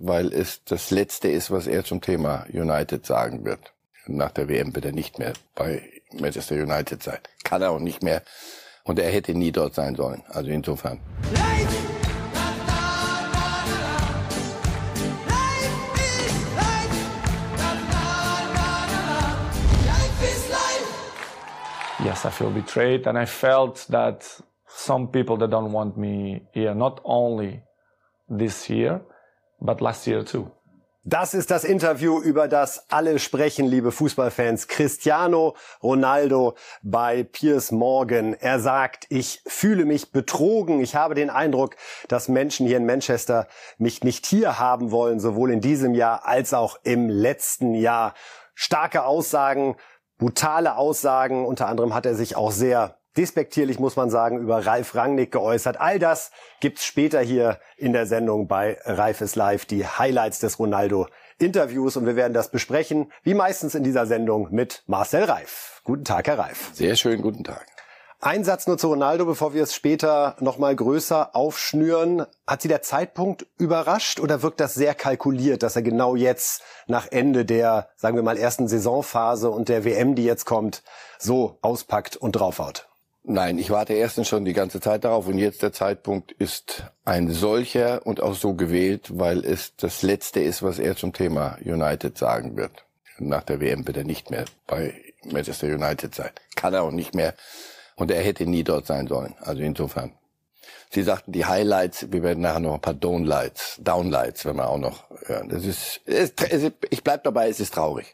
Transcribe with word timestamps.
weil 0.00 0.32
es 0.32 0.64
das 0.64 0.90
Letzte 0.90 1.28
ist, 1.28 1.50
was 1.50 1.66
er 1.66 1.84
zum 1.84 2.00
Thema 2.00 2.46
United 2.52 3.04
sagen 3.04 3.44
wird. 3.44 3.72
Nach 4.06 4.30
der 4.30 4.48
WM 4.48 4.74
wird 4.74 4.86
er 4.86 4.92
nicht 4.92 5.18
mehr 5.18 5.34
bei 5.54 5.82
Manchester 6.18 6.54
United 6.54 7.02
sein. 7.02 7.18
Kann 7.44 7.60
er 7.60 7.70
auch 7.70 7.78
nicht 7.78 8.02
mehr. 8.02 8.22
Und 8.82 8.98
er 8.98 9.10
hätte 9.10 9.34
nie 9.34 9.52
dort 9.52 9.74
sein 9.74 9.94
sollen. 9.94 10.22
Also 10.28 10.50
insofern. 10.50 11.00
Yes, 22.02 22.24
I 22.24 22.30
feel 22.30 22.50
betrayed 22.50 23.06
and 23.06 23.18
I 23.18 23.26
felt 23.26 23.86
that 23.90 24.24
some 24.66 25.08
people 25.08 25.36
that 25.36 25.50
don't 25.50 25.70
want 25.70 25.98
me 25.98 26.40
here, 26.52 26.74
not 26.74 27.02
only 27.04 27.62
this 28.26 28.70
year, 28.70 29.02
but 29.60 29.80
last 29.80 30.06
year 30.06 30.24
too. 30.24 30.50
Das 31.02 31.32
ist 31.32 31.50
das 31.50 31.64
Interview, 31.64 32.20
über 32.20 32.46
das 32.46 32.90
alle 32.90 33.18
sprechen, 33.18 33.64
liebe 33.64 33.90
Fußballfans. 33.90 34.68
Cristiano 34.68 35.56
Ronaldo 35.82 36.56
bei 36.82 37.22
Piers 37.22 37.72
Morgan. 37.72 38.34
Er 38.34 38.60
sagt, 38.60 39.06
ich 39.08 39.42
fühle 39.46 39.86
mich 39.86 40.12
betrogen. 40.12 40.82
Ich 40.82 40.96
habe 40.96 41.14
den 41.14 41.30
Eindruck, 41.30 41.76
dass 42.08 42.28
Menschen 42.28 42.66
hier 42.66 42.76
in 42.76 42.84
Manchester 42.84 43.48
mich 43.78 44.04
nicht 44.04 44.26
hier 44.26 44.58
haben 44.58 44.90
wollen, 44.90 45.20
sowohl 45.20 45.50
in 45.52 45.62
diesem 45.62 45.94
Jahr 45.94 46.26
als 46.26 46.52
auch 46.52 46.78
im 46.82 47.08
letzten 47.08 47.72
Jahr. 47.72 48.12
Starke 48.54 49.04
Aussagen, 49.04 49.76
brutale 50.18 50.76
Aussagen. 50.76 51.46
Unter 51.46 51.66
anderem 51.66 51.94
hat 51.94 52.04
er 52.04 52.14
sich 52.14 52.36
auch 52.36 52.52
sehr 52.52 52.99
despektierlich, 53.16 53.78
muss 53.78 53.96
man 53.96 54.10
sagen, 54.10 54.38
über 54.38 54.66
Ralf 54.66 54.94
Rangnick 54.94 55.32
geäußert. 55.32 55.80
All 55.80 55.98
das 55.98 56.30
gibt's 56.60 56.84
später 56.84 57.20
hier 57.20 57.58
in 57.76 57.92
der 57.92 58.06
Sendung 58.06 58.48
bei 58.48 58.78
Ralf 58.84 59.20
ist 59.20 59.36
live, 59.36 59.64
die 59.64 59.86
Highlights 59.86 60.38
des 60.38 60.58
Ronaldo-Interviews. 60.58 61.96
Und 61.96 62.06
wir 62.06 62.16
werden 62.16 62.34
das 62.34 62.50
besprechen, 62.50 63.12
wie 63.22 63.34
meistens 63.34 63.74
in 63.74 63.84
dieser 63.84 64.06
Sendung, 64.06 64.48
mit 64.50 64.82
Marcel 64.86 65.24
Reif. 65.24 65.80
Guten 65.84 66.04
Tag, 66.04 66.28
Herr 66.28 66.38
Reif. 66.38 66.70
Sehr 66.72 66.96
schön, 66.96 67.22
guten 67.22 67.44
Tag. 67.44 67.66
Ein 68.22 68.44
Satz 68.44 68.66
nur 68.66 68.76
zu 68.76 68.88
Ronaldo, 68.88 69.24
bevor 69.24 69.54
wir 69.54 69.62
es 69.62 69.74
später 69.74 70.36
nochmal 70.40 70.76
größer 70.76 71.34
aufschnüren. 71.34 72.26
Hat 72.46 72.60
Sie 72.60 72.68
der 72.68 72.82
Zeitpunkt 72.82 73.46
überrascht 73.56 74.20
oder 74.20 74.42
wirkt 74.42 74.60
das 74.60 74.74
sehr 74.74 74.94
kalkuliert, 74.94 75.62
dass 75.62 75.74
er 75.74 75.80
genau 75.80 76.16
jetzt 76.16 76.62
nach 76.86 77.06
Ende 77.10 77.46
der, 77.46 77.88
sagen 77.96 78.16
wir 78.16 78.22
mal, 78.22 78.36
ersten 78.36 78.68
Saisonphase 78.68 79.48
und 79.48 79.70
der 79.70 79.86
WM, 79.86 80.16
die 80.16 80.24
jetzt 80.24 80.44
kommt, 80.44 80.82
so 81.18 81.56
auspackt 81.62 82.16
und 82.18 82.32
draufhaut? 82.32 82.89
Nein, 83.32 83.58
ich 83.58 83.70
warte 83.70 83.92
erstens 83.92 84.26
schon 84.26 84.44
die 84.44 84.54
ganze 84.54 84.80
Zeit 84.80 85.04
darauf 85.04 85.28
und 85.28 85.38
jetzt 85.38 85.62
der 85.62 85.72
Zeitpunkt 85.72 86.32
ist 86.32 86.82
ein 87.04 87.30
solcher 87.30 88.04
und 88.04 88.20
auch 88.20 88.34
so 88.34 88.54
gewählt, 88.54 89.20
weil 89.20 89.44
es 89.44 89.76
das 89.76 90.02
Letzte 90.02 90.40
ist, 90.40 90.64
was 90.64 90.80
er 90.80 90.96
zum 90.96 91.12
Thema 91.12 91.56
United 91.64 92.18
sagen 92.18 92.56
wird. 92.56 92.72
Nach 93.20 93.44
der 93.44 93.60
WM 93.60 93.86
wird 93.86 93.98
er 93.98 94.02
nicht 94.02 94.32
mehr 94.32 94.46
bei 94.66 94.94
Manchester 95.22 95.68
United 95.68 96.12
sein. 96.12 96.30
Kann 96.56 96.74
er 96.74 96.82
auch 96.82 96.90
nicht 96.90 97.14
mehr. 97.14 97.34
Und 97.94 98.10
er 98.10 98.20
hätte 98.20 98.46
nie 98.46 98.64
dort 98.64 98.86
sein 98.86 99.06
sollen. 99.06 99.36
Also 99.38 99.62
insofern. 99.62 100.10
Sie 100.90 101.04
sagten 101.04 101.30
die 101.30 101.44
Highlights, 101.44 102.10
wir 102.10 102.24
werden 102.24 102.40
nachher 102.40 102.58
noch 102.58 102.74
ein 102.74 102.80
paar 102.80 102.94
Downlights, 102.94 103.76
Downlights, 103.78 104.44
wenn 104.44 104.56
wir 104.56 104.68
auch 104.68 104.78
noch 104.78 105.04
hören. 105.26 105.48
Das 105.50 105.64
ist, 105.64 106.00
ich 106.90 107.04
bleib 107.04 107.22
dabei, 107.22 107.48
es 107.48 107.60
ist 107.60 107.74
traurig. 107.74 108.12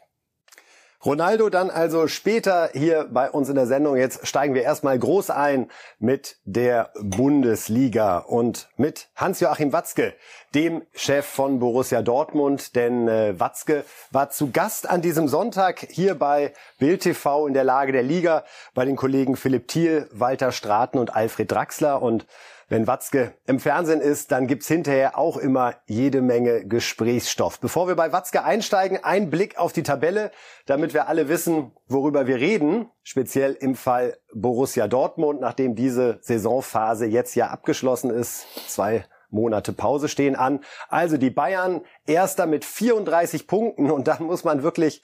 Ronaldo 1.05 1.49
dann 1.49 1.69
also 1.69 2.07
später 2.07 2.71
hier 2.73 3.07
bei 3.11 3.29
uns 3.29 3.49
in 3.49 3.55
der 3.55 3.67
Sendung. 3.67 3.97
Jetzt 3.97 4.25
steigen 4.27 4.55
wir 4.55 4.63
erstmal 4.63 4.97
groß 4.97 5.29
ein 5.29 5.69
mit 5.99 6.37
der 6.43 6.91
Bundesliga 6.99 8.17
und 8.17 8.67
mit 8.77 9.07
Hans-Joachim 9.15 9.73
Watzke, 9.73 10.15
dem 10.55 10.81
Chef 10.93 11.25
von 11.25 11.59
Borussia 11.59 12.01
Dortmund. 12.01 12.75
Denn 12.75 13.07
äh, 13.07 13.39
Watzke 13.39 13.85
war 14.09 14.31
zu 14.31 14.49
Gast 14.51 14.89
an 14.89 15.03
diesem 15.03 15.27
Sonntag 15.27 15.85
hier 15.89 16.15
bei 16.15 16.53
Bild 16.79 17.01
TV 17.01 17.45
in 17.45 17.53
der 17.53 17.63
Lage 17.63 17.91
der 17.91 18.03
Liga 18.03 18.43
bei 18.73 18.83
den 18.83 18.95
Kollegen 18.95 19.35
Philipp 19.35 19.67
Thiel, 19.67 20.09
Walter 20.11 20.51
Straten 20.51 20.97
und 20.97 21.15
Alfred 21.15 21.51
Draxler 21.51 22.01
und 22.01 22.25
wenn 22.69 22.85
Watzke 22.85 23.33
im 23.45 23.59
Fernsehen 23.59 24.01
ist, 24.01 24.31
dann 24.31 24.45
gibt's 24.45 24.67
hinterher 24.67 25.17
auch 25.17 25.37
immer 25.37 25.75
jede 25.85 26.21
Menge 26.21 26.65
Gesprächsstoff. 26.65 27.59
Bevor 27.59 27.87
wir 27.87 27.95
bei 27.95 28.11
Watzke 28.11 28.43
einsteigen, 28.43 29.03
ein 29.03 29.29
Blick 29.29 29.57
auf 29.57 29.71
die 29.71 29.83
Tabelle, 29.83 30.31
damit 30.65 30.93
wir 30.93 31.07
alle 31.07 31.29
wissen, 31.29 31.71
worüber 31.87 32.27
wir 32.27 32.37
reden. 32.37 32.89
Speziell 33.03 33.53
im 33.53 33.75
Fall 33.75 34.17
Borussia 34.33 34.87
Dortmund, 34.89 35.39
nachdem 35.39 35.75
diese 35.75 36.19
Saisonphase 36.21 37.05
jetzt 37.05 37.35
ja 37.35 37.47
abgeschlossen 37.47 38.09
ist. 38.09 38.45
Zwei 38.67 39.05
Monate 39.29 39.71
Pause 39.73 40.09
stehen 40.09 40.35
an. 40.35 40.59
Also 40.89 41.17
die 41.17 41.29
Bayern 41.29 41.81
erster 42.05 42.47
mit 42.47 42.65
34 42.65 43.47
Punkten 43.47 43.91
und 43.91 44.07
dann 44.07 44.23
muss 44.23 44.43
man 44.43 44.63
wirklich 44.63 45.01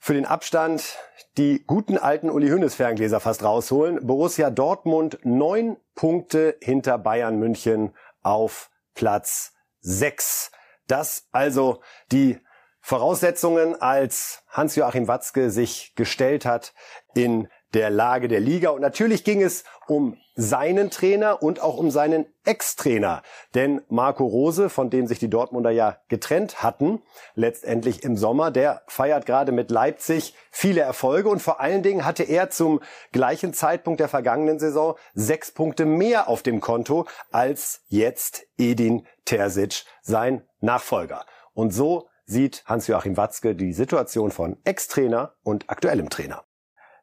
für 0.00 0.14
den 0.14 0.24
Abstand 0.26 0.96
die 1.36 1.62
guten 1.66 1.98
alten 1.98 2.30
Uli 2.30 2.48
Hünnes 2.48 2.74
Ferngläser 2.74 3.20
fast 3.20 3.44
rausholen. 3.44 4.04
Borussia 4.06 4.50
Dortmund 4.50 5.18
neun 5.22 5.76
Punkte 5.94 6.56
hinter 6.60 6.98
Bayern 6.98 7.38
München 7.38 7.94
auf 8.22 8.70
Platz 8.94 9.52
sechs. 9.80 10.50
Das 10.86 11.28
also 11.30 11.80
die 12.10 12.40
Voraussetzungen, 12.80 13.80
als 13.80 14.42
Hans-Joachim 14.48 15.06
Watzke 15.06 15.50
sich 15.50 15.94
gestellt 15.94 16.46
hat 16.46 16.72
in 17.14 17.48
der 17.74 17.90
Lage 17.90 18.28
der 18.28 18.40
Liga. 18.40 18.70
Und 18.70 18.80
natürlich 18.80 19.24
ging 19.24 19.42
es 19.42 19.64
um 19.86 20.16
seinen 20.34 20.90
Trainer 20.90 21.42
und 21.42 21.60
auch 21.60 21.76
um 21.76 21.90
seinen 21.90 22.26
Ex-Trainer. 22.44 23.22
Denn 23.54 23.82
Marco 23.88 24.24
Rose, 24.24 24.70
von 24.70 24.88
dem 24.88 25.06
sich 25.06 25.18
die 25.18 25.28
Dortmunder 25.28 25.70
ja 25.70 25.98
getrennt 26.08 26.62
hatten, 26.62 27.02
letztendlich 27.34 28.02
im 28.02 28.16
Sommer, 28.16 28.50
der 28.50 28.82
feiert 28.86 29.26
gerade 29.26 29.52
mit 29.52 29.70
Leipzig 29.70 30.34
viele 30.50 30.80
Erfolge 30.80 31.28
und 31.28 31.42
vor 31.42 31.60
allen 31.60 31.82
Dingen 31.82 32.04
hatte 32.04 32.22
er 32.22 32.50
zum 32.50 32.80
gleichen 33.12 33.52
Zeitpunkt 33.52 34.00
der 34.00 34.08
vergangenen 34.08 34.58
Saison 34.58 34.96
sechs 35.14 35.52
Punkte 35.52 35.84
mehr 35.84 36.28
auf 36.28 36.42
dem 36.42 36.60
Konto 36.60 37.06
als 37.30 37.82
jetzt 37.88 38.46
Edin 38.56 39.06
Terzic, 39.24 39.84
sein 40.02 40.42
Nachfolger. 40.60 41.26
Und 41.52 41.72
so 41.72 42.08
sieht 42.24 42.62
Hans-Joachim 42.66 43.16
Watzke 43.16 43.54
die 43.54 43.72
Situation 43.72 44.30
von 44.30 44.56
Ex-Trainer 44.64 45.34
und 45.42 45.68
aktuellem 45.68 46.08
Trainer. 46.08 46.44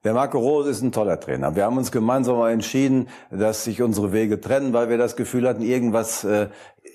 Der 0.03 0.13
Marco 0.13 0.37
Rose 0.39 0.69
ist 0.69 0.81
ein 0.81 0.91
toller 0.91 1.19
Trainer. 1.19 1.55
Wir 1.55 1.65
haben 1.65 1.77
uns 1.77 1.91
gemeinsam 1.91 2.41
entschieden, 2.45 3.07
dass 3.31 3.63
sich 3.63 3.81
unsere 3.81 4.13
Wege 4.13 4.39
trennen, 4.39 4.73
weil 4.73 4.89
wir 4.89 4.97
das 4.97 5.15
Gefühl 5.15 5.47
hatten, 5.47 5.63
irgendwas, 5.63 6.23
äh, 6.23 6.47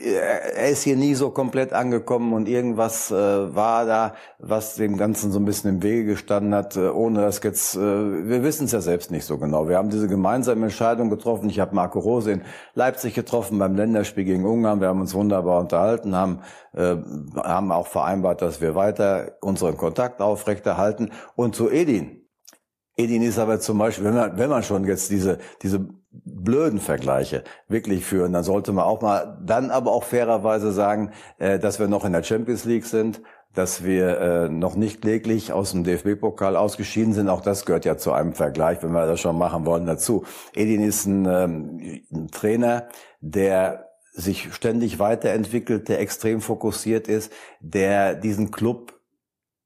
er 0.02 0.68
ist 0.68 0.82
hier 0.82 0.96
nie 0.96 1.14
so 1.14 1.30
komplett 1.30 1.72
angekommen 1.72 2.32
und 2.32 2.48
irgendwas 2.48 3.10
äh, 3.10 3.14
war 3.14 3.86
da, 3.86 4.14
was 4.38 4.76
dem 4.76 4.96
Ganzen 4.96 5.32
so 5.32 5.38
ein 5.38 5.44
bisschen 5.44 5.70
im 5.70 5.82
Wege 5.82 6.04
gestanden 6.04 6.54
hat, 6.54 6.76
äh, 6.76 6.88
ohne 6.88 7.20
dass 7.20 7.42
jetzt, 7.42 7.76
äh, 7.76 7.80
wir 7.80 8.42
wissen 8.42 8.64
es 8.64 8.72
ja 8.72 8.80
selbst 8.80 9.10
nicht 9.10 9.24
so 9.24 9.38
genau. 9.38 9.68
Wir 9.68 9.76
haben 9.76 9.90
diese 9.90 10.08
gemeinsame 10.08 10.64
Entscheidung 10.64 11.10
getroffen. 11.10 11.48
Ich 11.50 11.60
habe 11.60 11.74
Marco 11.74 11.98
Rose 11.98 12.32
in 12.32 12.42
Leipzig 12.74 13.14
getroffen 13.14 13.58
beim 13.58 13.76
Länderspiel 13.76 14.24
gegen 14.24 14.44
Ungarn. 14.44 14.80
Wir 14.80 14.88
haben 14.88 15.00
uns 15.00 15.14
wunderbar 15.14 15.60
unterhalten, 15.60 16.16
haben, 16.16 16.40
äh, 16.74 16.96
haben 17.36 17.72
auch 17.72 17.86
vereinbart, 17.86 18.42
dass 18.42 18.60
wir 18.60 18.74
weiter 18.74 19.32
unseren 19.40 19.76
Kontakt 19.76 20.20
aufrechterhalten. 20.20 21.10
Und 21.36 21.54
zu 21.54 21.70
Edin, 21.70 22.21
Edin 22.96 23.22
ist 23.22 23.38
aber 23.38 23.60
zum 23.60 23.78
Beispiel, 23.78 24.04
wenn 24.04 24.14
man, 24.14 24.38
wenn 24.38 24.50
man 24.50 24.62
schon 24.62 24.84
jetzt 24.84 25.10
diese, 25.10 25.38
diese 25.62 25.88
blöden 26.10 26.78
Vergleiche 26.78 27.42
wirklich 27.68 28.04
führen, 28.04 28.32
dann 28.32 28.44
sollte 28.44 28.72
man 28.72 28.84
auch 28.84 29.00
mal, 29.00 29.38
dann 29.44 29.70
aber 29.70 29.92
auch 29.92 30.04
fairerweise 30.04 30.72
sagen, 30.72 31.10
äh, 31.38 31.58
dass 31.58 31.78
wir 31.78 31.88
noch 31.88 32.04
in 32.04 32.12
der 32.12 32.22
Champions 32.22 32.64
League 32.64 32.84
sind, 32.84 33.22
dass 33.54 33.84
wir 33.84 34.18
äh, 34.18 34.48
noch 34.48 34.76
nicht 34.76 35.02
kläglich 35.02 35.52
aus 35.52 35.72
dem 35.72 35.84
DFB-Pokal 35.84 36.56
ausgeschieden 36.56 37.12
sind. 37.12 37.28
Auch 37.28 37.42
das 37.42 37.66
gehört 37.66 37.84
ja 37.84 37.96
zu 37.96 38.12
einem 38.12 38.32
Vergleich, 38.32 38.82
wenn 38.82 38.92
wir 38.92 39.06
das 39.06 39.20
schon 39.20 39.36
machen 39.36 39.66
wollen, 39.66 39.86
dazu. 39.86 40.24
Edin 40.54 40.82
ist 40.82 41.06
ein, 41.06 41.26
ähm, 41.26 42.02
ein 42.12 42.28
Trainer, 42.30 42.88
der 43.20 43.88
sich 44.12 44.52
ständig 44.54 44.98
weiterentwickelt, 44.98 45.88
der 45.88 46.00
extrem 46.00 46.40
fokussiert 46.40 47.08
ist, 47.08 47.32
der 47.60 48.14
diesen 48.14 48.50
Club 48.50 48.94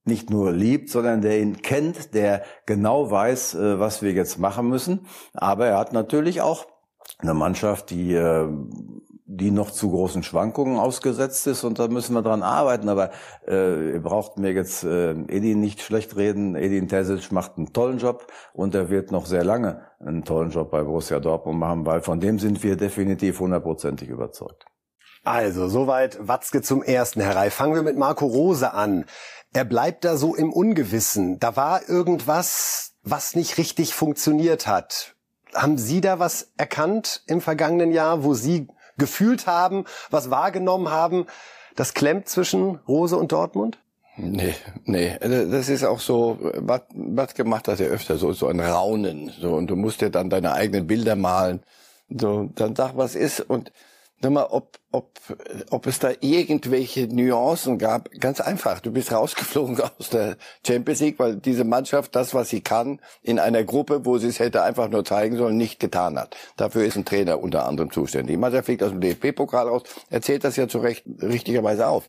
nicht 0.07 0.31
nur 0.31 0.53
liebt, 0.53 0.91
sondern 0.91 1.21
der 1.21 1.41
ihn 1.41 1.63
kennt, 1.63 2.15
der 2.15 2.43
genau 2.67 3.11
weiß, 3.11 3.55
äh, 3.55 3.81
was 3.81 4.03
wir 4.03 4.13
jetzt 4.13 4.39
machen 4.39 4.69
müssen. 4.69 5.07
Aber 5.35 5.67
er 5.67 5.79
hat 5.79 5.93
natürlich 5.93 6.41
auch 6.41 6.67
eine 7.19 7.35
Mannschaft, 7.35 7.91
die 7.91 8.15
äh, 8.15 8.49
die 9.29 9.51
noch 9.51 9.73
zu 9.73 9.91
großen 9.91 10.23
Schwankungen 10.23 10.79
ausgesetzt 10.79 11.49
ist 11.49 11.65
und 11.65 11.81
da 11.81 11.89
müssen 11.89 12.15
wir 12.15 12.23
dran 12.23 12.45
arbeiten. 12.45 12.89
Aber 12.89 13.11
äh, 13.47 13.95
ihr 13.95 14.01
braucht 14.01 14.39
mir 14.39 14.53
jetzt 14.53 14.85
äh, 14.85 15.11
Edin 15.11 15.61
nicht 15.61 15.83
schlecht 15.83 16.17
reden. 16.17 16.55
Edin 16.55 16.89
Terzic 16.89 17.33
macht 17.33 17.57
einen 17.57 17.73
tollen 17.73 17.99
Job 17.99 18.29
und 18.53 18.75
er 18.75 18.89
wird 18.89 19.11
noch 19.11 19.27
sehr 19.27 19.45
lange 19.45 19.83
einen 19.99 20.25
tollen 20.25 20.51
Job 20.51 20.71
bei 20.71 20.83
Borussia 20.85 21.19
Dortmund 21.19 21.59
machen, 21.59 21.87
weil 21.87 22.03
von 22.03 22.21
dem 22.21 22.39
sind 22.39 22.63
wir 22.63 22.77
definitiv 22.77 23.41
hundertprozentig 23.41 24.09
überzeugt. 24.09 24.65
Also, 25.25 25.67
soweit 25.67 26.29
Watzke 26.29 26.63
zum 26.63 26.85
ersten 26.85 27.21
herein. 27.21 27.51
Fangen 27.51 27.75
wir 27.75 27.83
mit 27.83 27.97
Marco 27.97 28.27
Rose 28.27 28.73
an 28.73 29.07
er 29.57 29.65
bleibt 29.65 30.05
da 30.05 30.19
so 30.19 30.35
im 30.35 30.53
Ungewissen. 30.53 31.41
Da 31.41 31.57
war 31.57 31.89
irgendwas, 31.89 32.93
was 33.03 33.35
nicht 33.35 33.57
richtig 33.57 33.95
funktioniert 33.95 34.67
hat. 34.67 35.15
Haben 35.55 35.79
Sie 35.79 36.03
da 36.03 36.19
was 36.19 36.53
erkannt 36.59 37.23
im 37.27 37.41
vergangenen 37.41 37.91
Jahr, 37.91 38.23
wo 38.23 38.35
Sie 38.35 38.69
gefühlt 38.99 39.47
haben, 39.47 39.87
was 40.11 40.29
wahrgenommen 40.29 40.91
haben, 40.91 41.25
das 41.75 41.95
klemmt 41.95 42.29
zwischen 42.29 42.81
Rose 42.87 43.17
und 43.17 43.33
Dortmund? 43.33 43.79
Nee, 44.19 44.55
nee, 44.85 45.17
das 45.21 45.71
ist 45.71 45.85
auch 45.85 46.01
so, 46.01 46.39
was, 46.57 46.83
was 46.95 47.33
gemacht 47.33 47.67
das 47.67 47.81
ja 47.81 47.87
öfter, 47.87 48.19
so, 48.19 48.35
so 48.35 48.49
ein 48.49 48.61
Raunen, 48.61 49.33
so, 49.41 49.55
und 49.55 49.69
du 49.69 49.77
musst 49.77 50.03
dir 50.03 50.11
dann 50.11 50.29
deine 50.29 50.53
eigenen 50.53 50.87
Bilder 50.87 51.17
malen, 51.17 51.63
so, 52.11 52.51
dann 52.55 52.77
sag, 52.77 52.97
was 52.99 53.15
ist, 53.15 53.41
und 53.41 53.73
sag 54.21 54.33
mal, 54.33 54.47
ob, 54.47 54.79
ob, 54.93 55.11
ob 55.71 55.87
es 55.87 55.99
da 55.99 56.11
irgendwelche 56.21 57.07
Nuancen 57.07 57.79
gab, 57.79 58.11
ganz 58.13 58.41
einfach, 58.41 58.81
du 58.81 58.91
bist 58.91 59.13
rausgeflogen 59.13 59.81
aus 59.99 60.11
der 60.11 60.37
Champions 60.67 61.01
League, 61.01 61.19
weil 61.19 61.37
diese 61.37 61.65
Mannschaft 61.65 62.17
das, 62.17 62.35
was 62.35 62.49
sie 62.49 62.61
kann, 62.61 63.01
in 63.23 63.39
einer 63.39 63.65
Gruppe, 63.65 64.05
wo 64.05 64.19
sie 64.19 64.29
es 64.29 64.39
hätte 64.39 64.63
einfach 64.63 64.89
nur 64.89 65.05
zeigen 65.05 65.37
sollen, 65.37 65.57
nicht 65.57 65.81
getan 65.81 66.19
hat. 66.19 66.37
Dafür 66.57 66.85
ist 66.85 66.97
ein 66.97 67.05
Trainer 67.05 67.41
unter 67.43 67.67
anderem 67.67 67.91
zuständig. 67.91 68.35
Die 68.35 68.41
Mannschaft 68.41 68.67
fliegt 68.67 68.83
aus 68.83 68.91
dem 68.91 69.01
DFB-Pokal 69.01 69.69
raus, 69.69 69.83
erzählt 70.11 70.45
das 70.45 70.57
ja 70.57 70.69
zu 70.69 70.79
Recht 70.79 71.05
richtigerweise 71.21 71.89
auf 71.89 72.09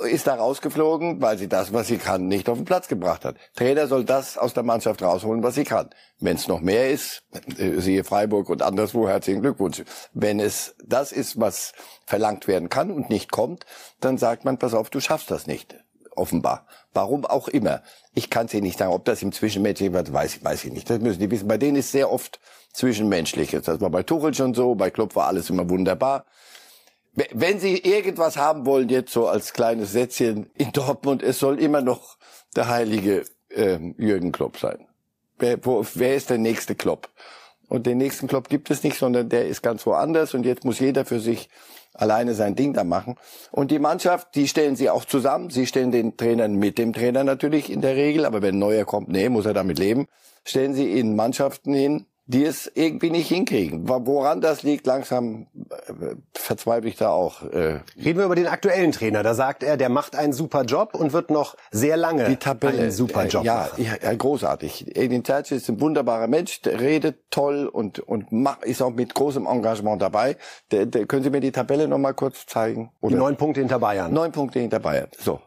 ist 0.00 0.26
da 0.26 0.34
rausgeflogen, 0.34 1.22
weil 1.22 1.38
sie 1.38 1.48
das, 1.48 1.72
was 1.72 1.86
sie 1.86 1.98
kann, 1.98 2.26
nicht 2.26 2.48
auf 2.48 2.58
den 2.58 2.64
Platz 2.64 2.88
gebracht 2.88 3.24
hat. 3.24 3.36
Trainer 3.54 3.86
soll 3.86 4.04
das 4.04 4.36
aus 4.36 4.52
der 4.52 4.64
Mannschaft 4.64 5.02
rausholen, 5.02 5.42
was 5.42 5.54
sie 5.54 5.64
kann. 5.64 5.90
Wenn 6.18 6.36
es 6.36 6.48
noch 6.48 6.60
mehr 6.60 6.90
ist, 6.90 7.22
äh, 7.58 7.80
siehe 7.80 8.02
Freiburg 8.02 8.48
und 8.48 8.62
anderswo, 8.62 9.08
herzlichen 9.08 9.42
Glückwunsch. 9.42 9.84
Wenn 10.12 10.40
es 10.40 10.74
das 10.84 11.12
ist, 11.12 11.38
was 11.38 11.72
verlangt 12.06 12.48
werden 12.48 12.68
kann 12.68 12.90
und 12.90 13.08
nicht 13.08 13.30
kommt, 13.30 13.66
dann 14.00 14.18
sagt 14.18 14.44
man, 14.44 14.58
pass 14.58 14.74
auf, 14.74 14.90
du 14.90 15.00
schaffst 15.00 15.30
das 15.30 15.46
nicht. 15.46 15.76
Offenbar. 16.16 16.66
Warum 16.92 17.24
auch 17.24 17.48
immer. 17.48 17.82
Ich 18.14 18.30
kann 18.30 18.46
es 18.46 18.54
Ihnen 18.54 18.64
nicht 18.64 18.78
sagen, 18.78 18.92
ob 18.92 19.04
das 19.04 19.22
im 19.22 19.32
Zwischenmenschlichen 19.32 19.94
wird, 19.94 20.12
weiß, 20.12 20.44
weiß 20.44 20.64
ich 20.64 20.72
nicht. 20.72 20.88
Das 20.88 21.00
müssen 21.00 21.18
die 21.18 21.30
wissen. 21.30 21.48
Bei 21.48 21.58
denen 21.58 21.76
ist 21.76 21.90
sehr 21.90 22.12
oft 22.12 22.38
Zwischenmenschliches. 22.72 23.62
Das 23.64 23.80
war 23.80 23.90
bei 23.90 24.02
Tuchel 24.02 24.34
schon 24.34 24.54
so, 24.54 24.74
bei 24.74 24.90
Klopp 24.90 25.16
war 25.16 25.26
alles 25.26 25.50
immer 25.50 25.68
wunderbar. 25.68 26.24
Wenn 27.32 27.60
Sie 27.60 27.78
irgendwas 27.78 28.36
haben 28.36 28.66
wollen, 28.66 28.88
jetzt 28.88 29.12
so 29.12 29.28
als 29.28 29.52
kleines 29.52 29.92
Sätzchen 29.92 30.50
in 30.54 30.72
Dortmund, 30.72 31.22
es 31.22 31.38
soll 31.38 31.60
immer 31.60 31.80
noch 31.80 32.16
der 32.56 32.68
heilige 32.68 33.24
äh, 33.50 33.78
Jürgen 33.98 34.32
Klopp 34.32 34.58
sein. 34.58 34.86
Wer, 35.38 35.64
wo, 35.64 35.84
wer 35.94 36.16
ist 36.16 36.30
der 36.30 36.38
nächste 36.38 36.74
Klopp? 36.74 37.08
Und 37.68 37.86
den 37.86 37.98
nächsten 37.98 38.26
Klopp 38.26 38.48
gibt 38.48 38.70
es 38.70 38.82
nicht, 38.82 38.98
sondern 38.98 39.28
der 39.28 39.46
ist 39.46 39.62
ganz 39.62 39.86
woanders 39.86 40.34
und 40.34 40.44
jetzt 40.44 40.64
muss 40.64 40.80
jeder 40.80 41.04
für 41.04 41.20
sich 41.20 41.48
alleine 41.92 42.34
sein 42.34 42.56
Ding 42.56 42.72
da 42.72 42.84
machen. 42.84 43.16
Und 43.52 43.70
die 43.70 43.78
Mannschaft, 43.78 44.34
die 44.34 44.48
stellen 44.48 44.76
sie 44.76 44.90
auch 44.90 45.04
zusammen. 45.04 45.50
Sie 45.50 45.66
stellen 45.66 45.92
den 45.92 46.16
Trainern 46.16 46.56
mit 46.56 46.78
dem 46.78 46.92
Trainer 46.92 47.24
natürlich 47.24 47.70
in 47.70 47.80
der 47.80 47.96
Regel, 47.96 48.26
aber 48.26 48.42
wenn 48.42 48.56
ein 48.56 48.58
neuer 48.58 48.84
kommt, 48.84 49.08
nee, 49.08 49.28
muss 49.28 49.46
er 49.46 49.54
damit 49.54 49.78
leben, 49.78 50.06
stellen 50.44 50.74
sie 50.74 50.98
in 50.98 51.16
Mannschaften 51.16 51.72
hin, 51.72 52.06
die 52.26 52.44
es 52.44 52.70
irgendwie 52.74 53.10
nicht 53.10 53.28
hinkriegen. 53.28 53.88
Woran 53.88 54.40
das 54.40 54.62
liegt, 54.62 54.86
langsam 54.86 55.46
äh, 55.70 55.83
verzweifle 56.32 56.88
ich 56.88 56.96
da 56.96 57.10
auch. 57.10 57.42
Äh. 57.42 57.80
Reden 57.96 58.18
wir 58.18 58.24
über 58.24 58.34
den 58.34 58.46
aktuellen 58.46 58.92
Trainer. 58.92 59.22
Da 59.22 59.34
sagt 59.34 59.62
er, 59.62 59.76
der 59.76 59.88
macht 59.88 60.16
einen 60.16 60.32
super 60.32 60.62
Job 60.62 60.94
und 60.94 61.12
wird 61.12 61.30
noch 61.30 61.56
sehr 61.70 61.96
lange 61.96 62.24
die 62.24 62.36
Tabelle, 62.36 62.82
einen 62.82 62.90
super 62.90 63.26
Job 63.26 63.44
ja, 63.44 63.54
machen. 63.54 63.84
Ja, 63.84 64.14
großartig. 64.14 64.96
Edin 64.96 65.24
Terzic 65.24 65.58
ist 65.58 65.68
ein 65.68 65.80
wunderbarer 65.80 66.26
Mensch, 66.26 66.62
der 66.62 66.80
redet 66.80 67.30
toll 67.30 67.66
und, 67.66 68.00
und 68.00 68.32
macht, 68.32 68.64
ist 68.64 68.82
auch 68.82 68.90
mit 68.90 69.14
großem 69.14 69.46
Engagement 69.46 70.00
dabei. 70.00 70.36
Der, 70.70 70.86
der, 70.86 71.06
können 71.06 71.22
Sie 71.22 71.30
mir 71.30 71.40
die 71.40 71.52
Tabelle 71.52 71.88
noch 71.88 71.98
mal 71.98 72.14
kurz 72.14 72.46
zeigen? 72.46 72.90
Oder? 73.00 73.14
Die 73.14 73.18
neun 73.18 73.36
Punkte 73.36 73.60
hinter 73.60 73.78
Bayern. 73.78 74.12
Neun 74.12 74.32
Punkte 74.32 74.60
hinter 74.60 74.80
Bayern. 74.80 75.08
So. 75.18 75.40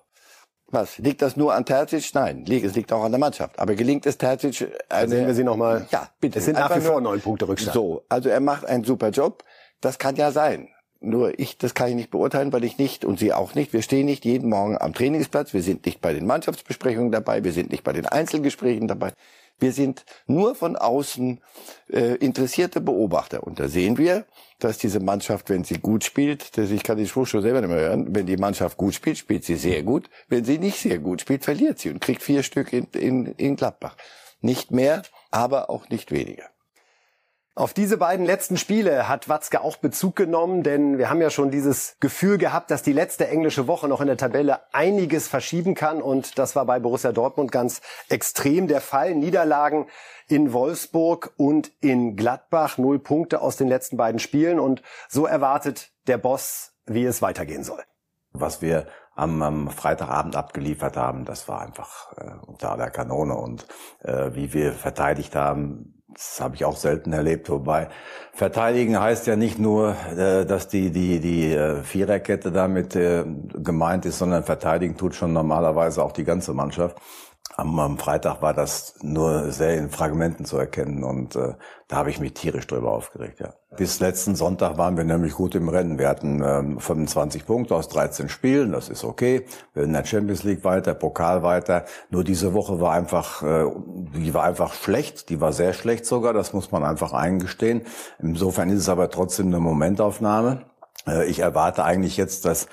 Was? 0.70 0.98
Liegt 0.98 1.22
das 1.22 1.38
nur 1.38 1.54
an 1.54 1.64
Terzic? 1.64 2.14
Nein, 2.14 2.44
es 2.46 2.76
liegt 2.76 2.92
auch 2.92 3.04
an 3.04 3.12
der 3.12 3.20
Mannschaft. 3.20 3.58
Aber 3.58 3.74
gelingt 3.76 4.06
es 4.06 4.18
Terzic? 4.18 4.68
Eine, 4.90 5.10
sehen 5.10 5.28
wir 5.28 5.34
sie 5.34 5.46
nochmal. 5.46 5.88
Ja, 5.92 6.10
bitte. 6.20 6.40
Es 6.40 6.46
sind 6.46 6.56
nach 6.56 6.76
wie 6.76 6.82
vor 6.82 7.00
neun 7.00 7.22
Punkte 7.22 7.48
Rückstand. 7.48 7.74
So, 7.74 8.04
also 8.10 8.28
er 8.28 8.42
macht 8.42 8.66
einen 8.66 8.84
super 8.84 9.10
Job. 9.10 9.44
Das 9.82 10.00
kann 10.00 10.16
ja 10.16 10.32
sein. 10.32 10.70
Nur 11.00 11.38
ich, 11.40 11.58
das 11.58 11.76
kann 11.76 11.90
ich 11.90 11.96
nicht 11.96 12.10
beurteilen, 12.10 12.52
weil 12.52 12.64
ich 12.64 12.80
nicht 12.80 13.06
und 13.06 13.20
Sie 13.20 13.32
auch 13.32 13.54
nicht. 13.54 13.72
Wir 13.72 13.84
stehen 13.84 14.08
nicht 14.08 14.26
jeden 14.26 14.50
Morgen 14.50 14.78
am 14.78 14.94
Trainingsplatz. 14.94 15.54
Wir 15.54 15.62
sind 15.62 15.86
nicht 15.86 16.02
bei 16.02 16.14
den 16.14 16.26
Mannschaftsbesprechungen 16.26 17.12
dabei. 17.12 17.44
Wir 17.44 17.52
sind 17.52 17.70
nicht 17.72 17.84
bei 17.84 17.94
den 17.94 18.08
Einzelgesprächen 18.08 18.88
dabei. 18.88 19.14
Wir 19.60 19.72
sind 19.74 20.06
nur 20.26 20.56
von 20.56 20.76
außen 20.76 21.40
äh, 21.92 22.16
interessierte 22.16 22.82
Beobachter. 22.82 23.44
Und 23.44 23.60
da 23.60 23.68
sehen 23.68 23.98
wir, 23.98 24.26
dass 24.60 24.80
diese 24.80 25.00
Mannschaft, 25.00 25.50
wenn 25.50 25.64
sie 25.64 25.80
gut 25.80 26.04
spielt, 26.04 26.58
dass 26.58 26.72
ich 26.72 26.84
kann 26.84 26.98
den 26.98 27.08
Spruch 27.08 27.28
schon 27.28 27.42
selber 27.42 27.62
nicht 27.62 27.70
mehr 27.70 27.80
hören, 27.80 28.16
wenn 28.16 28.26
die 28.26 28.38
Mannschaft 28.38 28.78
gut 28.78 28.96
spielt, 28.96 29.18
spielt 29.18 29.44
sie 29.44 29.56
sehr 29.56 29.84
gut. 29.84 30.10
Wenn 30.30 30.46
sie 30.46 30.58
nicht 30.58 30.80
sehr 30.80 30.98
gut 30.98 31.22
spielt, 31.22 31.44
verliert 31.44 31.80
sie 31.80 31.90
und 31.92 32.02
kriegt 32.02 32.24
vier 32.24 32.42
Stück 32.44 32.74
in, 32.74 32.88
in, 32.94 33.26
in 33.38 33.56
Gladbach. 33.56 33.96
Nicht 34.42 34.72
mehr, 34.72 35.04
aber 35.32 35.70
auch 35.70 35.90
nicht 35.90 36.12
weniger. 36.12 36.46
Auf 37.58 37.74
diese 37.74 37.98
beiden 37.98 38.24
letzten 38.24 38.56
Spiele 38.56 39.10
hat 39.10 39.30
Watzke 39.30 39.62
auch 39.62 39.78
Bezug 39.78 40.16
genommen, 40.16 40.62
denn 40.62 41.00
wir 41.00 41.10
haben 41.10 41.22
ja 41.22 41.32
schon 41.32 41.50
dieses 41.50 41.98
Gefühl 42.00 42.38
gehabt, 42.38 42.70
dass 42.70 42.84
die 42.84 42.94
letzte 42.94 43.28
englische 43.30 43.66
Woche 43.66 43.88
noch 43.88 44.00
in 44.00 44.06
der 44.06 44.16
Tabelle 44.16 44.60
einiges 44.74 45.28
verschieben 45.28 45.74
kann 45.74 46.00
und 46.00 46.38
das 46.38 46.56
war 46.56 46.66
bei 46.66 46.80
Borussia 46.80 47.12
Dortmund 47.12 47.52
ganz 47.52 47.82
extrem 48.10 48.68
der 48.68 48.80
Fall. 48.80 49.16
Niederlagen 49.16 49.88
in 50.28 50.54
Wolfsburg 50.54 51.34
und 51.36 51.72
in 51.82 52.16
Gladbach, 52.16 52.78
null 52.78 53.00
Punkte 53.00 53.42
aus 53.42 53.58
den 53.58 53.70
letzten 53.70 53.98
beiden 53.98 54.20
Spielen 54.20 54.60
und 54.60 54.84
so 55.10 55.26
erwartet 55.26 55.90
der 56.06 56.20
Boss, 56.20 56.74
wie 56.86 57.06
es 57.06 57.24
weitergehen 57.24 57.64
soll. 57.64 57.82
Was 58.34 58.62
wir 58.62 58.86
am, 59.16 59.72
Freitagabend 59.72 60.36
abgeliefert 60.36 60.96
haben, 60.96 61.26
das 61.26 61.48
war 61.48 61.62
einfach 61.62 62.14
äh, 62.18 62.34
unter 62.46 62.74
aller 62.74 62.92
Kanone 62.92 63.36
und 63.36 63.66
äh, 64.04 64.36
wie 64.36 64.54
wir 64.54 64.74
verteidigt 64.74 65.36
haben, 65.36 65.97
das 66.18 66.42
habe 66.42 66.56
ich 66.56 66.66
auch 66.66 66.76
selten 66.76 67.14
erlebt. 67.14 67.48
Wobei 67.50 67.90
verteidigen 68.34 69.00
heißt 69.00 69.28
ja 69.28 69.36
nicht 69.36 69.60
nur, 69.60 69.96
äh, 70.18 70.46
dass 70.46 70.68
die 70.68 70.90
die 70.90 71.20
die 71.20 71.54
äh, 71.54 71.84
Viererkette 71.84 72.52
damit 72.52 72.96
äh, 72.96 73.24
gemeint 73.54 74.06
ist, 74.06 74.18
sondern 74.18 74.44
verteidigen 74.44 74.98
tut 74.98 75.14
schon 75.14 75.32
normalerweise 75.32 76.04
auch 76.04 76.12
die 76.12 76.24
ganze 76.24 76.54
Mannschaft. 76.54 76.98
Am, 77.56 77.80
am 77.80 77.98
Freitag 77.98 78.42
war 78.42 78.54
das 78.54 78.96
nur 79.02 79.52
sehr 79.52 79.78
in 79.78 79.90
Fragmenten 79.90 80.46
zu 80.46 80.58
erkennen 80.58 81.04
und 81.04 81.36
äh, 81.36 81.54
da 81.88 81.96
habe 81.96 82.10
ich 82.10 82.20
mich 82.20 82.34
tierisch 82.34 82.68
drüber 82.68 82.92
aufgeregt. 82.92 83.40
Ja. 83.40 83.54
Bis 83.78 84.00
letzten 84.00 84.36
Sonntag 84.36 84.78
waren 84.78 84.98
wir 84.98 85.04
nämlich 85.04 85.34
gut 85.34 85.56
im 85.56 85.70
Rennen. 85.70 85.98
Wir 85.98 86.10
hatten 86.10 86.44
ähm, 86.44 86.80
25 86.80 87.46
Punkte 87.46 87.76
aus 87.76 87.88
13 87.88 88.30
Spielen, 88.30 88.72
das 88.72 88.90
ist 88.90 89.04
okay. 89.04 89.46
Wir 89.74 89.84
sind 89.84 89.90
in 89.90 89.94
der 89.94 90.06
Champions 90.06 90.44
League 90.44 90.64
weiter, 90.64 90.94
Pokal 90.94 91.42
weiter. 91.42 91.86
Nur 92.10 92.24
diese 92.24 92.54
Woche 92.54 92.80
war 92.80 92.92
einfach, 92.92 93.42
äh, 93.42 93.66
die 94.16 94.34
war 94.34 94.44
einfach 94.44 94.74
schlecht, 94.74 95.30
die 95.30 95.42
war 95.42 95.54
sehr 95.54 95.74
schlecht 95.74 96.06
sogar, 96.06 96.34
das 96.34 96.54
muss 96.54 96.72
man 96.72 96.84
einfach 96.84 97.14
eingestehen. 97.14 97.82
Insofern 98.20 98.70
ist 98.70 98.80
es 98.80 98.90
aber 98.90 99.10
trotzdem 99.10 99.48
eine 99.48 99.60
Momentaufnahme. 99.60 100.64
Äh, 101.08 101.26
ich 101.26 101.40
erwarte 101.40 101.84
eigentlich 101.84 102.18
jetzt, 102.18 102.46
dass 102.46 102.68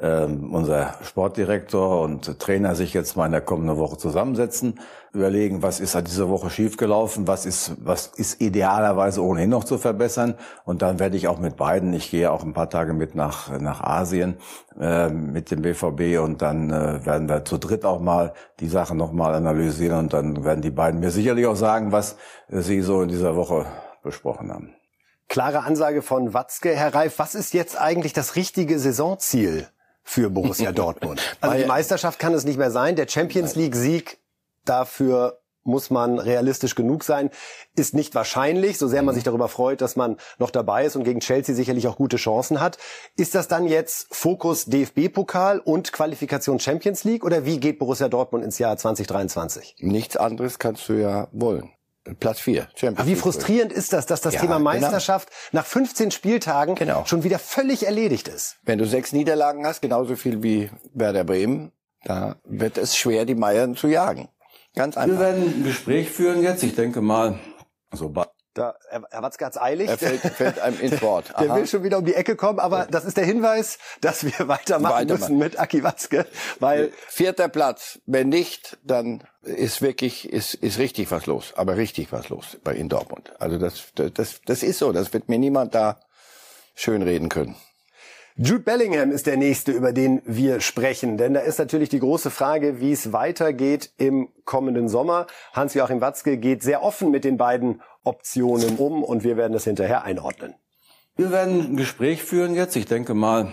ähm, 0.00 0.52
unser 0.52 0.94
Sportdirektor 1.02 2.02
und 2.02 2.38
Trainer 2.38 2.74
sich 2.74 2.92
jetzt 2.94 3.16
mal 3.16 3.26
in 3.26 3.32
der 3.32 3.40
kommenden 3.40 3.76
Woche 3.76 3.96
zusammensetzen, 3.96 4.80
überlegen, 5.12 5.62
was 5.62 5.80
ist 5.80 5.94
halt 5.94 6.06
diese 6.06 6.28
Woche 6.28 6.50
schiefgelaufen, 6.50 7.26
was 7.26 7.46
ist, 7.46 7.72
was 7.84 8.08
ist 8.08 8.40
idealerweise 8.40 9.22
ohnehin 9.22 9.50
noch 9.50 9.64
zu 9.64 9.78
verbessern. 9.78 10.34
Und 10.64 10.82
dann 10.82 10.98
werde 10.98 11.16
ich 11.16 11.28
auch 11.28 11.38
mit 11.38 11.56
beiden, 11.56 11.92
ich 11.94 12.10
gehe 12.10 12.30
auch 12.30 12.42
ein 12.42 12.52
paar 12.52 12.70
Tage 12.70 12.92
mit 12.92 13.14
nach, 13.14 13.58
nach 13.58 13.80
Asien 13.80 14.36
äh, 14.78 15.08
mit 15.08 15.50
dem 15.50 15.62
BVB 15.62 16.20
und 16.22 16.42
dann 16.42 16.70
äh, 16.70 17.04
werden 17.04 17.28
wir 17.28 17.44
zu 17.44 17.58
dritt 17.58 17.84
auch 17.84 18.00
mal 18.00 18.34
die 18.60 18.68
Sachen 18.68 18.98
nochmal 18.98 19.34
analysieren 19.34 19.98
und 19.98 20.12
dann 20.12 20.44
werden 20.44 20.60
die 20.60 20.70
beiden 20.70 21.00
mir 21.00 21.10
sicherlich 21.10 21.46
auch 21.46 21.56
sagen, 21.56 21.92
was 21.92 22.16
sie 22.48 22.82
so 22.82 23.02
in 23.02 23.08
dieser 23.08 23.36
Woche 23.36 23.66
besprochen 24.02 24.52
haben. 24.52 24.74
Klare 25.28 25.64
Ansage 25.64 26.02
von 26.02 26.34
Watzke. 26.34 26.76
Herr 26.76 26.94
Reif, 26.94 27.18
was 27.18 27.34
ist 27.34 27.52
jetzt 27.52 27.80
eigentlich 27.80 28.12
das 28.12 28.36
richtige 28.36 28.78
Saisonziel 28.78 29.66
für 30.06 30.30
Borussia 30.30 30.72
Dortmund. 30.72 31.20
Also 31.40 31.58
die 31.58 31.66
Meisterschaft 31.66 32.18
kann 32.18 32.32
es 32.32 32.44
nicht 32.44 32.58
mehr 32.58 32.70
sein. 32.70 32.96
Der 32.96 33.08
Champions 33.08 33.56
League 33.56 33.74
Sieg 33.76 34.18
dafür 34.64 35.40
muss 35.66 35.90
man 35.90 36.18
realistisch 36.18 36.76
genug 36.76 37.02
sein, 37.02 37.30
ist 37.74 37.92
nicht 37.92 38.14
wahrscheinlich, 38.14 38.78
so 38.78 38.86
sehr 38.86 39.02
man 39.02 39.16
sich 39.16 39.24
darüber 39.24 39.48
freut, 39.48 39.80
dass 39.80 39.96
man 39.96 40.16
noch 40.38 40.50
dabei 40.50 40.84
ist 40.84 40.94
und 40.94 41.02
gegen 41.02 41.18
Chelsea 41.18 41.54
sicherlich 41.54 41.88
auch 41.88 41.96
gute 41.96 42.16
Chancen 42.16 42.60
hat. 42.60 42.78
Ist 43.16 43.34
das 43.34 43.48
dann 43.48 43.66
jetzt 43.66 44.06
Fokus 44.14 44.66
DFB-Pokal 44.66 45.58
und 45.58 45.92
Qualifikation 45.92 46.60
Champions 46.60 47.02
League 47.02 47.24
oder 47.24 47.44
wie 47.44 47.58
geht 47.58 47.80
Borussia 47.80 48.08
Dortmund 48.08 48.44
ins 48.44 48.58
Jahr 48.58 48.76
2023? 48.76 49.76
Nichts 49.80 50.16
anderes 50.16 50.60
kannst 50.60 50.88
du 50.88 50.94
ja 50.94 51.26
wollen. 51.32 51.72
Platz 52.20 52.40
4. 52.40 52.68
Aber 52.82 53.06
wie 53.06 53.16
frustrierend 53.16 53.72
ist 53.72 53.92
das, 53.92 54.06
dass 54.06 54.20
das 54.20 54.34
ja, 54.34 54.40
Thema 54.40 54.58
genau. 54.58 54.70
Meisterschaft 54.70 55.28
genau. 55.28 55.62
nach 55.62 55.66
15 55.66 56.10
Spieltagen 56.10 56.74
genau. 56.74 57.04
schon 57.04 57.24
wieder 57.24 57.38
völlig 57.38 57.86
erledigt 57.86 58.28
ist? 58.28 58.56
Wenn 58.62 58.78
du 58.78 58.86
sechs 58.86 59.12
Niederlagen 59.12 59.66
hast, 59.66 59.82
genauso 59.82 60.16
viel 60.16 60.42
wie 60.42 60.70
Werder 60.94 61.24
Bremen, 61.24 61.72
da 62.04 62.36
wird 62.44 62.78
es 62.78 62.96
schwer, 62.96 63.24
die 63.24 63.34
Meiern 63.34 63.76
zu 63.76 63.88
jagen. 63.88 64.28
Ganz 64.74 64.96
einfach. 64.96 65.18
Wir 65.18 65.26
werden 65.26 65.42
ein 65.42 65.64
Gespräch 65.64 66.10
führen 66.10 66.42
jetzt. 66.42 66.62
Ich 66.62 66.74
denke 66.74 67.00
mal, 67.00 67.38
so 67.92 68.12
da, 68.56 68.74
Herr 68.88 69.22
Watzke 69.22 69.44
hat's 69.44 69.60
eilig. 69.60 69.88
Er 69.88 69.98
fällt, 69.98 70.20
fällt 70.20 70.58
einem 70.60 70.80
ins 70.80 71.02
Wort. 71.02 71.32
Der 71.38 71.54
will 71.54 71.66
schon 71.66 71.82
wieder 71.82 71.98
um 71.98 72.04
die 72.04 72.14
Ecke 72.14 72.36
kommen, 72.36 72.58
aber 72.58 72.80
ja. 72.80 72.86
das 72.86 73.04
ist 73.04 73.16
der 73.16 73.24
Hinweis, 73.24 73.78
dass 74.00 74.24
wir 74.24 74.48
weitermachen, 74.48 74.94
weitermachen. 74.94 75.08
müssen 75.08 75.38
mit 75.38 75.58
Aki 75.58 75.82
Watzke, 75.82 76.26
weil 76.58 76.92
vierter 77.08 77.48
Platz. 77.48 77.98
Wenn 78.06 78.28
nicht, 78.28 78.78
dann 78.82 79.22
ist 79.42 79.82
wirklich 79.82 80.32
ist 80.32 80.54
ist 80.54 80.78
richtig 80.78 81.10
was 81.10 81.26
los, 81.26 81.52
aber 81.56 81.76
richtig 81.76 82.12
was 82.12 82.28
los 82.28 82.56
bei 82.64 82.74
in 82.74 82.88
Dortmund. 82.88 83.32
Also 83.38 83.58
das 83.58 83.84
das 83.94 84.40
das 84.44 84.62
ist 84.62 84.78
so. 84.78 84.92
Das 84.92 85.12
wird 85.12 85.28
mir 85.28 85.38
niemand 85.38 85.74
da 85.74 86.00
schön 86.74 87.02
reden 87.02 87.28
können. 87.28 87.56
Jude 88.38 88.60
Bellingham 88.60 89.12
ist 89.12 89.26
der 89.26 89.38
nächste, 89.38 89.72
über 89.72 89.94
den 89.94 90.20
wir 90.26 90.60
sprechen, 90.60 91.16
denn 91.16 91.32
da 91.32 91.40
ist 91.40 91.58
natürlich 91.58 91.88
die 91.88 92.00
große 92.00 92.30
Frage, 92.30 92.80
wie 92.80 92.92
es 92.92 93.14
weitergeht 93.14 93.92
im 93.96 94.28
kommenden 94.44 94.90
Sommer. 94.90 95.26
Hans-Joachim 95.54 96.02
Watzke 96.02 96.36
geht 96.36 96.62
sehr 96.62 96.82
offen 96.82 97.10
mit 97.10 97.24
den 97.24 97.38
beiden 97.38 97.80
Optionen 98.06 98.76
um 98.76 99.02
und 99.02 99.24
wir 99.24 99.36
werden 99.36 99.52
das 99.52 99.64
hinterher 99.64 100.04
einordnen. 100.04 100.54
Wir 101.16 101.30
werden 101.30 101.60
ein 101.60 101.76
Gespräch 101.76 102.22
führen 102.22 102.54
jetzt. 102.54 102.76
Ich 102.76 102.86
denke 102.86 103.14
mal, 103.14 103.52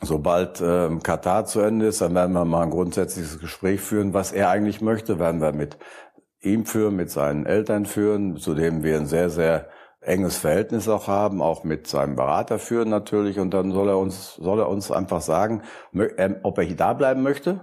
sobald 0.00 0.60
äh, 0.60 0.90
Katar 1.02 1.46
zu 1.46 1.60
Ende 1.60 1.86
ist, 1.86 2.00
dann 2.00 2.14
werden 2.14 2.32
wir 2.32 2.44
mal 2.44 2.62
ein 2.62 2.70
grundsätzliches 2.70 3.38
Gespräch 3.38 3.80
führen, 3.80 4.14
was 4.14 4.32
er 4.32 4.50
eigentlich 4.50 4.80
möchte, 4.80 5.18
werden 5.18 5.40
wir 5.40 5.52
mit 5.52 5.78
ihm 6.40 6.66
führen, 6.66 6.96
mit 6.96 7.10
seinen 7.10 7.46
Eltern 7.46 7.86
führen, 7.86 8.36
zu 8.36 8.54
dem 8.54 8.82
wir 8.82 8.96
ein 8.96 9.06
sehr, 9.06 9.30
sehr 9.30 9.68
enges 10.00 10.36
Verhältnis 10.36 10.88
auch 10.88 11.08
haben, 11.08 11.40
auch 11.40 11.64
mit 11.64 11.86
seinem 11.86 12.16
Berater 12.16 12.58
führen 12.58 12.90
natürlich. 12.90 13.38
Und 13.38 13.54
dann 13.54 13.72
soll 13.72 13.88
er 13.88 13.98
uns, 13.98 14.34
soll 14.34 14.60
er 14.60 14.68
uns 14.68 14.90
einfach 14.90 15.22
sagen, 15.22 15.62
ähm, 15.94 16.36
ob 16.42 16.58
er 16.58 16.64
hier 16.64 16.76
da 16.76 16.92
bleiben 16.92 17.22
möchte 17.22 17.60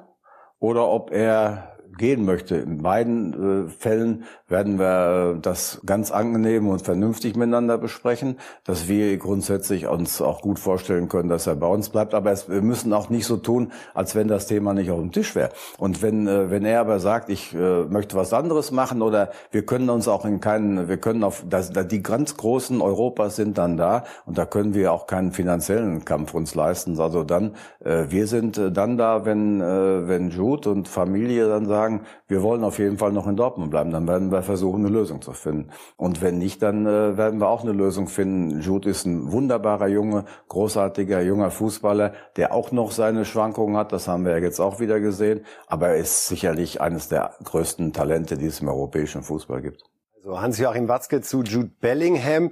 oder 0.59 0.87
ob 0.87 1.11
er 1.11 1.70
gehen 1.97 2.25
möchte. 2.25 2.55
In 2.55 2.81
beiden 2.81 3.67
äh, 3.67 3.69
Fällen 3.69 4.23
werden 4.47 4.79
wir 4.79 5.37
das 5.41 5.81
ganz 5.85 6.11
angenehm 6.11 6.67
und 6.67 6.81
vernünftig 6.81 7.35
miteinander 7.35 7.77
besprechen, 7.77 8.37
dass 8.63 8.87
wir 8.87 9.17
grundsätzlich 9.17 9.87
uns 9.87 10.21
auch 10.21 10.41
gut 10.41 10.59
vorstellen 10.59 11.09
können, 11.09 11.29
dass 11.29 11.47
er 11.47 11.55
bei 11.55 11.67
uns 11.67 11.89
bleibt. 11.89 12.13
Aber 12.13 12.31
es, 12.31 12.49
wir 12.49 12.61
müssen 12.61 12.93
auch 12.93 13.09
nicht 13.09 13.25
so 13.25 13.37
tun, 13.37 13.71
als 13.93 14.15
wenn 14.15 14.27
das 14.27 14.47
Thema 14.47 14.73
nicht 14.73 14.91
auf 14.91 14.99
dem 14.99 15.11
Tisch 15.11 15.35
wäre. 15.35 15.51
Und 15.77 16.01
wenn, 16.01 16.27
äh, 16.27 16.49
wenn 16.49 16.65
er 16.65 16.81
aber 16.81 16.99
sagt, 16.99 17.29
ich 17.29 17.53
äh, 17.53 17.83
möchte 17.85 18.15
was 18.15 18.33
anderes 18.33 18.71
machen 18.71 19.01
oder 19.01 19.31
wir 19.51 19.65
können 19.65 19.89
uns 19.89 20.07
auch 20.07 20.25
in 20.25 20.39
keinen, 20.39 20.87
wir 20.87 20.97
können 20.97 21.23
auf, 21.23 21.43
das, 21.49 21.71
die 21.71 22.03
ganz 22.03 22.37
großen 22.37 22.81
Europas 22.81 23.35
sind 23.35 23.57
dann 23.57 23.77
da 23.77 24.03
und 24.25 24.37
da 24.37 24.45
können 24.45 24.73
wir 24.73 24.91
auch 24.91 25.07
keinen 25.07 25.31
finanziellen 25.31 26.05
Kampf 26.05 26.33
uns 26.33 26.55
leisten. 26.55 26.99
Also 26.99 27.23
dann, 27.23 27.55
äh, 27.83 28.05
wir 28.09 28.27
sind 28.27 28.57
äh, 28.57 28.71
dann 28.71 28.97
da, 28.97 29.25
wenn, 29.25 29.61
äh, 29.61 30.07
wenn 30.07 30.29
Jude 30.29 30.69
und 30.69 30.87
Familie 30.87 31.47
dann 31.47 31.65
sagen, 31.65 31.80
sagen, 31.81 32.05
wir 32.27 32.43
wollen 32.43 32.63
auf 32.63 32.77
jeden 32.79 32.97
Fall 32.97 33.11
noch 33.11 33.27
in 33.27 33.35
Dortmund 33.35 33.71
bleiben, 33.71 33.91
dann 33.91 34.07
werden 34.07 34.31
wir 34.31 34.43
versuchen, 34.43 34.85
eine 34.85 34.93
Lösung 34.93 35.21
zu 35.21 35.33
finden. 35.33 35.71
Und 35.97 36.21
wenn 36.21 36.37
nicht, 36.37 36.61
dann 36.61 36.85
äh, 36.85 37.17
werden 37.17 37.39
wir 37.39 37.49
auch 37.49 37.63
eine 37.63 37.71
Lösung 37.71 38.07
finden. 38.07 38.61
Jude 38.61 38.89
ist 38.89 39.05
ein 39.05 39.31
wunderbarer 39.31 39.87
Junge, 39.87 40.25
großartiger 40.47 41.21
junger 41.21 41.49
Fußballer, 41.51 42.13
der 42.37 42.53
auch 42.53 42.71
noch 42.71 42.91
seine 42.91 43.25
Schwankungen 43.25 43.77
hat. 43.77 43.91
Das 43.91 44.07
haben 44.07 44.25
wir 44.25 44.33
ja 44.33 44.43
jetzt 44.43 44.59
auch 44.59 44.79
wieder 44.79 44.99
gesehen. 44.99 45.45
Aber 45.67 45.89
er 45.89 45.97
ist 45.97 46.27
sicherlich 46.27 46.81
eines 46.81 47.09
der 47.09 47.35
größten 47.43 47.93
Talente, 47.93 48.37
die 48.37 48.47
es 48.47 48.61
im 48.61 48.67
europäischen 48.67 49.23
Fußball 49.23 49.61
gibt. 49.61 49.83
Also 50.17 50.39
Hans-Joachim 50.39 50.87
Watzke 50.87 51.21
zu 51.21 51.41
Jude 51.41 51.71
Bellingham. 51.79 52.51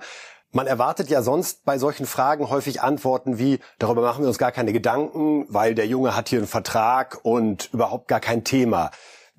Man 0.52 0.66
erwartet 0.66 1.12
ja 1.12 1.22
sonst 1.22 1.64
bei 1.64 1.78
solchen 1.78 2.08
Fragen 2.08 2.50
häufig 2.50 2.82
Antworten 2.82 3.38
wie, 3.38 3.60
darüber 3.78 4.02
machen 4.02 4.24
wir 4.24 4.28
uns 4.30 4.40
gar 4.40 4.52
keine 4.52 4.74
Gedanken, 4.74 5.46
weil 5.48 5.76
der 5.76 5.86
Junge 5.86 6.16
hat 6.16 6.30
hier 6.30 6.40
einen 6.40 6.48
Vertrag 6.48 7.20
und 7.22 7.70
überhaupt 7.72 8.08
gar 8.08 8.20
kein 8.20 8.44
Thema. 8.44 8.90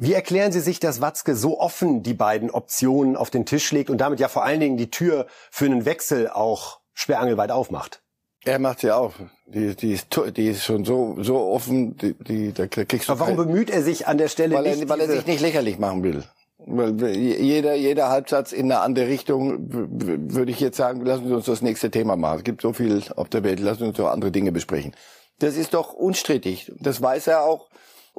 Wie 0.03 0.15
erklären 0.15 0.51
Sie 0.51 0.61
sich, 0.61 0.81
dass 0.81 1.03
Watzke 1.03 1.37
so 1.37 1.61
offen 1.61 2.03
die 2.03 2.15
beiden 2.15 2.51
Optionen 2.51 3.17
auf 3.17 3.29
den 3.29 3.45
Tisch 3.45 3.71
legt 3.71 3.91
und 3.91 3.99
damit 3.99 4.19
ja 4.19 4.29
vor 4.29 4.45
allen 4.45 4.59
Dingen 4.59 4.79
die 4.79 4.91
Tür 4.91 5.27
für 5.51 5.67
einen 5.67 5.85
Wechsel 5.85 6.31
auch 6.31 6.81
sperrangelweit 6.95 7.51
aufmacht? 7.51 8.01
Er 8.43 8.59
macht 8.59 8.81
sie 8.81 8.93
auf. 8.93 9.21
Die, 9.45 9.77
die, 9.77 9.93
ist, 9.93 10.07
die 10.39 10.49
ist 10.49 10.65
schon 10.65 10.87
so, 10.87 11.17
so 11.19 11.37
offen, 11.37 11.99
die, 11.99 12.15
die, 12.15 12.53
da 12.55 12.67
kriegst 12.67 13.11
du. 13.11 13.13
Aber 13.13 13.21
warum 13.21 13.37
bemüht 13.37 13.69
er 13.69 13.83
sich 13.83 14.07
an 14.07 14.17
der 14.17 14.29
Stelle 14.29 14.55
weil 14.55 14.63
nicht? 14.63 14.81
Er, 14.81 14.89
weil 14.89 15.01
er 15.01 15.09
sich 15.09 15.27
nicht 15.27 15.43
lächerlich 15.43 15.79
machen 15.79 16.03
will. 16.03 16.25
Weil 16.57 17.15
jeder, 17.15 17.75
jeder 17.75 18.09
Halbsatz 18.09 18.53
in 18.53 18.73
eine 18.73 18.81
andere 18.81 19.07
Richtung 19.07 19.67
würde 19.71 20.51
ich 20.51 20.61
jetzt 20.61 20.79
sagen, 20.79 21.05
lassen 21.05 21.29
Sie 21.29 21.35
uns 21.35 21.45
das 21.45 21.61
nächste 21.61 21.91
Thema 21.91 22.17
machen. 22.17 22.39
Es 22.39 22.45
gibt 22.45 22.63
so 22.63 22.73
viel 22.73 23.03
auf 23.17 23.29
der 23.29 23.45
Welt, 23.45 23.61
lassen 23.61 23.81
Sie 23.81 23.89
uns 23.89 23.99
doch 23.99 24.09
andere 24.09 24.31
Dinge 24.31 24.51
besprechen. 24.51 24.95
Das 25.41 25.59
ist 25.59 25.75
doch 25.75 25.93
unstrittig. 25.93 26.73
Das 26.81 27.03
weiß 27.03 27.27
er 27.27 27.45
auch. 27.45 27.69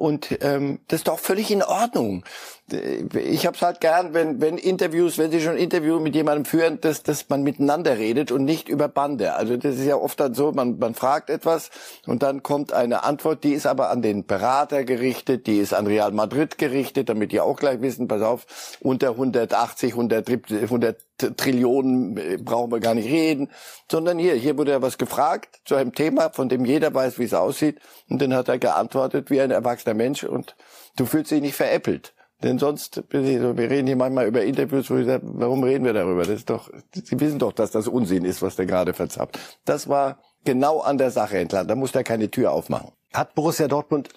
Und 0.02 0.36
ähm, 0.40 0.80
das 0.88 1.02
ist 1.02 1.06
doch 1.06 1.20
völlig 1.20 1.52
in 1.52 1.62
Ordnung. 1.62 2.24
Ich 2.70 3.44
habe 3.44 3.56
es 3.56 3.62
halt 3.62 3.80
gern, 3.80 4.14
wenn, 4.14 4.40
wenn 4.40 4.56
Interviews, 4.56 5.18
wenn 5.18 5.30
Sie 5.30 5.40
schon 5.40 5.56
Interview 5.56 5.98
mit 5.98 6.14
jemandem 6.14 6.44
führen, 6.44 6.80
dass, 6.80 7.02
dass 7.02 7.28
man 7.28 7.42
miteinander 7.42 7.98
redet 7.98 8.30
und 8.30 8.44
nicht 8.44 8.68
über 8.68 8.88
Bande. 8.88 9.34
Also 9.34 9.56
das 9.56 9.76
ist 9.76 9.84
ja 9.84 9.96
oft 9.96 10.18
dann 10.20 10.32
so, 10.32 10.52
man, 10.52 10.78
man 10.78 10.94
fragt 10.94 11.28
etwas 11.28 11.70
und 12.06 12.22
dann 12.22 12.42
kommt 12.42 12.72
eine 12.72 13.04
Antwort, 13.04 13.44
die 13.44 13.52
ist 13.52 13.66
aber 13.66 13.90
an 13.90 14.00
den 14.00 14.26
Berater 14.26 14.84
gerichtet, 14.84 15.46
die 15.46 15.58
ist 15.58 15.74
an 15.74 15.86
Real 15.86 16.12
Madrid 16.12 16.56
gerichtet, 16.56 17.08
damit 17.08 17.32
die 17.32 17.40
auch 17.40 17.56
gleich 17.56 17.82
wissen, 17.82 18.08
pass 18.08 18.22
auf, 18.22 18.46
unter 18.80 19.10
180, 19.10 19.92
100, 19.92 20.28
100 20.50 20.96
Trillionen 21.36 22.16
äh, 22.16 22.38
brauchen 22.38 22.72
wir 22.72 22.80
gar 22.80 22.94
nicht 22.94 23.08
reden, 23.08 23.50
sondern 23.90 24.18
hier, 24.18 24.34
hier 24.34 24.56
wurde 24.56 24.70
ja 24.70 24.82
was 24.82 24.98
gefragt 24.98 25.60
zu 25.64 25.74
einem 25.74 25.94
Thema, 25.94 26.30
von 26.30 26.48
dem 26.48 26.64
jeder 26.64 26.94
weiß, 26.94 27.18
wie 27.18 27.24
es 27.24 27.34
aussieht 27.34 27.80
und 28.08 28.22
dann 28.22 28.34
hat 28.34 28.48
er 28.48 28.58
geantwortet 28.58 29.30
wie 29.30 29.40
ein 29.40 29.50
erwachsener 29.50 29.94
Mensch 29.94 30.24
und 30.24 30.56
du 30.96 31.06
fühlst 31.06 31.30
dich 31.30 31.40
nicht 31.40 31.56
veräppelt. 31.56 32.14
Denn 32.42 32.58
sonst, 32.58 33.02
wir 33.10 33.70
reden 33.70 33.86
hier 33.86 33.96
manchmal 33.96 34.26
über 34.26 34.42
Interviews, 34.42 34.90
wo 34.90 34.96
ich 34.96 35.06
sage, 35.06 35.22
warum 35.24 35.62
reden 35.62 35.84
wir 35.84 35.92
darüber? 35.92 36.20
Das 36.20 36.30
ist 36.30 36.50
doch, 36.50 36.70
Sie 36.92 37.20
wissen 37.20 37.38
doch, 37.38 37.52
dass 37.52 37.70
das 37.70 37.86
Unsinn 37.86 38.24
ist, 38.24 38.42
was 38.42 38.56
der 38.56 38.66
gerade 38.66 38.94
verzapft. 38.94 39.38
Das 39.64 39.88
war 39.88 40.18
genau 40.44 40.80
an 40.80 40.98
der 40.98 41.10
Sache 41.10 41.38
entlang. 41.38 41.68
Da 41.68 41.74
muss 41.74 41.92
der 41.92 42.04
keine 42.04 42.30
Tür 42.30 42.52
aufmachen. 42.52 42.90
Hat 43.12 43.34
Borussia 43.34 43.68
Dortmund 43.68 44.08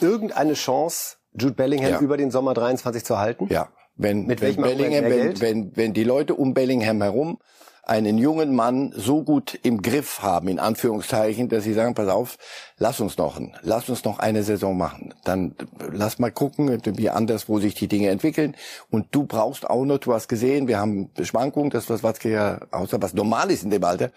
irgendeine 0.00 0.54
Chance, 0.54 1.16
Jude 1.32 1.54
Bellingham 1.54 1.90
ja. 1.90 2.00
über 2.00 2.16
den 2.16 2.30
Sommer 2.30 2.54
23 2.54 3.04
zu 3.04 3.18
halten? 3.18 3.48
Ja. 3.50 3.68
Wenn, 3.96 4.26
Mit 4.26 4.40
wenn 4.40 4.56
Bellingham, 4.56 5.04
wenn, 5.04 5.40
wenn, 5.40 5.76
wenn 5.76 5.92
die 5.92 6.04
Leute 6.04 6.34
um 6.34 6.52
Bellingham 6.52 7.00
herum 7.02 7.38
einen 7.86 8.18
jungen 8.18 8.54
Mann 8.54 8.92
so 8.96 9.22
gut 9.22 9.58
im 9.62 9.82
Griff 9.82 10.22
haben, 10.22 10.48
in 10.48 10.58
Anführungszeichen, 10.58 11.48
dass 11.48 11.64
sie 11.64 11.74
sagen, 11.74 11.94
pass 11.94 12.08
auf, 12.08 12.38
lass 12.78 13.00
uns 13.00 13.18
noch, 13.18 13.40
lass 13.62 13.88
uns 13.88 14.04
noch 14.04 14.18
eine 14.18 14.42
Saison 14.42 14.76
machen. 14.76 15.14
Dann 15.24 15.54
lass 15.92 16.18
mal 16.18 16.32
gucken, 16.32 16.80
wie 16.84 17.10
anders, 17.10 17.48
wo 17.48 17.58
sich 17.58 17.74
die 17.74 17.88
Dinge 17.88 18.08
entwickeln. 18.08 18.56
Und 18.90 19.08
du 19.10 19.24
brauchst 19.24 19.68
auch 19.68 19.84
noch, 19.84 19.98
du 19.98 20.14
hast 20.14 20.28
gesehen, 20.28 20.66
wir 20.66 20.78
haben 20.78 21.10
Schwankungen, 21.22 21.70
das 21.70 21.90
was 21.90 22.02
Watzke 22.02 22.30
ja 22.30 22.60
außer 22.70 23.00
was 23.02 23.14
normal 23.14 23.50
ist 23.50 23.64
in 23.64 23.70
dem 23.70 23.84
Alter. 23.84 24.10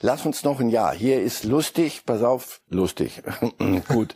Lass 0.00 0.24
uns 0.24 0.44
noch 0.44 0.60
ein 0.60 0.68
Jahr. 0.68 0.94
Hier 0.94 1.20
ist 1.20 1.42
lustig, 1.42 2.02
pass 2.06 2.22
auf, 2.22 2.60
lustig. 2.70 3.20
Gut. 3.88 4.14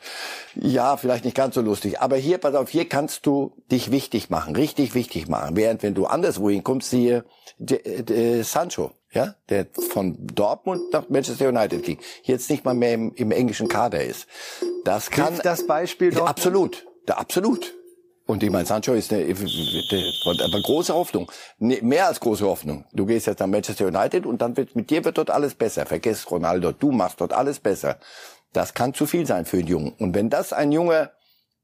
Ja, 0.55 0.97
vielleicht 0.97 1.25
nicht 1.25 1.37
ganz 1.37 1.57
so 1.57 1.61
lustig. 1.61 2.01
Aber 2.01 2.17
hier, 2.17 2.39
pass 2.39 2.55
auf, 2.55 2.71
hier 2.71 2.89
kannst 2.89 3.27
du 3.27 3.53
dich 3.71 3.91
wichtig 3.91 4.31
machen, 4.31 4.55
richtig 4.55 4.95
wichtig 4.95 5.27
machen. 5.27 5.57
Während 5.57 5.83
wenn 5.83 5.95
du 5.95 6.07
anderswo 6.07 6.51
hinkommst, 6.51 6.91
siehe 6.91 7.25
de, 7.59 8.43
Sancho, 8.43 8.93
ja, 9.11 9.35
der 9.49 9.67
von 9.91 10.17
Dortmund 10.21 10.93
nach 10.93 11.09
Manchester 11.09 11.49
United 11.49 11.83
ging, 11.83 11.99
jetzt 12.23 12.49
nicht 12.49 12.65
mal 12.65 12.75
mehr 12.75 12.95
im, 12.95 13.13
im 13.15 13.33
englischen 13.33 13.67
Kader 13.67 14.05
ist. 14.05 14.29
Das 14.85 15.11
kann 15.11 15.29
Hilft 15.29 15.47
das 15.47 15.67
Beispiel 15.67 16.11
Dortmund? 16.11 16.31
Absolut, 16.31 16.87
da, 17.07 17.15
absolut. 17.15 17.75
Und 18.27 18.43
ich 18.43 18.51
meine, 18.51 18.67
Sancho 18.67 18.93
ist 18.93 19.13
eine, 19.13 19.25
eine, 19.25 20.63
große 20.63 20.95
Hoffnung, 20.95 21.31
mehr 21.59 22.07
als 22.07 22.21
große 22.21 22.47
Hoffnung. 22.47 22.85
Du 22.93 23.05
gehst 23.05 23.27
jetzt 23.27 23.41
nach 23.41 23.47
Manchester 23.47 23.87
United 23.87 24.27
und 24.27 24.41
dann 24.41 24.57
wird 24.57 24.77
mit 24.77 24.91
dir 24.91 25.05
wird 25.05 25.19
dort 25.19 25.31
alles 25.31 25.55
besser. 25.55 25.87
Vergiss 25.87 26.31
Ronaldo, 26.31 26.73
du 26.73 26.93
machst 26.93 27.21
dort 27.21 27.33
alles 27.33 27.59
besser. 27.59 27.99
Das 28.53 28.75
kann 28.75 28.95
zu 28.95 29.07
viel 29.07 29.27
sein 29.27 29.45
für 29.45 29.59
einen 29.59 29.67
Jungen. 29.67 29.93
Und 29.99 30.15
wenn 30.15 30.31
das 30.31 30.53
ein 30.53 30.73
Junge 30.73 31.11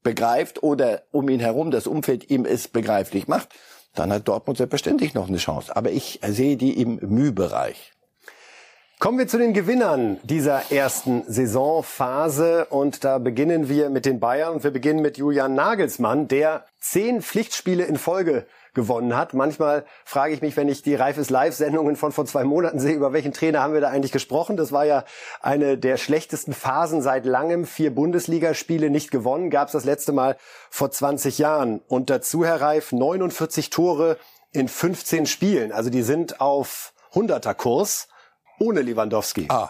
begreift 0.03 0.63
oder 0.63 1.03
um 1.11 1.29
ihn 1.29 1.39
herum 1.39 1.71
das 1.71 1.87
Umfeld 1.87 2.29
ihm 2.29 2.45
es 2.45 2.67
begreiflich 2.67 3.27
macht, 3.27 3.49
dann 3.95 4.11
hat 4.11 4.27
Dortmund 4.27 4.57
selbstverständlich 4.57 5.13
noch 5.13 5.27
eine 5.27 5.37
Chance. 5.37 5.75
Aber 5.75 5.91
ich 5.91 6.19
sehe 6.25 6.57
die 6.57 6.79
im 6.81 6.99
Mühbereich. 7.01 7.93
Kommen 8.99 9.17
wir 9.17 9.29
zu 9.29 9.37
den 9.37 9.53
Gewinnern 9.53 10.19
dieser 10.23 10.73
ersten 10.73 11.23
Saisonphase 11.25 12.65
und 12.65 13.05
da 13.05 13.17
beginnen 13.17 13.69
wir 13.69 13.89
mit 13.89 14.05
den 14.05 14.19
Bayern 14.19 14.55
und 14.55 14.65
wir 14.65 14.71
beginnen 14.71 15.01
mit 15.01 15.17
Julian 15.17 15.55
Nagelsmann, 15.55 16.27
der 16.27 16.65
zehn 16.81 17.21
Pflichtspiele 17.21 17.85
in 17.85 17.97
Folge 17.97 18.45
gewonnen 18.73 19.15
hat. 19.15 19.33
Manchmal 19.33 19.85
frage 20.03 20.33
ich 20.33 20.41
mich, 20.41 20.57
wenn 20.57 20.67
ich 20.67 20.81
die 20.81 20.95
Reifes 20.95 21.29
Live-Sendungen 21.29 21.95
von 21.95 22.11
vor 22.11 22.25
zwei 22.25 22.43
Monaten 22.43 22.77
sehe, 22.77 22.93
über 22.93 23.13
welchen 23.13 23.31
Trainer 23.31 23.61
haben 23.61 23.73
wir 23.73 23.79
da 23.79 23.87
eigentlich 23.87 24.11
gesprochen? 24.11 24.57
Das 24.57 24.73
war 24.73 24.83
ja 24.83 25.05
eine 25.41 25.77
der 25.77 25.95
schlechtesten 25.95 26.51
Phasen 26.51 27.01
seit 27.01 27.25
langem. 27.25 27.63
Vier 27.63 27.95
Bundesligaspiele 27.95 28.89
nicht 28.89 29.11
gewonnen, 29.11 29.49
gab 29.49 29.67
es 29.67 29.71
das 29.71 29.85
letzte 29.85 30.11
Mal 30.11 30.35
vor 30.69 30.91
20 30.91 31.37
Jahren. 31.37 31.79
Und 31.87 32.09
dazu, 32.09 32.43
Herr 32.43 32.59
Reif, 32.59 32.91
49 32.91 33.69
Tore 33.69 34.17
in 34.51 34.67
15 34.67 35.25
Spielen. 35.25 35.71
Also 35.71 35.89
die 35.89 36.03
sind 36.03 36.41
auf 36.41 36.91
100er 37.13 37.53
Kurs 37.53 38.09
ohne 38.59 38.81
Lewandowski. 38.81 39.45
Ah, 39.49 39.69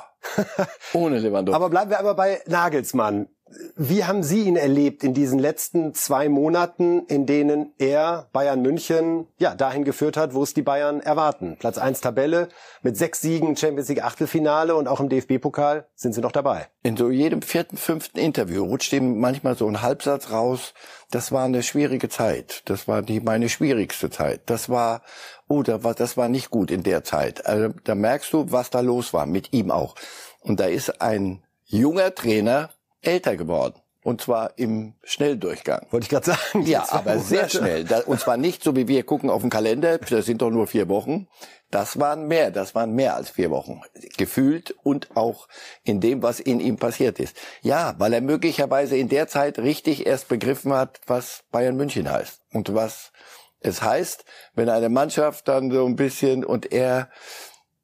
ohne 0.94 1.20
Lewandowski. 1.20 1.56
Aber 1.56 1.70
bleiben 1.70 1.92
wir 1.92 2.00
aber 2.00 2.16
bei 2.16 2.42
Nagelsmann. 2.48 3.28
Wie 3.76 4.06
haben 4.06 4.24
Sie 4.24 4.44
ihn 4.44 4.56
erlebt 4.56 5.04
in 5.04 5.14
diesen 5.14 5.40
letzten 5.40 5.94
zwei 5.94 6.30
Monaten, 6.30 7.06
in 7.08 7.26
denen 7.26 7.74
er 7.78 8.28
Bayern 8.32 8.62
München 8.62 9.28
ja 9.38 9.56
dahin 9.56 9.84
geführt 9.84 10.18
hat, 10.18 10.34
wo 10.34 10.44
es 10.44 10.54
die 10.54 10.62
Bayern 10.62 11.00
erwarten? 11.02 11.58
Platz 11.58 11.78
eins 11.78 12.02
Tabelle 12.02 12.50
mit 12.82 12.98
sechs 12.98 13.22
Siegen, 13.22 13.56
Champions 13.56 13.90
League 13.90 14.04
Achtelfinale 14.04 14.76
und 14.76 14.88
auch 14.88 15.00
im 15.00 15.10
DFB-Pokal 15.10 15.88
sind 15.96 16.14
Sie 16.14 16.22
noch 16.22 16.32
dabei. 16.32 16.68
In 16.84 16.96
so 16.96 17.10
jedem 17.10 17.42
vierten, 17.42 17.78
fünften 17.78 18.20
Interview 18.20 18.64
rutscht 18.64 18.94
ihm 18.94 19.20
manchmal 19.20 19.56
so 19.56 19.68
ein 19.68 19.82
Halbsatz 19.82 20.32
raus. 20.32 20.74
Das 21.12 21.32
war 21.32 21.46
eine 21.46 21.64
schwierige 21.64 22.10
Zeit. 22.10 22.62
Das 22.66 22.88
war 22.88 23.02
die 23.02 23.20
meine 23.20 23.50
schwierigste 23.50 24.10
Zeit. 24.10 24.42
Das 24.46 24.70
war 24.70 25.02
oh, 25.50 25.64
das 25.64 25.84
war, 25.84 25.96
das 25.96 26.16
war 26.16 26.30
nicht 26.30 26.50
gut 26.50 26.72
in 26.72 26.84
der 26.84 27.04
Zeit. 27.04 27.46
Also, 27.46 27.74
da 27.84 27.96
merkst 27.96 28.32
du, 28.32 28.52
was 28.52 28.70
da 28.70 28.80
los 28.80 29.14
war 29.14 29.26
mit 29.26 29.52
ihm 29.52 29.72
auch. 29.72 29.96
Und 30.42 30.60
da 30.60 30.66
ist 30.66 31.02
ein 31.02 31.44
junger 31.66 32.16
Trainer 32.16 32.70
älter 33.02 33.38
geworden. 33.38 33.76
Und 34.02 34.22
zwar 34.22 34.58
im 34.58 34.94
Schnelldurchgang. 35.04 35.86
Wollte 35.92 36.06
ich 36.06 36.10
gerade 36.10 36.26
sagen. 36.26 36.66
Ja, 36.66 36.86
aber 36.90 37.20
sehr 37.20 37.50
schnell. 37.50 37.86
Und 38.06 38.20
zwar 38.20 38.38
nicht 38.38 38.64
so 38.64 38.76
wie 38.76 38.88
wir 38.88 39.04
gucken 39.04 39.30
auf 39.30 39.42
den 39.42 39.50
Kalender, 39.50 39.98
das 39.98 40.26
sind 40.26 40.42
doch 40.42 40.50
nur 40.50 40.68
vier 40.68 40.88
Wochen. 40.88 41.28
Das 41.70 42.00
waren 42.00 42.28
mehr, 42.28 42.50
das 42.50 42.74
waren 42.76 42.94
mehr 42.94 43.16
als 43.16 43.30
vier 43.30 43.52
Wochen. 43.52 43.82
Gefühlt 44.18 44.74
und 44.84 45.16
auch 45.16 45.48
in 45.84 46.00
dem, 46.00 46.24
was 46.24 46.40
in 46.40 46.62
ihm 46.62 46.78
passiert 46.78 47.20
ist. 47.20 47.36
Ja, 47.62 47.96
weil 47.98 48.14
er 48.14 48.22
möglicherweise 48.22 48.96
in 48.96 49.10
der 49.10 49.28
Zeit 49.28 49.60
richtig 49.60 50.08
erst 50.08 50.30
begriffen 50.30 50.74
hat, 50.74 51.02
was 51.06 51.44
Bayern 51.52 51.76
München 51.76 52.10
heißt. 52.10 52.42
Und 52.54 52.74
was 52.74 53.12
es 53.60 53.82
heißt, 53.82 54.24
wenn 54.56 54.70
eine 54.70 54.90
Mannschaft 54.90 55.48
dann 55.50 55.70
so 55.72 55.86
ein 55.86 55.98
bisschen 55.98 56.46
und 56.46 56.72
er 56.72 57.10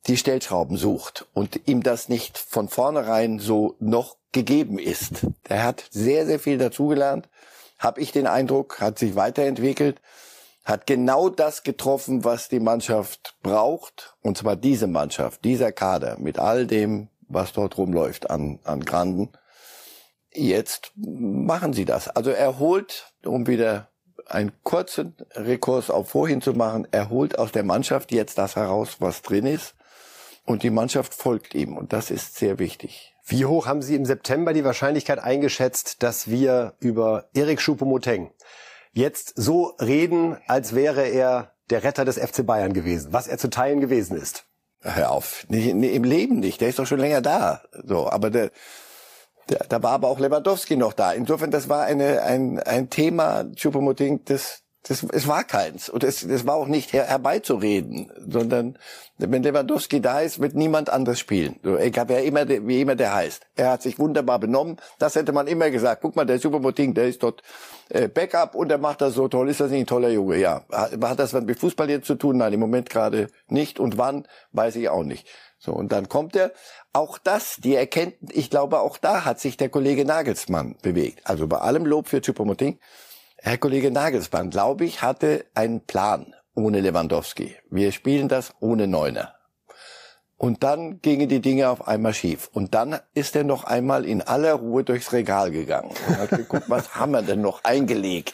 die 0.07 0.17
Stellschrauben 0.17 0.77
sucht 0.77 1.27
und 1.33 1.67
ihm 1.67 1.83
das 1.83 2.09
nicht 2.09 2.37
von 2.37 2.69
vornherein 2.69 3.39
so 3.39 3.75
noch 3.79 4.17
gegeben 4.35 4.77
ist. 4.77 5.25
Er 5.47 5.63
hat 5.63 5.85
sehr, 5.89 6.25
sehr 6.25 6.39
viel 6.39 6.57
dazugelernt, 6.57 7.29
habe 7.79 8.01
ich 8.01 8.11
den 8.11 8.27
Eindruck, 8.27 8.81
hat 8.81 8.99
sich 8.99 9.15
weiterentwickelt, 9.15 10.01
hat 10.65 10.85
genau 10.85 11.29
das 11.29 11.63
getroffen, 11.63 12.25
was 12.25 12.49
die 12.49 12.59
Mannschaft 12.59 13.37
braucht, 13.41 14.15
und 14.21 14.37
zwar 14.37 14.57
diese 14.57 14.87
Mannschaft, 14.87 15.45
dieser 15.45 15.71
Kader 15.71 16.17
mit 16.19 16.37
all 16.37 16.67
dem, 16.67 17.07
was 17.29 17.53
dort 17.53 17.77
rumläuft 17.77 18.29
an, 18.29 18.59
an 18.65 18.83
Granden. 18.83 19.29
Jetzt 20.33 20.91
machen 20.97 21.71
sie 21.71 21.85
das. 21.85 22.09
Also 22.09 22.31
er 22.31 22.59
holt, 22.59 23.13
um 23.23 23.47
wieder 23.47 23.87
einen 24.25 24.51
kurzen 24.63 25.15
Rekurs 25.33 25.89
auf 25.89 26.09
vorhin 26.09 26.41
zu 26.41 26.53
machen, 26.53 26.87
er 26.91 27.09
holt 27.09 27.39
aus 27.39 27.53
der 27.53 27.63
Mannschaft 27.63 28.11
jetzt 28.11 28.37
das 28.37 28.57
heraus, 28.57 28.97
was 28.99 29.21
drin 29.21 29.45
ist 29.45 29.75
und 30.43 30.63
die 30.63 30.71
Mannschaft 30.71 31.13
folgt 31.13 31.55
ihm 31.55 31.77
und 31.77 31.93
das 31.93 32.11
ist 32.11 32.35
sehr 32.35 32.59
wichtig. 32.59 33.14
Wie 33.27 33.45
hoch 33.45 33.65
haben 33.65 33.81
Sie 33.81 33.95
im 33.95 34.05
September 34.05 34.53
die 34.53 34.63
Wahrscheinlichkeit 34.63 35.19
eingeschätzt, 35.19 36.03
dass 36.03 36.29
wir 36.29 36.73
über 36.79 37.25
Erik 37.33 37.59
Schupomoteng 37.59 38.31
jetzt 38.93 39.33
so 39.35 39.73
reden, 39.81 40.37
als 40.47 40.75
wäre 40.75 41.07
er 41.07 41.51
der 41.71 41.83
Retter 41.83 42.05
des 42.05 42.19
FC 42.19 42.45
Bayern 42.45 42.73
gewesen, 42.73 43.13
was 43.13 43.27
er 43.27 43.39
zu 43.39 43.49
Teilen 43.49 43.81
gewesen 43.81 44.15
ist? 44.15 44.45
Hör 44.81 45.11
auf, 45.11 45.45
nicht, 45.49 45.67
im 45.67 46.03
Leben 46.03 46.39
nicht, 46.39 46.61
der 46.61 46.69
ist 46.69 46.77
doch 46.77 46.85
schon 46.85 46.99
länger 46.99 47.21
da. 47.21 47.63
So, 47.83 48.07
aber 48.07 48.29
der, 48.29 48.51
der, 49.49 49.65
da 49.67 49.81
war 49.81 49.93
aber 49.93 50.09
auch 50.09 50.19
Lewandowski 50.19 50.75
noch 50.75 50.93
da. 50.93 51.11
Insofern, 51.11 51.49
das 51.49 51.67
war 51.67 51.83
eine, 51.83 52.21
ein, 52.21 52.59
ein 52.59 52.91
Thema, 52.91 53.45
Choupo-Moting, 53.55 54.25
das 54.25 54.61
das, 54.87 55.03
es 55.03 55.27
war 55.27 55.43
keins. 55.43 55.89
Und 55.89 56.03
es, 56.03 56.23
es 56.23 56.45
war 56.45 56.55
auch 56.55 56.67
nicht 56.67 56.93
her, 56.93 57.05
herbeizureden, 57.05 58.11
sondern 58.27 58.77
wenn 59.17 59.41
Lewandowski 59.41 59.99
da 59.99 60.19
ist, 60.19 60.39
wird 60.39 60.53
niemand 60.53 60.91
anders 60.91 61.17
spielen. 61.17 61.59
So, 61.63 61.75
egal 61.77 62.07
wer 62.07 62.23
immer, 62.23 62.47
wie 62.47 62.81
immer 62.81 62.95
der 62.95 63.15
heißt. 63.15 63.47
Er 63.55 63.71
hat 63.71 63.81
sich 63.81 63.97
wunderbar 63.97 64.39
benommen. 64.39 64.77
Das 64.99 65.15
hätte 65.15 65.31
man 65.31 65.47
immer 65.47 65.71
gesagt. 65.71 66.03
Guck 66.03 66.15
mal, 66.15 66.25
der 66.25 66.37
Supermoting, 66.37 66.93
der 66.93 67.07
ist 67.07 67.23
dort 67.23 67.41
äh, 67.89 68.07
Backup 68.07 68.53
und 68.53 68.69
der 68.69 68.77
macht 68.77 69.01
das 69.01 69.15
so 69.15 69.27
toll. 69.27 69.49
Ist 69.49 69.59
das 69.59 69.71
nicht 69.71 69.81
ein 69.81 69.87
toller 69.87 70.09
Junge? 70.09 70.37
Ja. 70.37 70.65
Hat, 70.71 70.91
hat 71.01 71.19
das 71.19 71.33
was 71.33 71.43
mit 71.43 71.59
Fußball 71.59 71.89
jetzt 71.89 72.05
zu 72.05 72.15
tun? 72.15 72.37
Nein, 72.37 72.53
im 72.53 72.59
Moment 72.59 72.91
gerade 72.91 73.29
nicht. 73.47 73.79
Und 73.79 73.97
wann, 73.97 74.27
weiß 74.51 74.75
ich 74.75 74.89
auch 74.89 75.03
nicht. 75.03 75.27
So, 75.57 75.73
und 75.73 75.93
dann 75.93 76.09
kommt 76.09 76.35
er. 76.35 76.51
Auch 76.93 77.17
das, 77.17 77.55
die 77.57 77.75
Erkenntnis, 77.75 78.31
ich 78.35 78.49
glaube, 78.49 78.79
auch 78.79 78.97
da 78.97 79.25
hat 79.25 79.39
sich 79.39 79.57
der 79.57 79.69
Kollege 79.69 80.05
Nagelsmann 80.05 80.75
bewegt. 80.81 81.21
Also 81.23 81.47
bei 81.47 81.57
allem 81.57 81.85
Lob 81.85 82.07
für 82.07 82.21
Chupomoting 82.21 82.79
Herr 83.47 83.59
Kollege 83.59 83.91
Nagelsmann, 83.91 84.49
glaube 84.49 84.85
ich, 84.85 85.03
hatte 85.03 85.45
einen 85.53 85.81
Plan 85.81 86.33
ohne 86.55 86.79
Lewandowski. 86.79 87.55
Wir 87.69 87.91
spielen 87.91 88.27
das 88.27 88.55
ohne 88.59 88.87
Neuner. 88.87 89.35
Und 90.35 90.63
dann 90.63 90.99
gingen 90.99 91.29
die 91.29 91.41
Dinge 91.41 91.69
auf 91.69 91.87
einmal 91.87 92.15
schief. 92.15 92.49
Und 92.51 92.73
dann 92.73 92.99
ist 93.13 93.35
er 93.35 93.43
noch 93.43 93.63
einmal 93.63 94.03
in 94.03 94.23
aller 94.23 94.55
Ruhe 94.55 94.83
durchs 94.83 95.13
Regal 95.13 95.51
gegangen 95.51 95.91
und 96.07 96.17
hat 96.17 96.29
geguckt, 96.31 96.71
was 96.71 96.95
haben 96.95 97.11
wir 97.11 97.21
denn 97.21 97.41
noch 97.41 97.63
eingelegt? 97.63 98.33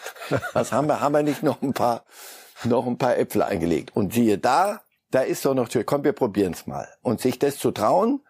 Was 0.53 0.71
haben 0.71 0.87
wir? 0.87 1.01
Haben 1.01 1.15
wir 1.15 1.23
nicht 1.23 1.43
noch 1.43 1.61
ein 1.61 1.73
paar, 1.73 2.05
noch 2.63 2.87
ein 2.87 2.97
paar 2.97 3.17
Äpfel 3.17 3.43
eingelegt? 3.43 3.93
Und 3.93 4.13
siehe 4.13 4.37
da, 4.37 4.79
da 5.09 5.23
ist 5.23 5.43
doch 5.43 5.53
noch 5.53 5.67
Tür. 5.67 5.83
Komm, 5.83 6.05
wir 6.05 6.13
probieren's 6.13 6.67
mal. 6.67 6.87
Und 7.01 7.19
sich 7.19 7.37
das 7.37 7.57
zu 7.57 7.71
trauen, 7.71 8.21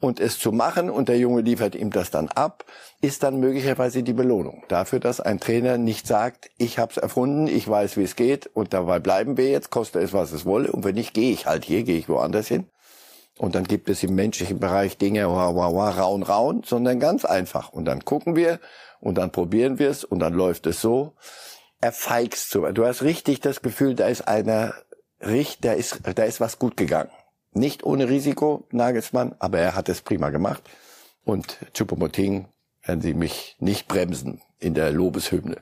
und 0.00 0.20
es 0.20 0.38
zu 0.38 0.52
machen 0.52 0.90
und 0.90 1.08
der 1.08 1.18
Junge 1.18 1.42
liefert 1.42 1.74
ihm 1.74 1.90
das 1.90 2.10
dann 2.10 2.28
ab, 2.28 2.64
ist 3.00 3.22
dann 3.22 3.38
möglicherweise 3.38 4.02
die 4.02 4.12
Belohnung 4.12 4.64
dafür, 4.68 4.98
dass 4.98 5.20
ein 5.20 5.38
Trainer 5.38 5.78
nicht 5.78 6.06
sagt, 6.06 6.50
ich 6.58 6.78
habe 6.78 6.90
es 6.90 6.96
erfunden, 6.96 7.46
ich 7.46 7.68
weiß, 7.68 7.96
wie 7.96 8.02
es 8.02 8.16
geht 8.16 8.46
und 8.46 8.72
dabei 8.72 8.98
bleiben 8.98 9.36
wir 9.36 9.48
jetzt, 9.50 9.70
koste 9.70 10.00
es, 10.00 10.12
was 10.12 10.32
es 10.32 10.44
wolle 10.44 10.72
und 10.72 10.84
wenn 10.84 10.96
nicht, 10.96 11.14
gehe 11.14 11.32
ich 11.32 11.46
halt 11.46 11.64
hier, 11.64 11.84
gehe 11.84 11.98
ich 11.98 12.08
woanders 12.08 12.48
hin. 12.48 12.66
Und 13.38 13.54
dann 13.54 13.64
gibt 13.64 13.88
es 13.88 14.02
im 14.02 14.16
menschlichen 14.16 14.58
Bereich 14.58 14.98
Dinge, 14.98 15.28
wow, 15.28 15.54
wow, 15.54 15.72
wow, 15.72 15.96
raun, 15.96 16.24
raun, 16.24 16.62
sondern 16.66 16.98
ganz 16.98 17.24
einfach. 17.24 17.72
Und 17.72 17.84
dann 17.84 18.04
gucken 18.04 18.34
wir 18.34 18.58
und 18.98 19.16
dann 19.16 19.30
probieren 19.30 19.78
wir 19.78 19.90
es 19.90 20.02
und 20.02 20.18
dann 20.18 20.34
läuft 20.34 20.66
es 20.66 20.80
so. 20.80 21.14
Er 21.80 21.92
feigst 21.92 22.50
zu. 22.50 22.62
Du 22.72 22.84
hast 22.84 23.02
richtig 23.02 23.40
das 23.40 23.62
Gefühl, 23.62 23.94
da 23.94 24.08
ist 24.08 24.26
einer, 24.26 24.74
da 25.20 25.72
ist, 25.72 26.00
da 26.16 26.24
ist 26.24 26.40
was 26.40 26.58
gut 26.58 26.76
gegangen. 26.76 27.10
Nicht 27.52 27.84
ohne 27.84 28.08
Risiko, 28.08 28.66
Nagelsmann, 28.72 29.36
aber 29.38 29.60
er 29.60 29.76
hat 29.76 29.88
es 29.88 30.02
prima 30.02 30.30
gemacht. 30.30 30.62
Und 31.24 31.58
Chupomoting 31.74 32.48
werden 32.88 33.02
Sie 33.02 33.14
mich 33.14 33.56
nicht 33.60 33.86
bremsen 33.86 34.40
in 34.58 34.74
der 34.74 34.90
Lobeshymne. 34.90 35.58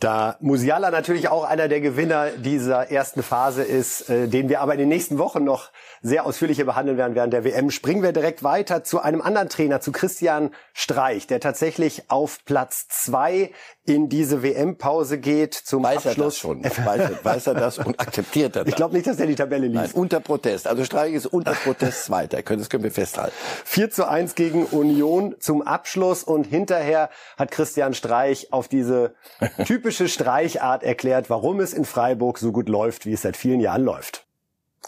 Da 0.00 0.36
Musiala 0.40 0.90
natürlich 0.90 1.28
auch 1.28 1.44
einer 1.44 1.68
der 1.68 1.80
Gewinner 1.80 2.30
dieser 2.30 2.90
ersten 2.90 3.22
Phase 3.22 3.62
ist, 3.62 4.10
äh, 4.10 4.28
den 4.28 4.48
wir 4.48 4.60
aber 4.60 4.72
in 4.72 4.80
den 4.80 4.88
nächsten 4.88 5.18
Wochen 5.18 5.44
noch 5.44 5.70
sehr 6.02 6.26
ausführlicher 6.26 6.64
behandeln 6.64 6.98
werden 6.98 7.14
während 7.14 7.32
der 7.32 7.44
WM, 7.44 7.70
springen 7.70 8.02
wir 8.02 8.12
direkt 8.12 8.42
weiter 8.42 8.84
zu 8.84 9.00
einem 9.00 9.22
anderen 9.22 9.48
Trainer, 9.48 9.80
zu 9.80 9.92
Christian 9.92 10.50
Streich, 10.74 11.26
der 11.26 11.40
tatsächlich 11.40 12.10
auf 12.10 12.44
Platz 12.44 12.86
zwei 12.88 13.52
in 13.86 14.08
diese 14.08 14.42
WM-Pause 14.42 15.18
geht 15.18 15.54
zum 15.54 15.82
weiß 15.82 16.06
Abschluss. 16.06 16.16
Er 16.16 16.24
das 16.24 16.38
schon. 16.38 16.64
Weiß, 16.64 17.24
weiß 17.24 17.46
er 17.48 17.54
das 17.54 17.78
und 17.78 18.00
akzeptiert 18.00 18.56
er 18.56 18.64
das? 18.64 18.70
Ich 18.70 18.76
glaube 18.76 18.94
nicht, 18.94 19.06
dass 19.06 19.18
er 19.20 19.26
die 19.26 19.34
Tabelle 19.34 19.66
liest. 19.66 19.74
Nein, 19.74 19.90
unter 19.92 20.20
Protest. 20.20 20.66
Also 20.66 20.84
Streich 20.84 21.14
ist 21.14 21.26
unter 21.26 21.52
Protest 21.52 22.04
Zweiter. 22.04 22.42
Das 22.42 22.68
können 22.68 22.84
wir 22.84 22.90
festhalten. 22.90 23.34
4 23.64 23.90
zu 23.90 24.08
1 24.08 24.34
gegen 24.34 24.64
Union 24.66 25.34
zum 25.38 25.62
Abschluss 25.62 26.24
und 26.24 26.44
hinterher 26.44 27.10
hat 27.36 27.50
Christian 27.50 27.94
Streich 27.94 28.52
auf 28.52 28.68
diese 28.68 29.14
typische 29.84 30.08
Streichart 30.08 30.82
erklärt, 30.82 31.28
warum 31.28 31.60
es 31.60 31.74
in 31.74 31.84
Freiburg 31.84 32.38
so 32.38 32.52
gut 32.52 32.70
läuft, 32.70 33.04
wie 33.04 33.12
es 33.12 33.20
seit 33.20 33.36
vielen 33.36 33.60
Jahren 33.60 33.84
läuft. 33.84 34.26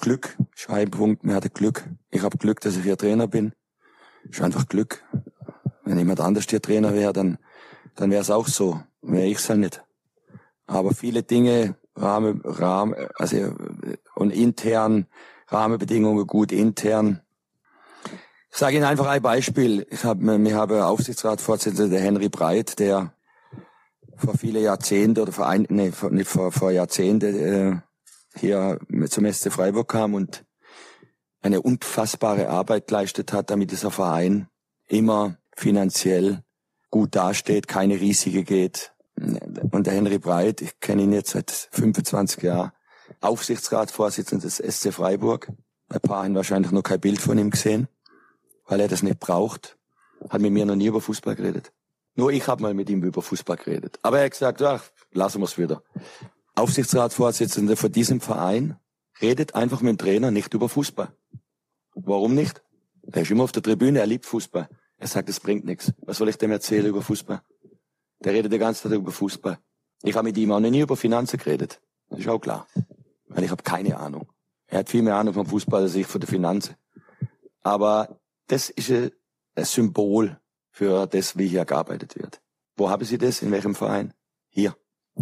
Glück, 0.00 0.38
Scheibenpunkt, 0.54 1.22
mir 1.22 1.34
hatte 1.34 1.50
Glück. 1.50 1.84
Ich 2.10 2.22
habe 2.22 2.38
Glück, 2.38 2.62
dass 2.62 2.78
ich 2.78 2.82
hier 2.82 2.96
Trainer 2.96 3.26
bin. 3.26 3.52
Ist 4.26 4.40
einfach 4.40 4.66
Glück. 4.66 5.04
Wenn 5.84 5.98
jemand 5.98 6.20
anders 6.20 6.46
hier 6.48 6.62
Trainer 6.62 6.94
wäre, 6.94 7.12
dann, 7.12 7.36
dann 7.94 8.10
wäre 8.10 8.22
es 8.22 8.30
auch 8.30 8.48
so. 8.48 8.80
Wäre 9.02 9.26
ich 9.26 9.36
es 9.36 9.50
halt 9.50 9.58
nicht. 9.58 9.84
Aber 10.66 10.94
viele 10.94 11.22
Dinge, 11.22 11.74
Rahmen, 11.94 12.40
Rahmen, 12.42 12.94
also 13.16 13.54
und 14.14 14.30
intern 14.30 15.06
Rahmenbedingungen 15.48 16.26
gut 16.26 16.52
intern. 16.52 17.20
Ich 18.50 18.56
sage 18.56 18.76
Ihnen 18.76 18.86
einfach 18.86 19.08
ein 19.08 19.20
Beispiel. 19.20 19.86
Ich 19.90 20.04
habe, 20.04 20.22
wir 20.22 20.56
haben 20.56 20.80
Aufsichtsratsvorsitzender 20.80 21.90
der 21.90 22.00
Henry 22.00 22.30
Breit, 22.30 22.78
der 22.78 23.12
vor 24.16 24.36
viele 24.36 24.60
Jahrzehnte 24.60 25.22
oder 25.22 25.32
vor 25.32 25.46
ein, 25.46 25.66
nee, 25.68 25.92
vor, 25.92 26.10
nicht 26.10 26.28
vor, 26.28 26.52
vor 26.52 26.70
Jahrzehnte 26.70 27.28
äh, 27.28 28.38
hier 28.38 28.78
zum 29.08 29.30
SC 29.30 29.52
Freiburg 29.52 29.88
kam 29.88 30.14
und 30.14 30.44
eine 31.42 31.62
unfassbare 31.62 32.48
Arbeit 32.48 32.88
geleistet 32.88 33.32
hat, 33.32 33.50
damit 33.50 33.70
dieser 33.70 33.90
Verein 33.90 34.48
immer 34.88 35.38
finanziell 35.56 36.42
gut 36.90 37.14
dasteht, 37.14 37.68
keine 37.68 38.00
Risiken 38.00 38.44
geht. 38.44 38.92
Und 39.70 39.86
der 39.86 39.94
Henry 39.94 40.18
Breit, 40.18 40.60
ich 40.60 40.78
kenne 40.80 41.02
ihn 41.02 41.12
jetzt 41.12 41.30
seit 41.30 41.50
25 41.50 42.42
Jahren, 42.42 42.72
Aufsichtsratsvorsitzender 43.20 44.44
des 44.44 44.56
SC 44.56 44.92
Freiburg. 44.92 45.50
Ein 45.88 46.00
paar 46.00 46.24
haben 46.24 46.34
wahrscheinlich 46.34 46.72
noch 46.72 46.82
kein 46.82 47.00
Bild 47.00 47.20
von 47.20 47.38
ihm 47.38 47.50
gesehen, 47.50 47.88
weil 48.66 48.80
er 48.80 48.88
das 48.88 49.02
nicht 49.02 49.20
braucht. 49.20 49.78
Hat 50.28 50.40
mit 50.40 50.52
mir 50.52 50.66
noch 50.66 50.76
nie 50.76 50.86
über 50.86 51.00
Fußball 51.00 51.36
geredet. 51.36 51.72
Nur 52.16 52.32
ich 52.32 52.48
habe 52.48 52.62
mal 52.62 52.74
mit 52.74 52.88
ihm 52.90 53.02
über 53.02 53.22
Fußball 53.22 53.58
geredet. 53.58 53.98
Aber 54.02 54.18
er 54.18 54.24
hat 54.24 54.32
gesagt, 54.32 54.62
ach, 54.62 54.82
lassen 55.12 55.40
wir 55.40 55.44
es 55.44 55.58
wieder. 55.58 55.82
Aufsichtsratsvorsitzender 56.54 57.76
von 57.76 57.92
diesem 57.92 58.20
Verein 58.20 58.76
redet 59.20 59.54
einfach 59.54 59.82
mit 59.82 59.90
dem 59.90 59.98
Trainer 59.98 60.30
nicht 60.30 60.52
über 60.54 60.68
Fußball. 60.68 61.12
Warum 61.94 62.34
nicht? 62.34 62.62
Er 63.12 63.22
ist 63.22 63.30
immer 63.30 63.44
auf 63.44 63.52
der 63.52 63.62
Tribüne, 63.62 64.00
er 64.00 64.06
liebt 64.06 64.24
Fußball. 64.26 64.68
Er 64.98 65.06
sagt, 65.06 65.28
es 65.28 65.40
bringt 65.40 65.66
nichts. 65.66 65.92
Was 66.00 66.16
soll 66.16 66.30
ich 66.30 66.38
dem 66.38 66.50
erzählen 66.50 66.86
über 66.86 67.02
Fußball? 67.02 67.42
Der 68.20 68.32
redet 68.32 68.52
die 68.52 68.58
ganze 68.58 68.82
Zeit 68.82 68.92
über 68.92 69.12
Fußball. 69.12 69.58
Ich 70.02 70.16
habe 70.16 70.26
mit 70.26 70.38
ihm 70.38 70.52
auch 70.52 70.60
noch 70.60 70.70
nie 70.70 70.80
über 70.80 70.96
Finanzen 70.96 71.38
geredet. 71.38 71.80
Das 72.08 72.20
ist 72.20 72.28
auch 72.28 72.38
klar. 72.38 72.66
Weil 73.28 73.44
ich 73.44 73.50
habe 73.50 73.62
keine 73.62 73.98
Ahnung. 73.98 74.32
Er 74.66 74.80
hat 74.80 74.88
viel 74.88 75.02
mehr 75.02 75.16
Ahnung 75.16 75.34
vom 75.34 75.46
Fußball 75.46 75.82
als 75.82 75.94
ich 75.94 76.06
von 76.06 76.20
der 76.20 76.28
Finanzen. 76.28 76.76
Aber 77.62 78.20
das 78.46 78.70
ist 78.70 78.90
ein 78.90 79.10
Symbol 79.64 80.40
für 80.76 81.06
das, 81.06 81.38
wie 81.38 81.48
hier 81.48 81.64
gearbeitet 81.64 82.16
wird. 82.16 82.42
Wo 82.76 82.90
haben 82.90 83.02
Sie 83.02 83.16
das? 83.16 83.40
In 83.40 83.50
welchem 83.50 83.74
Verein? 83.74 84.12
Hier 84.50 84.76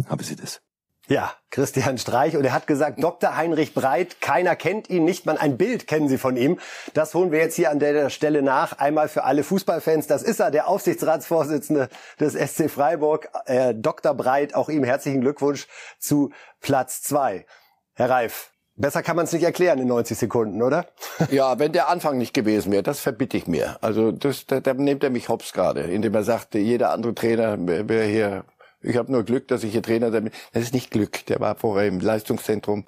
haben 0.09 0.21
Sie 0.21 0.35
das. 0.35 0.61
Ja, 1.07 1.31
Christian 1.49 1.97
Streich. 1.97 2.35
Und 2.35 2.43
er 2.43 2.51
hat 2.51 2.67
gesagt, 2.67 3.01
Dr. 3.01 3.37
Heinrich 3.37 3.73
Breit, 3.73 4.19
keiner 4.19 4.57
kennt 4.57 4.89
ihn, 4.89 5.05
nicht 5.05 5.25
mal 5.25 5.37
ein 5.37 5.55
Bild 5.55 5.87
kennen 5.87 6.09
Sie 6.09 6.17
von 6.17 6.35
ihm. 6.35 6.59
Das 6.93 7.13
holen 7.13 7.31
wir 7.31 7.39
jetzt 7.39 7.55
hier 7.55 7.71
an 7.71 7.79
der 7.79 8.09
Stelle 8.09 8.41
nach. 8.41 8.79
Einmal 8.79 9.07
für 9.07 9.23
alle 9.23 9.45
Fußballfans. 9.45 10.07
Das 10.07 10.23
ist 10.23 10.41
er, 10.41 10.51
der 10.51 10.67
Aufsichtsratsvorsitzende 10.67 11.87
des 12.19 12.33
SC 12.33 12.69
Freiburg, 12.69 13.29
äh, 13.45 13.73
Dr. 13.73 14.13
Breit. 14.13 14.55
Auch 14.55 14.67
ihm 14.67 14.83
herzlichen 14.83 15.21
Glückwunsch 15.21 15.67
zu 15.99 16.33
Platz 16.59 17.01
zwei. 17.01 17.45
Herr 17.93 18.09
Reif, 18.09 18.51
Besser 18.77 19.03
kann 19.03 19.15
man 19.15 19.25
es 19.25 19.31
nicht 19.31 19.43
erklären 19.43 19.79
in 19.79 19.87
90 19.87 20.17
Sekunden, 20.17 20.61
oder? 20.61 20.85
Ja, 21.31 21.59
wenn 21.59 21.71
der 21.71 21.87
Anfang 21.89 22.17
nicht 22.17 22.33
gewesen 22.33 22.71
wäre, 22.71 22.83
das 22.83 22.99
verbitte 22.99 23.37
ich 23.37 23.47
mir. 23.47 23.77
Also 23.81 24.11
das, 24.11 24.45
da, 24.45 24.59
da 24.59 24.73
nimmt 24.73 25.03
er 25.03 25.09
mich 25.09 25.29
hops 25.29 25.53
gerade, 25.53 25.81
indem 25.81 26.13
er 26.13 26.23
sagte, 26.23 26.59
jeder 26.59 26.91
andere 26.91 27.15
Trainer 27.15 27.57
wäre 27.59 28.05
hier 28.05 28.45
ich 28.85 28.97
habe 28.97 29.11
nur 29.11 29.23
Glück, 29.23 29.47
dass 29.47 29.63
ich 29.63 29.71
hier 29.71 29.81
Trainer 29.81 30.11
bin. 30.11 30.31
Das 30.53 30.63
ist 30.63 30.73
nicht 30.73 30.91
Glück. 30.91 31.25
Der 31.25 31.39
war 31.39 31.55
vorher 31.55 31.87
im 31.87 31.99
Leistungszentrum. 31.99 32.85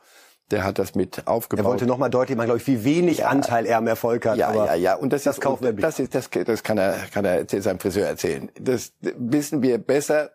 Der 0.52 0.63
hat 0.63 0.80
das 0.80 0.95
mit 0.95 1.28
aufgebaut. 1.28 1.65
Er 1.65 1.69
wollte 1.69 1.86
nochmal 1.86 2.10
deutlich 2.10 2.38
machen, 2.38 2.47
glaube 2.47 2.62
ich, 2.62 2.67
wie 2.67 2.86
wenig 2.86 3.17
ja, 3.19 3.28
Anteil 3.28 3.65
er 3.65 3.80
am 3.80 3.88
Erfolg 3.88 4.26
hat. 4.26 4.38
Ja, 4.38 4.54
ja, 4.54 4.76
ja. 4.76 4.95
Und 4.95 5.12
das, 5.12 5.23
das 5.23 5.38
ist, 5.38 5.41
kaufen 5.41 5.63
wir 5.63 5.73
das 5.73 6.00
ist, 6.00 6.15
das, 6.15 6.30
das 6.30 6.63
kann 6.63 6.78
er, 6.78 6.95
kann 7.12 7.26
er 7.26 7.45
seinem 7.62 7.80
Friseur 7.80 8.08
erzählen. 8.08 8.50
Das 8.60 8.93
wissen 9.02 9.62
wir 9.62 9.78
besser. 9.78 10.32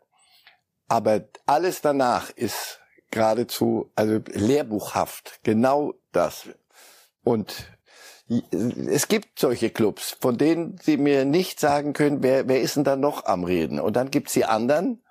Aber 0.88 1.22
alles 1.46 1.80
danach 1.80 2.28
ist 2.30 2.81
geradezu, 3.12 3.92
also 3.94 4.18
lehrbuchhaft. 4.32 5.38
Genau 5.44 5.94
das. 6.10 6.48
Und 7.22 7.54
es 8.50 9.08
gibt 9.08 9.38
solche 9.38 9.70
Clubs, 9.70 10.16
von 10.20 10.38
denen 10.38 10.78
Sie 10.82 10.96
mir 10.96 11.24
nicht 11.24 11.60
sagen 11.60 11.92
können, 11.92 12.22
wer, 12.22 12.48
wer 12.48 12.60
ist 12.60 12.76
denn 12.76 12.84
da 12.84 12.96
noch 12.96 13.26
am 13.26 13.44
Reden? 13.44 13.78
Und 13.78 13.94
dann 13.94 14.10
gibt's 14.10 14.32
die 14.32 14.44
anderen, 14.44 15.02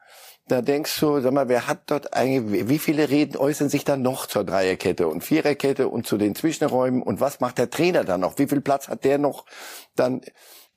da 0.48 0.62
denkst 0.62 1.00
du, 1.00 1.22
sag 1.22 1.32
mal, 1.32 1.48
wer 1.48 1.68
hat 1.68 1.84
dort 1.86 2.14
eigentlich, 2.14 2.68
wie 2.68 2.80
viele 2.80 3.10
Reden 3.10 3.38
äußern 3.38 3.70
sich 3.70 3.86
dann 3.86 4.02
noch 4.02 4.26
zur 4.26 4.44
Dreierkette 4.44 5.08
und 5.08 5.24
Viererkette 5.24 5.88
und 5.88 6.08
zu 6.08 6.18
den 6.18 6.36
Zwischenräumen 6.36 7.02
und 7.04 7.22
was 7.22 7.40
macht 7.40 7.58
der 7.58 7.70
Trainer 7.70 8.04
dann 8.04 8.22
noch? 8.22 8.38
Wie 8.38 8.48
viel 8.48 8.62
Platz 8.62 8.90
hat 8.90 9.06
der 9.06 9.18
noch 9.18 9.46
dann? 9.96 10.22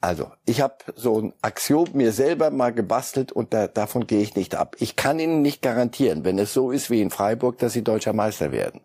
Also, 0.05 0.31
ich 0.45 0.61
habe 0.61 0.77
so 0.95 1.21
ein 1.21 1.33
Axiom 1.41 1.89
mir 1.95 2.13
selber 2.13 2.51
mal 2.51 2.73
gebastelt 2.73 3.33
und 3.33 3.55
da, 3.55 3.69
davon 3.69 4.07
gehe 4.07 4.21
ich 4.23 4.37
nicht 4.37 4.55
ab. 4.55 4.77
Ich 4.79 4.97
kann 4.97 5.19
Ihnen 5.19 5.41
nicht 5.41 5.63
garantieren, 5.63 6.25
wenn 6.25 6.39
es 6.39 6.53
so 6.53 6.71
ist 6.71 6.91
wie 6.91 7.01
in 7.01 7.11
Freiburg, 7.11 7.59
dass 7.59 7.73
Sie 7.73 7.83
deutscher 7.83 8.13
Meister 8.13 8.53
werden. 8.53 8.83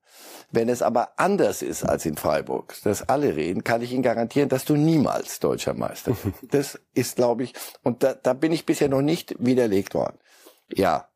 Wenn 0.51 0.69
es 0.69 0.81
aber 0.81 1.09
anders 1.17 1.61
ist 1.61 1.83
als 1.83 2.05
in 2.05 2.15
Freiburg, 2.15 2.75
dass 2.83 3.07
alle 3.07 3.35
reden, 3.35 3.63
kann 3.63 3.81
ich 3.81 3.91
Ihnen 3.91 4.01
garantieren, 4.01 4.49
dass 4.49 4.65
du 4.65 4.75
niemals 4.75 5.39
deutscher 5.39 5.73
Meister 5.73 6.11
wirst. 6.23 6.37
Das 6.51 6.79
ist, 6.93 7.17
glaube 7.17 7.43
ich, 7.43 7.53
und 7.83 8.01
da, 8.03 8.13
da 8.13 8.33
bin 8.33 8.51
ich 8.51 8.65
bisher 8.65 8.89
noch 8.89 9.01
nicht 9.01 9.35
widerlegt 9.39 9.93
worden 9.93 10.17
ja, 10.73 11.09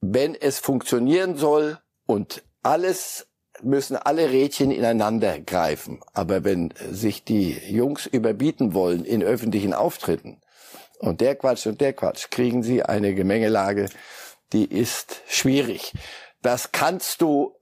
wenn 0.00 0.34
es 0.34 0.58
funktionieren 0.58 1.36
soll 1.36 1.78
und 2.06 2.44
alles 2.62 3.27
müssen 3.62 3.96
alle 3.96 4.30
Rädchen 4.30 4.70
ineinander 4.70 5.40
greifen. 5.40 6.00
Aber 6.12 6.44
wenn 6.44 6.72
sich 6.90 7.24
die 7.24 7.52
Jungs 7.68 8.06
überbieten 8.06 8.74
wollen 8.74 9.04
in 9.04 9.22
öffentlichen 9.22 9.74
Auftritten 9.74 10.40
und 10.98 11.20
der 11.20 11.36
Quatsch 11.36 11.66
und 11.66 11.80
der 11.80 11.92
Quatsch, 11.92 12.30
kriegen 12.30 12.62
sie 12.62 12.82
eine 12.82 13.14
Gemengelage, 13.14 13.88
die 14.52 14.64
ist 14.64 15.22
schwierig. 15.28 15.92
Das 16.42 16.72
kannst 16.72 17.20
du 17.20 17.54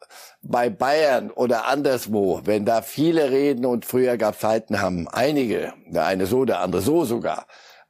bei 0.42 0.70
Bayern 0.70 1.30
oder 1.30 1.66
anderswo, 1.66 2.40
wenn 2.44 2.64
da 2.64 2.82
viele 2.82 3.30
reden 3.30 3.66
und 3.66 3.84
früher 3.84 4.16
gab 4.16 4.38
Zeiten, 4.38 4.80
haben 4.80 5.08
einige, 5.08 5.72
der 5.86 6.06
eine 6.06 6.26
so, 6.26 6.44
der 6.44 6.60
andere 6.60 6.82
so 6.82 7.04
sogar. 7.04 7.46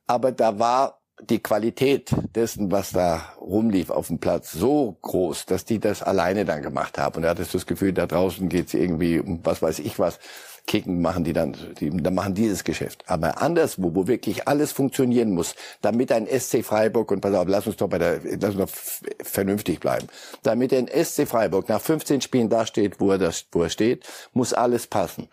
Aber 0.07 0.33
da 0.33 0.59
war 0.59 1.01
die 1.23 1.43
Qualität 1.43 2.11
dessen, 2.35 2.71
was 2.71 2.91
da 2.91 3.33
rumlief 3.41 3.91
auf 3.91 4.09
dem 4.09 4.19
Platz, 4.19 4.53
so 4.53 4.97
groß, 5.01 5.47
dass 5.47 5.65
die 5.65 5.79
das 5.79 6.03
alleine 6.03 6.45
dann 6.45 6.63
gemacht 6.63 6.99
haben. 6.99 7.17
Und 7.17 7.23
da 7.23 7.31
hattest 7.31 7.55
du 7.55 7.59
das 7.59 7.67
Gefühl, 7.67 7.93
da 7.93 8.07
draußen 8.07 8.49
geht's 8.49 8.75
irgendwie 8.75 9.21
um 9.21 9.41
was 9.43 9.63
weiß 9.63 9.79
ich 9.79 9.99
was. 9.99 10.19
Kicken 10.67 11.01
machen 11.01 11.23
die 11.23 11.33
dann, 11.33 11.57
die, 11.79 11.91
dann 11.91 12.15
machen 12.15 12.35
dieses 12.35 12.65
Geschäft. 12.65 13.05
Aber 13.07 13.41
anderswo, 13.41 13.95
wo 13.95 14.09
wirklich 14.09 14.49
alles 14.49 14.73
funktionieren 14.73 15.31
muss, 15.31 15.55
damit 15.81 16.11
ein 16.11 16.27
SC 16.27 16.65
Freiburg, 16.65 17.13
und 17.13 17.21
pass 17.21 17.35
auf, 17.35 17.47
lass 17.49 17.67
uns 17.67 17.77
doch 17.77 17.89
bei 17.89 17.99
der, 17.99 18.21
lass 18.23 18.57
uns 18.57 18.73
doch 18.73 19.23
vernünftig 19.23 19.81
bleiben, 19.81 20.09
damit 20.43 20.75
ein 20.75 20.89
SC 20.89 21.27
Freiburg 21.27 21.69
nach 21.69 21.81
15 21.81 22.21
Spielen 22.21 22.49
da 22.49 22.67
steht, 22.67 23.01
wo 23.01 23.13
er, 23.13 23.19
das, 23.19 23.47
wo 23.53 23.63
er 23.63 23.71
steht, 23.71 24.05
muss 24.33 24.53
alles 24.53 24.89
passen. 24.89 25.29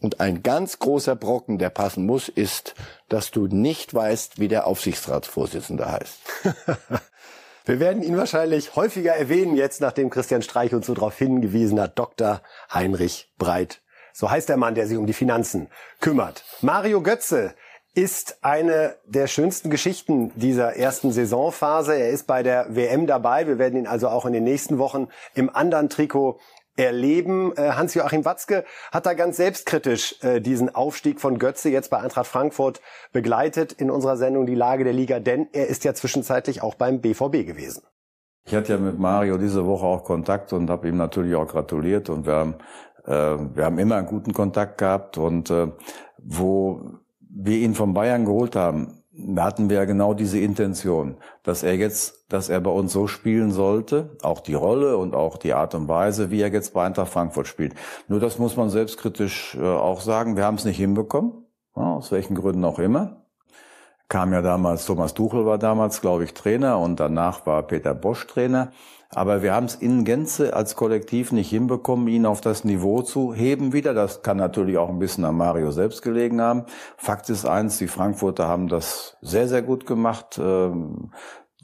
Und 0.00 0.20
ein 0.20 0.42
ganz 0.42 0.78
großer 0.78 1.16
Brocken, 1.16 1.58
der 1.58 1.70
passen 1.70 2.04
muss, 2.04 2.28
ist, 2.28 2.74
dass 3.08 3.30
du 3.30 3.46
nicht 3.46 3.94
weißt, 3.94 4.38
wie 4.38 4.48
der 4.48 4.66
Aufsichtsratsvorsitzende 4.66 5.90
heißt. 5.90 6.18
Wir 7.64 7.80
werden 7.80 8.02
ihn 8.02 8.16
wahrscheinlich 8.16 8.76
häufiger 8.76 9.16
erwähnen, 9.16 9.56
jetzt 9.56 9.80
nachdem 9.80 10.10
Christian 10.10 10.42
Streich 10.42 10.72
uns 10.72 10.86
so 10.86 10.94
darauf 10.94 11.18
hingewiesen 11.18 11.80
hat, 11.80 11.98
Dr. 11.98 12.42
Heinrich 12.72 13.32
Breit. 13.38 13.82
So 14.12 14.30
heißt 14.30 14.48
der 14.48 14.56
Mann, 14.56 14.74
der 14.74 14.86
sich 14.86 14.96
um 14.96 15.06
die 15.06 15.12
Finanzen 15.12 15.68
kümmert. 16.00 16.44
Mario 16.60 17.02
Götze 17.02 17.54
ist 17.96 18.38
eine 18.42 18.96
der 19.06 19.26
schönsten 19.26 19.70
Geschichten 19.70 20.30
dieser 20.36 20.76
ersten 20.76 21.12
Saisonphase. 21.12 21.94
Er 21.94 22.10
ist 22.10 22.26
bei 22.26 22.42
der 22.42 22.66
WM 22.76 23.06
dabei. 23.06 23.46
Wir 23.46 23.58
werden 23.58 23.78
ihn 23.78 23.86
also 23.86 24.08
auch 24.08 24.26
in 24.26 24.34
den 24.34 24.44
nächsten 24.44 24.78
Wochen 24.78 25.08
im 25.34 25.48
anderen 25.48 25.88
Trikot 25.88 26.38
erleben. 26.76 27.52
Äh, 27.56 27.72
Hans-Joachim 27.72 28.24
Watzke 28.24 28.64
hat 28.92 29.06
da 29.06 29.14
ganz 29.14 29.36
selbstkritisch 29.36 30.22
äh, 30.22 30.40
diesen 30.40 30.74
Aufstieg 30.74 31.20
von 31.20 31.38
Götze 31.38 31.70
jetzt 31.70 31.90
bei 31.90 31.98
Eintracht 31.98 32.26
Frankfurt 32.26 32.80
begleitet 33.12 33.72
in 33.72 33.90
unserer 33.90 34.16
Sendung 34.16 34.46
Die 34.46 34.54
Lage 34.54 34.84
der 34.84 34.92
Liga, 34.92 35.20
denn 35.20 35.48
er 35.52 35.66
ist 35.66 35.84
ja 35.84 35.94
zwischenzeitlich 35.94 36.62
auch 36.62 36.74
beim 36.74 37.00
BVB 37.00 37.46
gewesen. 37.46 37.82
Ich 38.44 38.54
hatte 38.54 38.74
ja 38.74 38.78
mit 38.78 38.98
Mario 38.98 39.38
diese 39.38 39.66
Woche 39.66 39.84
auch 39.84 40.04
Kontakt 40.04 40.52
und 40.52 40.70
habe 40.70 40.88
ihm 40.88 40.96
natürlich 40.96 41.34
auch 41.34 41.48
gratuliert 41.48 42.08
und 42.08 42.26
wir 42.26 42.34
haben, 42.34 42.54
äh, 43.04 43.10
wir 43.56 43.64
haben 43.64 43.78
immer 43.78 43.96
einen 43.96 44.06
guten 44.06 44.32
Kontakt 44.32 44.78
gehabt 44.78 45.18
und 45.18 45.50
äh, 45.50 45.68
wo 46.18 47.00
wir 47.20 47.58
ihn 47.58 47.74
von 47.74 47.92
Bayern 47.92 48.24
geholt 48.24 48.54
haben, 48.54 49.02
da 49.18 49.44
hatten 49.44 49.70
wir 49.70 49.78
ja 49.78 49.84
genau 49.84 50.14
diese 50.14 50.38
Intention, 50.38 51.16
dass 51.42 51.62
er 51.62 51.76
jetzt, 51.76 52.30
dass 52.30 52.48
er 52.48 52.60
bei 52.60 52.70
uns 52.70 52.92
so 52.92 53.06
spielen 53.06 53.50
sollte, 53.50 54.16
auch 54.22 54.40
die 54.40 54.54
Rolle 54.54 54.98
und 54.98 55.14
auch 55.14 55.38
die 55.38 55.54
Art 55.54 55.74
und 55.74 55.88
Weise, 55.88 56.30
wie 56.30 56.40
er 56.40 56.52
jetzt 56.52 56.74
bei 56.74 56.84
Eintracht 56.84 57.12
Frankfurt 57.12 57.46
spielt. 57.46 57.74
Nur 58.08 58.20
das 58.20 58.38
muss 58.38 58.56
man 58.56 58.68
selbstkritisch 58.68 59.56
äh, 59.56 59.64
auch 59.64 60.00
sagen, 60.00 60.36
wir 60.36 60.44
haben 60.44 60.56
es 60.56 60.64
nicht 60.64 60.76
hinbekommen, 60.76 61.32
aus 61.72 62.12
welchen 62.12 62.34
Gründen 62.34 62.64
auch 62.64 62.78
immer. 62.78 63.22
Kam 64.08 64.32
ja 64.32 64.42
damals, 64.42 64.86
Thomas 64.86 65.14
Tuchel 65.14 65.46
war 65.46 65.58
damals, 65.58 66.00
glaube 66.00 66.24
ich, 66.24 66.34
Trainer 66.34 66.78
und 66.78 67.00
danach 67.00 67.46
war 67.46 67.62
Peter 67.62 67.94
Bosch 67.94 68.26
Trainer. 68.26 68.70
Aber 69.10 69.42
wir 69.42 69.54
haben 69.54 69.66
es 69.66 69.76
in 69.76 70.04
Gänze 70.04 70.54
als 70.54 70.74
Kollektiv 70.74 71.32
nicht 71.32 71.50
hinbekommen, 71.50 72.08
ihn 72.08 72.26
auf 72.26 72.40
das 72.40 72.64
Niveau 72.64 73.02
zu 73.02 73.32
heben 73.32 73.72
wieder. 73.72 73.94
Das 73.94 74.22
kann 74.22 74.36
natürlich 74.36 74.78
auch 74.78 74.88
ein 74.88 74.98
bisschen 74.98 75.24
an 75.24 75.36
Mario 75.36 75.70
selbst 75.70 76.02
gelegen 76.02 76.40
haben. 76.40 76.64
Fakt 76.96 77.30
ist 77.30 77.46
eins, 77.46 77.78
die 77.78 77.88
Frankfurter 77.88 78.48
haben 78.48 78.68
das 78.68 79.16
sehr, 79.20 79.48
sehr 79.48 79.62
gut 79.62 79.86
gemacht. 79.86 80.38
Ähm, 80.42 81.10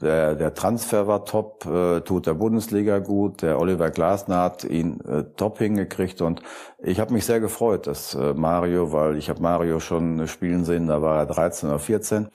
der, 0.00 0.35
der 0.35 0.55
Transfer 0.55 1.07
war 1.07 1.24
top, 1.24 1.64
äh, 1.66 2.00
tut 2.00 2.26
der 2.26 2.35
Bundesliga 2.35 2.98
gut. 2.98 3.42
Der 3.42 3.61
Oliver 3.61 3.90
Glasner 3.90 4.38
hat 4.38 4.64
ihn 4.64 5.00
äh, 5.02 5.24
top 5.37 5.59
hingekriegt 5.59 6.20
und 6.22 6.42
ich 6.83 6.98
habe 6.98 7.12
mich 7.12 7.24
sehr 7.24 7.38
gefreut, 7.38 7.87
dass 7.87 8.14
äh, 8.14 8.35
Mario, 8.35 8.92
weil 8.92 9.16
ich 9.16 9.31
habe 9.31 9.40
Mario 9.40 9.78
schon 9.78 10.26
spielen 10.26 10.64
sehen, 10.64 10.88
da 10.88 11.02
war 11.02 11.18
er 11.18 11.26
13 11.26 11.68
oder 11.68 11.78
14 11.78 12.28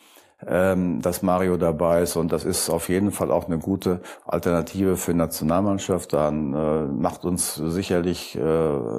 ähm, 0.46 1.02
dass 1.02 1.22
Mario 1.24 1.58
dabei 1.58 2.04
ist 2.04 2.16
und 2.16 2.32
das 2.32 2.46
ist 2.46 2.70
auf 2.70 2.90
jeden 2.90 3.12
Fall 3.12 3.32
auch 3.32 3.46
eine 3.46 3.58
gute 3.58 4.02
Alternative 4.26 4.98
für 4.98 5.14
Nationalmannschaft. 5.14 6.14
Dann 6.14 6.54
äh, 6.54 6.84
macht 6.86 7.26
uns 7.26 7.56
sicherlich 7.56 8.36
äh, 8.36 8.40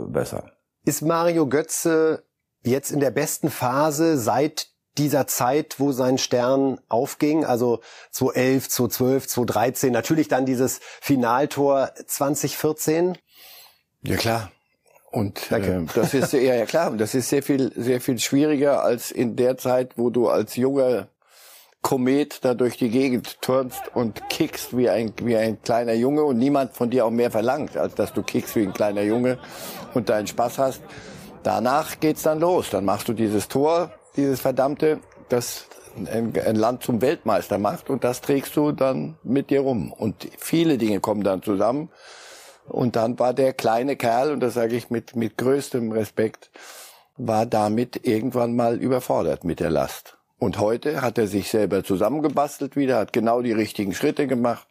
besser. 0.09 0.51
Ist 0.85 1.03
Mario 1.03 1.47
Götze 1.47 2.25
jetzt 2.65 2.91
in 2.91 3.01
der 3.01 3.11
besten 3.11 3.51
Phase 3.51 4.19
seit 4.19 4.69
dieser 4.97 5.29
Zeit, 5.29 5.77
wo 5.79 5.93
sein 5.93 6.19
Stern 6.19 6.81
aufging, 6.89 7.45
also 7.45 7.81
2011, 8.11 8.69
2012, 8.69 9.29
2013, 9.29 9.93
natürlich 9.93 10.27
dann 10.27 10.45
dieses 10.45 10.81
Finaltor 11.01 11.93
2014? 12.07 13.17
Ja 14.03 14.17
klar. 14.17 14.51
Und 15.11 15.51
äh, 15.53 15.85
das 15.95 16.15
ist 16.15 16.33
ja, 16.33 16.55
ja 16.55 16.67
klar, 16.67 16.91
das 16.97 17.15
ist 17.15 17.31
sehr 17.31 17.43
viel 17.43 17.73
sehr 17.75 18.01
viel 18.01 18.19
schwieriger 18.19 18.83
als 18.83 19.11
in 19.11 19.37
der 19.37 19.57
Zeit, 19.57 19.97
wo 19.97 20.11
du 20.11 20.29
als 20.29 20.57
junger 20.57 21.09
Komet 21.83 22.45
da 22.45 22.55
durch 22.55 22.77
die 22.77 22.91
Gegend 22.91 23.41
turnst 23.41 23.81
und 23.95 24.29
kickst 24.29 24.77
wie 24.77 24.91
ein, 24.91 25.13
wie 25.23 25.37
ein 25.37 25.63
kleiner 25.63 25.95
Junge 25.95 26.25
und 26.25 26.39
niemand 26.39 26.75
von 26.75 26.91
dir 26.91 27.07
auch 27.07 27.11
mehr 27.11 27.31
verlangt, 27.31 27.77
als 27.77 27.95
dass 27.95 28.13
du 28.13 28.23
kickst 28.23 28.57
wie 28.57 28.63
ein 28.63 28.73
kleiner 28.73 29.03
Junge 29.03 29.39
und 29.95 30.09
deinen 30.09 30.27
Spaß 30.27 30.59
hast. 30.59 30.83
Danach 31.43 32.01
geht's 32.01 32.23
dann 32.23 32.41
los. 32.41 32.71
Dann 32.71 32.85
machst 32.85 33.09
du 33.09 33.13
dieses 33.13 33.49
Tor, 33.49 33.93
dieses 34.17 34.41
verdammte, 34.41 35.01
das 35.29 35.67
ein, 36.07 36.33
ein 36.37 36.57
Land 36.57 36.83
zum 36.83 37.01
Weltmeister 37.01 37.59
macht 37.59 37.91
und 37.91 38.05
das 38.05 38.21
trägst 38.21 38.57
du 38.57 38.73
dann 38.73 39.17
mit 39.23 39.51
dir 39.51 39.61
rum. 39.61 39.93
Und 39.93 40.29
viele 40.39 40.79
Dinge 40.79 41.01
kommen 41.01 41.23
dann 41.23 41.43
zusammen. 41.43 41.91
Und 42.67 42.97
dann 42.97 43.19
war 43.19 43.33
der 43.33 43.55
kleine 43.55 43.97
Kerl, 43.97 44.31
und 44.31 44.41
das 44.41 44.55
sage 44.55 44.77
ich 44.77 44.91
mit, 44.91 45.17
mit 45.17 45.39
größtem 45.39 45.91
Respekt, 45.91 46.51
war 47.17 47.47
damit 47.47 48.07
irgendwann 48.07 48.55
mal 48.55 48.77
überfordert 48.77 49.45
mit 49.45 49.61
der 49.61 49.71
Last. 49.71 50.18
Und 50.39 50.59
heute 50.59 51.03
hat 51.03 51.19
er 51.19 51.27
sich 51.27 51.51
selber 51.51 51.83
zusammengebastelt 51.83 52.77
wieder, 52.77 52.99
hat 52.99 53.13
genau 53.13 53.43
die 53.43 53.53
richtigen 53.53 53.93
Schritte 53.93 54.27
gemacht. 54.27 54.67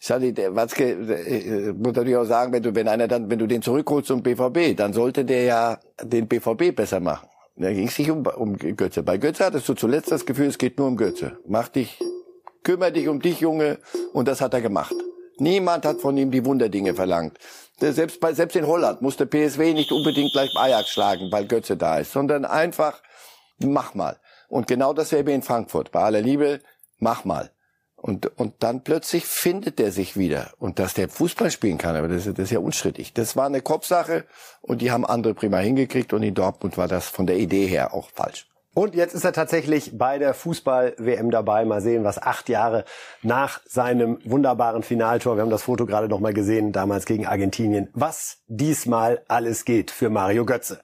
Ich 0.00 0.06
sage, 0.06 0.32
der 0.32 0.54
Watzke, 0.54 0.90
äh, 0.90 1.72
muss 1.72 1.94
natürlich 1.94 2.16
auch 2.16 2.24
sagen, 2.24 2.52
wenn 2.52 2.62
du, 2.62 2.74
wenn 2.74 2.86
einer 2.86 3.08
dann, 3.08 3.30
wenn 3.30 3.38
du 3.38 3.46
den 3.46 3.62
zurückholst 3.62 4.08
zum 4.08 4.22
BVB, 4.22 4.76
dann 4.76 4.92
sollte 4.92 5.24
der 5.24 5.42
ja 5.42 5.80
den 6.02 6.28
BVB 6.28 6.74
besser 6.74 7.00
machen. 7.00 7.28
Da 7.56 7.72
ging 7.72 7.88
es 7.88 7.98
nicht 7.98 8.10
um, 8.10 8.24
um 8.24 8.56
Götze. 8.56 9.02
Bei 9.02 9.18
Götze 9.18 9.46
hattest 9.46 9.68
du 9.68 9.74
zuletzt 9.74 10.12
das 10.12 10.24
Gefühl, 10.24 10.46
es 10.46 10.58
geht 10.58 10.78
nur 10.78 10.86
um 10.86 10.96
Götze. 10.96 11.38
Mach 11.48 11.66
dich, 11.68 11.98
kümmere 12.62 12.92
dich 12.92 13.08
um 13.08 13.20
dich, 13.20 13.40
Junge. 13.40 13.78
Und 14.12 14.28
das 14.28 14.40
hat 14.40 14.54
er 14.54 14.60
gemacht. 14.60 14.94
Niemand 15.38 15.84
hat 15.84 16.00
von 16.00 16.16
ihm 16.16 16.30
die 16.30 16.44
Wunderdinge 16.44 16.94
verlangt. 16.94 17.38
Selbst, 17.80 18.20
bei, 18.20 18.32
selbst 18.32 18.54
in 18.54 18.66
Holland 18.66 19.02
musste 19.02 19.26
PSW 19.26 19.72
nicht 19.72 19.90
unbedingt 19.90 20.32
gleich 20.32 20.50
Ajax 20.56 20.90
schlagen, 20.90 21.32
weil 21.32 21.46
Götze 21.46 21.76
da 21.76 21.98
ist, 21.98 22.12
sondern 22.12 22.44
einfach, 22.44 23.02
mach 23.58 23.94
mal. 23.94 24.16
Und 24.48 24.66
genau 24.66 24.92
dasselbe 24.92 25.32
in 25.32 25.42
Frankfurt. 25.42 25.92
Bei 25.92 26.00
aller 26.00 26.22
Liebe, 26.22 26.60
mach 26.98 27.24
mal. 27.24 27.50
Und, 28.00 28.26
und 28.38 28.54
dann 28.60 28.84
plötzlich 28.84 29.26
findet 29.26 29.80
er 29.80 29.90
sich 29.90 30.16
wieder. 30.16 30.52
Und 30.58 30.78
dass 30.78 30.94
der 30.94 31.08
Fußball 31.08 31.50
spielen 31.50 31.78
kann, 31.78 31.96
aber 31.96 32.08
das, 32.08 32.24
das 32.24 32.38
ist 32.38 32.50
ja 32.52 32.60
unstrittig. 32.60 33.12
Das 33.12 33.36
war 33.36 33.46
eine 33.46 33.60
Kopfsache 33.60 34.24
und 34.60 34.82
die 34.82 34.92
haben 34.92 35.04
andere 35.04 35.34
prima 35.34 35.58
hingekriegt 35.58 36.12
und 36.12 36.22
in 36.22 36.34
Dortmund 36.34 36.78
war 36.78 36.86
das 36.86 37.08
von 37.08 37.26
der 37.26 37.36
Idee 37.36 37.66
her 37.66 37.92
auch 37.92 38.08
falsch. 38.10 38.46
Und 38.72 38.94
jetzt 38.94 39.14
ist 39.14 39.24
er 39.24 39.32
tatsächlich 39.32 39.98
bei 39.98 40.18
der 40.18 40.34
Fußball-WM 40.34 41.32
dabei. 41.32 41.64
Mal 41.64 41.80
sehen, 41.80 42.04
was 42.04 42.22
acht 42.22 42.48
Jahre 42.48 42.84
nach 43.22 43.60
seinem 43.66 44.20
wunderbaren 44.24 44.84
Finaltor, 44.84 45.36
wir 45.36 45.42
haben 45.42 45.50
das 45.50 45.64
Foto 45.64 45.84
gerade 45.84 46.08
noch 46.08 46.20
mal 46.20 46.32
gesehen, 46.32 46.70
damals 46.70 47.04
gegen 47.04 47.26
Argentinien, 47.26 47.88
was 47.94 48.38
diesmal 48.46 49.24
alles 49.26 49.64
geht 49.64 49.90
für 49.90 50.10
Mario 50.10 50.44
Götze. 50.44 50.80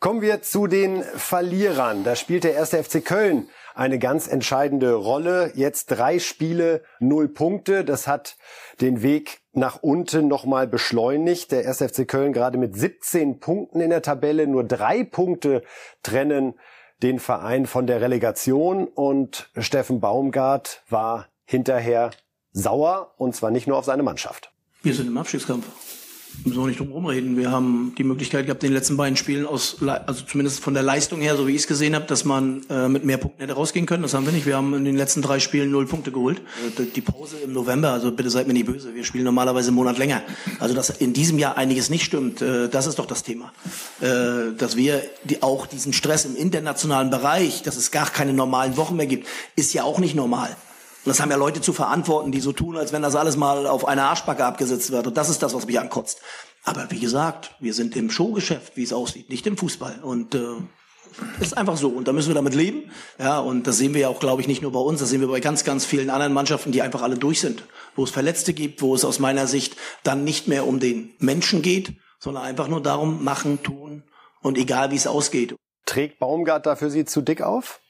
Kommen 0.00 0.22
wir 0.22 0.40
zu 0.40 0.66
den 0.66 1.02
Verlierern. 1.02 2.04
Da 2.04 2.16
spielt 2.16 2.44
der 2.44 2.54
erste 2.54 2.82
FC 2.82 3.04
Köln 3.04 3.50
eine 3.74 3.98
ganz 3.98 4.28
entscheidende 4.28 4.94
Rolle. 4.94 5.52
Jetzt 5.54 5.90
drei 5.90 6.18
Spiele, 6.18 6.82
null 7.00 7.28
Punkte. 7.28 7.84
Das 7.84 8.06
hat 8.06 8.38
den 8.80 9.02
Weg 9.02 9.42
nach 9.52 9.82
unten 9.82 10.26
nochmal 10.26 10.66
beschleunigt. 10.66 11.52
Der 11.52 11.68
1. 11.68 11.82
FC 11.82 12.08
Köln 12.08 12.32
gerade 12.32 12.56
mit 12.56 12.74
17 12.74 13.40
Punkten 13.40 13.82
in 13.82 13.90
der 13.90 14.00
Tabelle. 14.00 14.46
Nur 14.46 14.64
drei 14.64 15.04
Punkte 15.04 15.62
trennen 16.02 16.54
den 17.02 17.18
Verein 17.18 17.66
von 17.66 17.86
der 17.86 18.00
Relegation. 18.00 18.88
Und 18.88 19.50
Steffen 19.58 20.00
Baumgart 20.00 20.82
war 20.88 21.28
hinterher 21.44 22.12
sauer. 22.52 23.12
Und 23.18 23.36
zwar 23.36 23.50
nicht 23.50 23.66
nur 23.66 23.76
auf 23.76 23.84
seine 23.84 24.02
Mannschaft. 24.02 24.50
Wir 24.82 24.94
sind 24.94 25.08
im 25.08 25.18
Abstiegskampf 25.18 25.66
müssen 26.44 26.60
wir 26.60 26.66
nicht 26.66 26.80
drum 26.80 26.92
rumreden. 26.92 27.36
Wir 27.36 27.50
haben 27.50 27.94
die 27.98 28.04
Möglichkeit 28.04 28.46
gehabt, 28.46 28.62
in 28.64 28.70
den 28.70 28.74
letzten 28.74 28.96
beiden 28.96 29.16
Spielen 29.16 29.46
aus, 29.46 29.76
also 30.06 30.24
zumindest 30.24 30.60
von 30.60 30.74
der 30.74 30.82
Leistung 30.82 31.20
her, 31.20 31.36
so 31.36 31.46
wie 31.46 31.52
ich 31.52 31.62
es 31.62 31.66
gesehen 31.66 31.94
habe, 31.94 32.06
dass 32.06 32.24
man 32.24 32.62
äh, 32.68 32.88
mit 32.88 33.04
mehr 33.04 33.18
Punkten 33.18 33.40
hätte 33.40 33.54
rausgehen 33.54 33.86
können. 33.86 34.02
Das 34.02 34.14
haben 34.14 34.24
wir 34.26 34.32
nicht. 34.32 34.46
Wir 34.46 34.56
haben 34.56 34.74
in 34.74 34.84
den 34.84 34.96
letzten 34.96 35.22
drei 35.22 35.40
Spielen 35.40 35.70
null 35.70 35.86
Punkte 35.86 36.12
geholt. 36.12 36.40
Äh, 36.78 36.84
die 36.94 37.00
Pause 37.00 37.36
im 37.44 37.52
November, 37.52 37.90
also 37.92 38.12
bitte 38.12 38.30
seid 38.30 38.46
mir 38.46 38.54
nicht 38.54 38.66
böse. 38.66 38.94
Wir 38.94 39.04
spielen 39.04 39.24
normalerweise 39.24 39.68
einen 39.68 39.76
Monat 39.76 39.98
länger. 39.98 40.22
Also 40.58 40.74
dass 40.74 40.90
in 40.90 41.12
diesem 41.12 41.38
Jahr 41.38 41.56
einiges 41.56 41.90
nicht 41.90 42.04
stimmt, 42.04 42.42
äh, 42.42 42.68
das 42.68 42.86
ist 42.86 42.98
doch 42.98 43.06
das 43.06 43.22
Thema. 43.22 43.52
Äh, 44.00 44.56
dass 44.56 44.76
wir 44.76 45.02
die, 45.24 45.42
auch 45.42 45.66
diesen 45.66 45.92
Stress 45.92 46.24
im 46.24 46.36
internationalen 46.36 47.10
Bereich, 47.10 47.62
dass 47.62 47.76
es 47.76 47.90
gar 47.90 48.08
keine 48.08 48.32
normalen 48.32 48.76
Wochen 48.76 48.96
mehr 48.96 49.06
gibt, 49.06 49.26
ist 49.56 49.74
ja 49.74 49.84
auch 49.84 49.98
nicht 49.98 50.14
normal. 50.14 50.56
Und 51.04 51.08
das 51.08 51.20
haben 51.20 51.30
ja 51.30 51.36
Leute 51.36 51.60
zu 51.60 51.72
verantworten, 51.72 52.30
die 52.30 52.40
so 52.40 52.52
tun, 52.52 52.76
als 52.76 52.92
wenn 52.92 53.02
das 53.02 53.14
alles 53.14 53.36
mal 53.36 53.66
auf 53.66 53.86
einer 53.86 54.04
Arschbacke 54.04 54.44
abgesetzt 54.44 54.90
wird. 54.90 55.06
Und 55.06 55.16
das 55.16 55.30
ist 55.30 55.42
das, 55.42 55.54
was 55.54 55.66
mich 55.66 55.80
ankotzt. 55.80 56.20
Aber 56.64 56.90
wie 56.90 57.00
gesagt, 57.00 57.54
wir 57.58 57.72
sind 57.72 57.96
im 57.96 58.10
Showgeschäft, 58.10 58.76
wie 58.76 58.82
es 58.82 58.92
aussieht, 58.92 59.30
nicht 59.30 59.46
im 59.46 59.56
Fußball. 59.56 60.00
Und 60.02 60.34
äh, 60.34 60.56
ist 61.40 61.56
einfach 61.56 61.76
so. 61.76 61.88
Und 61.88 62.06
da 62.06 62.12
müssen 62.12 62.28
wir 62.28 62.34
damit 62.34 62.54
leben. 62.54 62.90
Ja, 63.18 63.38
und 63.38 63.66
das 63.66 63.78
sehen 63.78 63.94
wir 63.94 64.02
ja 64.02 64.08
auch, 64.08 64.20
glaube 64.20 64.42
ich, 64.42 64.48
nicht 64.48 64.62
nur 64.62 64.72
bei 64.72 64.80
uns, 64.80 65.00
das 65.00 65.10
sehen 65.10 65.20
wir 65.20 65.28
bei 65.28 65.40
ganz, 65.40 65.64
ganz 65.64 65.86
vielen 65.86 66.10
anderen 66.10 66.32
Mannschaften, 66.32 66.72
die 66.72 66.82
einfach 66.82 67.02
alle 67.02 67.16
durch 67.16 67.40
sind. 67.40 67.64
Wo 67.96 68.04
es 68.04 68.10
Verletzte 68.10 68.52
gibt, 68.52 68.82
wo 68.82 68.94
es 68.94 69.04
aus 69.04 69.18
meiner 69.18 69.46
Sicht 69.46 69.76
dann 70.02 70.24
nicht 70.24 70.48
mehr 70.48 70.66
um 70.66 70.80
den 70.80 71.14
Menschen 71.18 71.62
geht, 71.62 71.94
sondern 72.18 72.44
einfach 72.44 72.68
nur 72.68 72.82
darum, 72.82 73.24
machen, 73.24 73.62
tun 73.62 74.04
und 74.42 74.58
egal 74.58 74.90
wie 74.90 74.96
es 74.96 75.06
ausgeht. 75.06 75.56
Trägt 75.86 76.18
Baumgart 76.18 76.66
dafür 76.66 76.90
Sie 76.90 77.04
zu 77.04 77.22
dick 77.22 77.42
auf? 77.42 77.80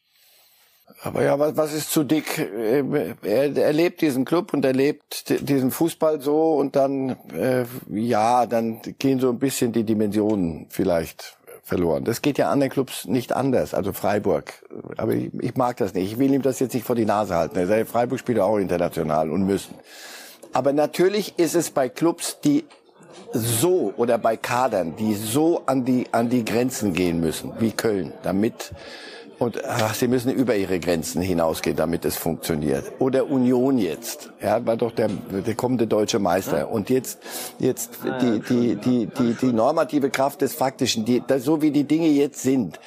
Aber 1.02 1.22
ja, 1.22 1.38
was, 1.38 1.56
was 1.56 1.72
ist 1.72 1.90
zu 1.90 2.04
dick? 2.04 2.38
Er, 2.38 3.56
er 3.56 3.72
lebt 3.72 4.00
diesen 4.00 4.24
Club 4.24 4.52
und 4.52 4.64
er 4.64 4.72
lebt 4.72 5.30
diesen 5.48 5.70
Fußball 5.70 6.20
so 6.20 6.54
und 6.54 6.76
dann, 6.76 7.16
äh, 7.34 7.64
ja, 7.88 8.46
dann 8.46 8.80
gehen 8.98 9.20
so 9.20 9.30
ein 9.30 9.38
bisschen 9.38 9.72
die 9.72 9.84
Dimensionen 9.84 10.66
vielleicht 10.68 11.36
verloren. 11.62 12.04
Das 12.04 12.20
geht 12.20 12.36
ja 12.36 12.50
anderen 12.50 12.70
Clubs 12.70 13.06
nicht 13.06 13.32
anders, 13.32 13.74
also 13.74 13.92
Freiburg. 13.92 14.52
Aber 14.96 15.12
ich, 15.12 15.30
ich 15.40 15.56
mag 15.56 15.76
das 15.76 15.94
nicht. 15.94 16.12
Ich 16.12 16.18
will 16.18 16.32
ihm 16.34 16.42
das 16.42 16.58
jetzt 16.58 16.74
nicht 16.74 16.84
vor 16.84 16.96
die 16.96 17.06
Nase 17.06 17.34
halten. 17.34 17.86
Freiburg 17.86 18.18
spielt 18.18 18.40
auch 18.40 18.58
international 18.58 19.30
und 19.30 19.46
müssen. 19.46 19.74
Aber 20.52 20.72
natürlich 20.72 21.38
ist 21.38 21.54
es 21.54 21.70
bei 21.70 21.88
Clubs, 21.88 22.40
die 22.40 22.64
so 23.32 23.94
oder 23.96 24.18
bei 24.18 24.36
Kadern, 24.36 24.96
die 24.96 25.14
so 25.14 25.62
an 25.66 25.84
die 25.84 26.06
an 26.12 26.28
die 26.28 26.44
Grenzen 26.44 26.92
gehen 26.92 27.20
müssen, 27.20 27.52
wie 27.60 27.70
Köln, 27.70 28.12
damit 28.22 28.72
und 29.40 29.64
ach, 29.64 29.94
sie 29.94 30.06
müssen 30.06 30.30
über 30.30 30.54
ihre 30.54 30.78
Grenzen 30.78 31.22
hinausgehen, 31.22 31.74
damit 31.74 32.04
es 32.04 32.14
funktioniert. 32.18 32.84
Oder 32.98 33.30
Union 33.30 33.78
jetzt, 33.78 34.30
ja, 34.42 34.66
war 34.66 34.76
doch 34.76 34.92
der, 34.92 35.08
der 35.08 35.54
kommende 35.54 35.86
deutsche 35.86 36.18
Meister. 36.18 36.70
Und 36.70 36.90
jetzt, 36.90 37.20
jetzt 37.58 37.92
die, 38.20 38.40
die, 38.40 38.76
die, 38.76 39.06
die, 39.06 39.32
die 39.32 39.52
normative 39.54 40.10
Kraft 40.10 40.42
des 40.42 40.52
Faktischen, 40.52 41.06
die, 41.06 41.22
so 41.38 41.62
wie 41.62 41.70
die 41.70 41.84
Dinge 41.84 42.08
jetzt 42.08 42.42
sind, 42.42 42.78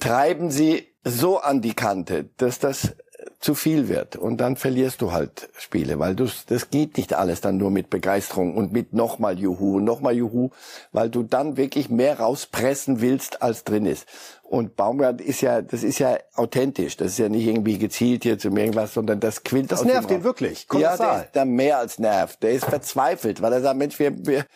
treiben 0.00 0.50
sie 0.50 0.88
so 1.04 1.38
an 1.38 1.62
die 1.62 1.74
Kante, 1.74 2.28
dass 2.38 2.58
das 2.58 2.96
zu 3.40 3.54
viel 3.54 3.88
wird 3.88 4.16
und 4.16 4.38
dann 4.38 4.56
verlierst 4.56 5.00
du 5.00 5.12
halt 5.12 5.48
Spiele, 5.58 5.98
weil 5.98 6.16
du 6.16 6.26
das 6.46 6.70
geht 6.70 6.96
nicht 6.96 7.14
alles 7.14 7.40
dann 7.40 7.56
nur 7.56 7.70
mit 7.70 7.88
Begeisterung 7.88 8.56
und 8.56 8.72
mit 8.72 8.92
nochmal 8.92 9.38
Juhu 9.38 9.78
nochmal 9.78 10.14
Juhu, 10.14 10.50
weil 10.92 11.08
du 11.08 11.22
dann 11.22 11.56
wirklich 11.56 11.88
mehr 11.88 12.18
rauspressen 12.18 13.00
willst, 13.00 13.42
als 13.42 13.64
drin 13.64 13.86
ist. 13.86 14.06
Und 14.48 14.76
Baumgart 14.76 15.20
ist 15.20 15.42
ja, 15.42 15.60
das 15.60 15.82
ist 15.82 15.98
ja 15.98 16.16
authentisch, 16.34 16.96
das 16.96 17.08
ist 17.08 17.18
ja 17.18 17.28
nicht 17.28 17.46
irgendwie 17.46 17.76
gezielt 17.76 18.22
hier 18.22 18.38
zu 18.38 18.48
irgendwas, 18.48 18.94
sondern 18.94 19.20
das 19.20 19.44
quillt 19.44 19.70
Das 19.70 19.84
nervt 19.84 20.10
ihn 20.10 20.24
wirklich. 20.24 20.66
Ja, 20.72 20.96
der 20.96 21.24
ist 21.24 21.28
da 21.34 21.44
mehr 21.44 21.78
als 21.78 21.98
nervt. 21.98 22.42
Der 22.42 22.52
ist 22.52 22.64
verzweifelt, 22.64 23.42
weil 23.42 23.52
er 23.52 23.60
sagt, 23.60 23.76
Mensch, 23.76 23.98
wir, 23.98 24.26
wir 24.26 24.46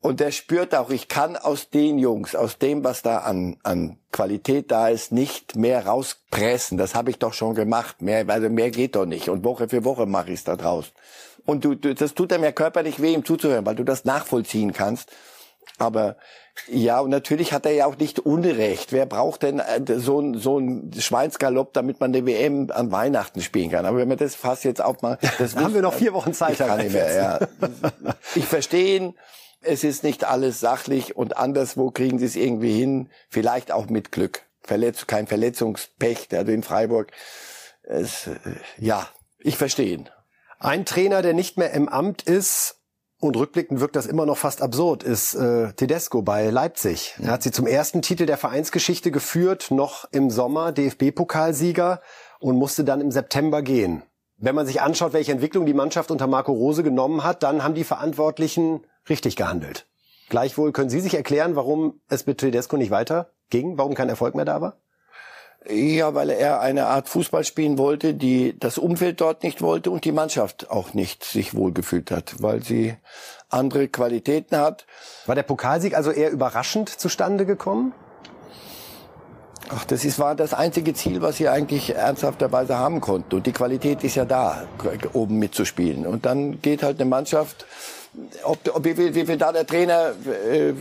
und 0.00 0.18
der 0.20 0.32
spürt 0.32 0.74
auch, 0.74 0.90
ich 0.90 1.08
kann 1.08 1.36
aus 1.36 1.70
den 1.70 1.98
Jungs, 1.98 2.34
aus 2.34 2.58
dem, 2.58 2.84
was 2.84 3.02
da 3.02 3.18
an, 3.18 3.56
an 3.62 3.98
Qualität 4.10 4.70
da 4.70 4.88
ist, 4.88 5.10
nicht 5.10 5.56
mehr 5.56 5.86
rauspressen. 5.86 6.78
Das 6.78 6.96
habe 6.96 7.10
ich 7.10 7.18
doch 7.18 7.32
schon 7.32 7.54
gemacht. 7.54 8.02
Mehr, 8.02 8.24
also 8.28 8.48
mehr 8.48 8.70
geht 8.70 8.96
doch 8.96 9.06
nicht. 9.06 9.28
Und 9.28 9.44
Woche 9.44 9.68
für 9.68 9.84
Woche 9.84 10.06
mache 10.06 10.32
ich 10.32 10.40
es 10.40 10.44
da 10.44 10.56
draußen. 10.56 10.92
Und 11.46 11.64
du, 11.64 11.76
du, 11.76 11.94
das 11.94 12.14
tut 12.14 12.32
einem 12.32 12.42
ja 12.44 12.52
körperlich 12.52 13.00
weh, 13.00 13.12
ihm 13.12 13.24
zuzuhören, 13.24 13.64
weil 13.64 13.76
du 13.76 13.84
das 13.84 14.04
nachvollziehen 14.04 14.72
kannst. 14.72 15.10
Aber 15.78 16.16
ja, 16.68 17.00
und 17.00 17.10
natürlich 17.10 17.52
hat 17.52 17.66
er 17.66 17.72
ja 17.72 17.86
auch 17.86 17.96
nicht 17.96 18.20
Unrecht. 18.20 18.92
Wer 18.92 19.06
braucht 19.06 19.42
denn 19.42 19.58
äh, 19.58 19.98
so 19.98 20.20
ein, 20.20 20.34
so 20.34 20.58
ein 20.58 20.92
Schweinsgalopp, 20.96 21.72
damit 21.72 22.00
man 22.00 22.12
die 22.12 22.26
WM 22.26 22.70
an 22.70 22.92
Weihnachten 22.92 23.40
spielen 23.40 23.70
kann? 23.70 23.86
Aber 23.86 23.98
wenn 23.98 24.08
wir 24.08 24.16
das 24.16 24.34
fast 24.34 24.64
jetzt 24.64 24.82
auch 24.82 25.00
mal... 25.02 25.18
Das 25.38 25.56
haben 25.56 25.74
wir 25.74 25.82
noch 25.82 25.94
vier 25.94 26.12
Wochen 26.12 26.34
Zeit. 26.34 26.52
Ich 26.52 26.58
kann 26.58 26.78
nicht 26.78 26.92
mehr, 26.92 27.14
ja. 27.14 27.40
Ich 28.34 28.44
verstehe 28.44 28.96
ihn 28.96 29.14
es 29.62 29.84
ist 29.84 30.02
nicht 30.02 30.24
alles 30.24 30.60
sachlich 30.60 31.16
und 31.16 31.36
anderswo 31.36 31.90
kriegen 31.90 32.18
sie 32.18 32.26
es 32.26 32.36
irgendwie 32.36 32.72
hin, 32.72 33.10
vielleicht 33.28 33.72
auch 33.72 33.86
mit 33.88 34.12
Glück. 34.12 34.42
Verletz, 34.62 35.06
kein 35.06 35.26
Verletzungspech, 35.26 36.28
also 36.32 36.52
in 36.52 36.62
Freiburg. 36.62 37.10
Es, 37.82 38.28
äh, 38.28 38.36
ja, 38.78 39.08
ich 39.38 39.56
verstehe 39.56 39.94
ihn. 39.94 40.08
Ein 40.58 40.84
Trainer, 40.84 41.22
der 41.22 41.34
nicht 41.34 41.58
mehr 41.58 41.72
im 41.72 41.88
Amt 41.88 42.22
ist, 42.22 42.76
und 43.22 43.36
rückblickend 43.36 43.78
wirkt 43.78 43.94
das 43.94 44.06
immer 44.06 44.26
noch 44.26 44.36
fast 44.36 44.62
absurd, 44.62 45.04
ist 45.04 45.34
äh, 45.34 45.72
Tedesco 45.74 46.22
bei 46.22 46.50
Leipzig. 46.50 47.14
Er 47.22 47.30
hat 47.30 47.44
sie 47.44 47.52
zum 47.52 47.68
ersten 47.68 48.02
Titel 48.02 48.26
der 48.26 48.36
Vereinsgeschichte 48.36 49.12
geführt, 49.12 49.70
noch 49.70 50.06
im 50.10 50.28
Sommer 50.28 50.72
DFB-Pokalsieger 50.72 52.00
und 52.40 52.56
musste 52.56 52.82
dann 52.82 53.00
im 53.00 53.12
September 53.12 53.62
gehen. 53.62 54.02
Wenn 54.38 54.56
man 54.56 54.66
sich 54.66 54.82
anschaut, 54.82 55.12
welche 55.12 55.30
Entwicklung 55.30 55.66
die 55.66 55.72
Mannschaft 55.72 56.10
unter 56.10 56.26
Marco 56.26 56.50
Rose 56.50 56.82
genommen 56.82 57.22
hat, 57.22 57.44
dann 57.44 57.62
haben 57.62 57.74
die 57.74 57.84
Verantwortlichen 57.84 58.84
richtig 59.08 59.36
gehandelt. 59.36 59.86
Gleichwohl 60.28 60.72
können 60.72 60.90
Sie 60.90 61.00
sich 61.00 61.14
erklären, 61.14 61.54
warum 61.54 62.00
es 62.08 62.26
mit 62.26 62.38
Tedesco 62.38 62.76
nicht 62.76 62.90
weiter 62.90 63.30
ging, 63.50 63.78
warum 63.78 63.94
kein 63.94 64.08
Erfolg 64.08 64.34
mehr 64.34 64.44
da 64.44 64.60
war? 64.60 64.81
Ja, 65.68 66.14
weil 66.14 66.30
er 66.30 66.60
eine 66.60 66.86
Art 66.86 67.08
Fußball 67.08 67.44
spielen 67.44 67.78
wollte, 67.78 68.14
die 68.14 68.58
das 68.58 68.78
Umfeld 68.78 69.20
dort 69.20 69.44
nicht 69.44 69.62
wollte 69.62 69.90
und 69.90 70.04
die 70.04 70.12
Mannschaft 70.12 70.70
auch 70.70 70.92
nicht 70.92 71.22
sich 71.24 71.54
wohlgefühlt 71.54 72.10
hat, 72.10 72.34
weil 72.40 72.62
sie 72.62 72.96
andere 73.48 73.86
Qualitäten 73.88 74.56
hat. 74.56 74.86
War 75.26 75.34
der 75.34 75.44
Pokalsieg 75.44 75.94
also 75.94 76.10
eher 76.10 76.30
überraschend 76.30 76.88
zustande 76.88 77.46
gekommen? 77.46 77.94
Ach, 79.68 79.84
das 79.84 80.04
ist, 80.04 80.18
war 80.18 80.34
das 80.34 80.52
einzige 80.52 80.92
Ziel, 80.94 81.22
was 81.22 81.36
sie 81.36 81.48
eigentlich 81.48 81.94
ernsthafterweise 81.94 82.76
haben 82.76 83.00
konnten. 83.00 83.36
Und 83.36 83.46
die 83.46 83.52
Qualität 83.52 84.02
ist 84.04 84.16
ja 84.16 84.24
da, 84.24 84.64
oben 85.12 85.38
mitzuspielen. 85.38 86.06
Und 86.06 86.26
dann 86.26 86.60
geht 86.60 86.82
halt 86.82 87.00
eine 87.00 87.08
Mannschaft 87.08 87.64
ob, 88.44 88.58
ob 88.74 88.84
wie, 88.84 89.14
wie 89.14 89.26
viel 89.26 89.36
da 89.38 89.52
der 89.52 89.66
Trainer 89.66 90.12
äh, 90.26 90.74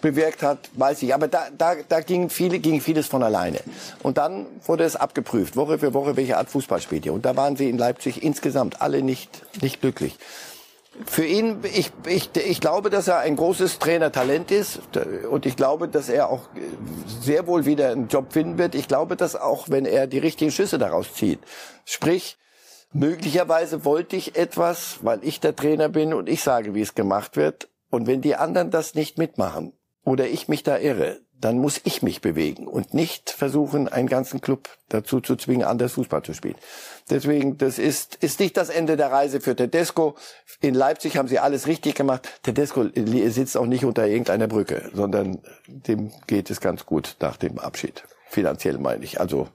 bewirkt 0.00 0.42
hat, 0.42 0.70
weiß 0.74 1.02
ich. 1.02 1.14
Aber 1.14 1.28
da, 1.28 1.48
da, 1.56 1.74
da 1.88 2.00
ging, 2.00 2.30
viele, 2.30 2.58
ging 2.58 2.80
vieles 2.80 3.06
von 3.06 3.22
alleine. 3.22 3.58
Und 4.02 4.18
dann 4.18 4.46
wurde 4.64 4.84
es 4.84 4.96
abgeprüft, 4.96 5.56
Woche 5.56 5.78
für 5.78 5.92
Woche, 5.92 6.16
welche 6.16 6.38
Art 6.38 6.48
Fußball 6.48 6.80
spielt 6.80 7.04
ihr. 7.04 7.12
Und 7.12 7.24
da 7.24 7.36
waren 7.36 7.56
sie 7.56 7.68
in 7.68 7.76
Leipzig 7.76 8.22
insgesamt 8.22 8.80
alle 8.80 9.02
nicht, 9.02 9.42
nicht 9.62 9.80
glücklich. 9.80 10.16
für 11.06 11.24
ihn, 11.24 11.58
ich, 11.62 11.92
ich, 12.06 12.30
ich 12.34 12.60
glaube, 12.60 12.90
dass 12.90 13.08
er 13.08 13.18
ein 13.20 13.36
großes 13.36 13.78
Trainertalent 13.78 14.50
ist 14.50 14.80
und 15.30 15.46
ich 15.46 15.56
glaube, 15.56 15.88
dass 15.88 16.08
er 16.08 16.30
auch 16.30 16.42
sehr 17.06 17.46
wohl 17.46 17.64
wieder 17.64 17.90
einen 17.90 18.08
Job 18.08 18.32
finden 18.32 18.58
wird. 18.58 18.74
Ich 18.74 18.88
glaube, 18.88 19.16
dass 19.16 19.36
auch, 19.36 19.68
wenn 19.68 19.86
er 19.86 20.06
die 20.06 20.18
richtigen 20.18 20.50
Schüsse 20.50 20.78
daraus 20.78 21.14
zieht, 21.14 21.40
sprich, 21.84 22.36
möglicherweise 22.92 23.84
wollte 23.84 24.16
ich 24.16 24.36
etwas, 24.36 24.98
weil 25.02 25.24
ich 25.24 25.40
der 25.40 25.56
Trainer 25.56 25.88
bin 25.88 26.14
und 26.14 26.28
ich 26.28 26.42
sage, 26.42 26.74
wie 26.74 26.82
es 26.82 26.94
gemacht 26.94 27.36
wird. 27.36 27.68
Und 27.90 28.06
wenn 28.06 28.20
die 28.20 28.36
anderen 28.36 28.70
das 28.70 28.94
nicht 28.94 29.18
mitmachen 29.18 29.72
oder 30.04 30.28
ich 30.28 30.48
mich 30.48 30.62
da 30.62 30.78
irre, 30.78 31.20
dann 31.40 31.58
muss 31.58 31.80
ich 31.84 32.02
mich 32.02 32.20
bewegen 32.20 32.66
und 32.66 32.92
nicht 32.92 33.30
versuchen, 33.30 33.88
einen 33.88 34.08
ganzen 34.08 34.40
Club 34.40 34.68
dazu 34.88 35.20
zu 35.20 35.36
zwingen, 35.36 35.66
anders 35.66 35.92
Fußball 35.94 36.22
zu 36.22 36.34
spielen. 36.34 36.56
Deswegen, 37.08 37.56
das 37.56 37.78
ist, 37.78 38.16
ist 38.16 38.40
nicht 38.40 38.56
das 38.56 38.68
Ende 38.68 38.96
der 38.96 39.10
Reise 39.10 39.40
für 39.40 39.56
Tedesco. 39.56 40.16
In 40.60 40.74
Leipzig 40.74 41.16
haben 41.16 41.28
sie 41.28 41.38
alles 41.38 41.66
richtig 41.66 41.94
gemacht. 41.94 42.28
Tedesco 42.42 42.86
sitzt 42.94 43.56
auch 43.56 43.66
nicht 43.66 43.84
unter 43.84 44.06
irgendeiner 44.06 44.48
Brücke, 44.48 44.90
sondern 44.94 45.40
dem 45.66 46.12
geht 46.26 46.50
es 46.50 46.60
ganz 46.60 46.84
gut 46.84 47.16
nach 47.20 47.38
dem 47.38 47.58
Abschied. 47.58 48.04
Finanziell 48.28 48.78
meine 48.78 49.02
ich. 49.02 49.18
Also 49.18 49.48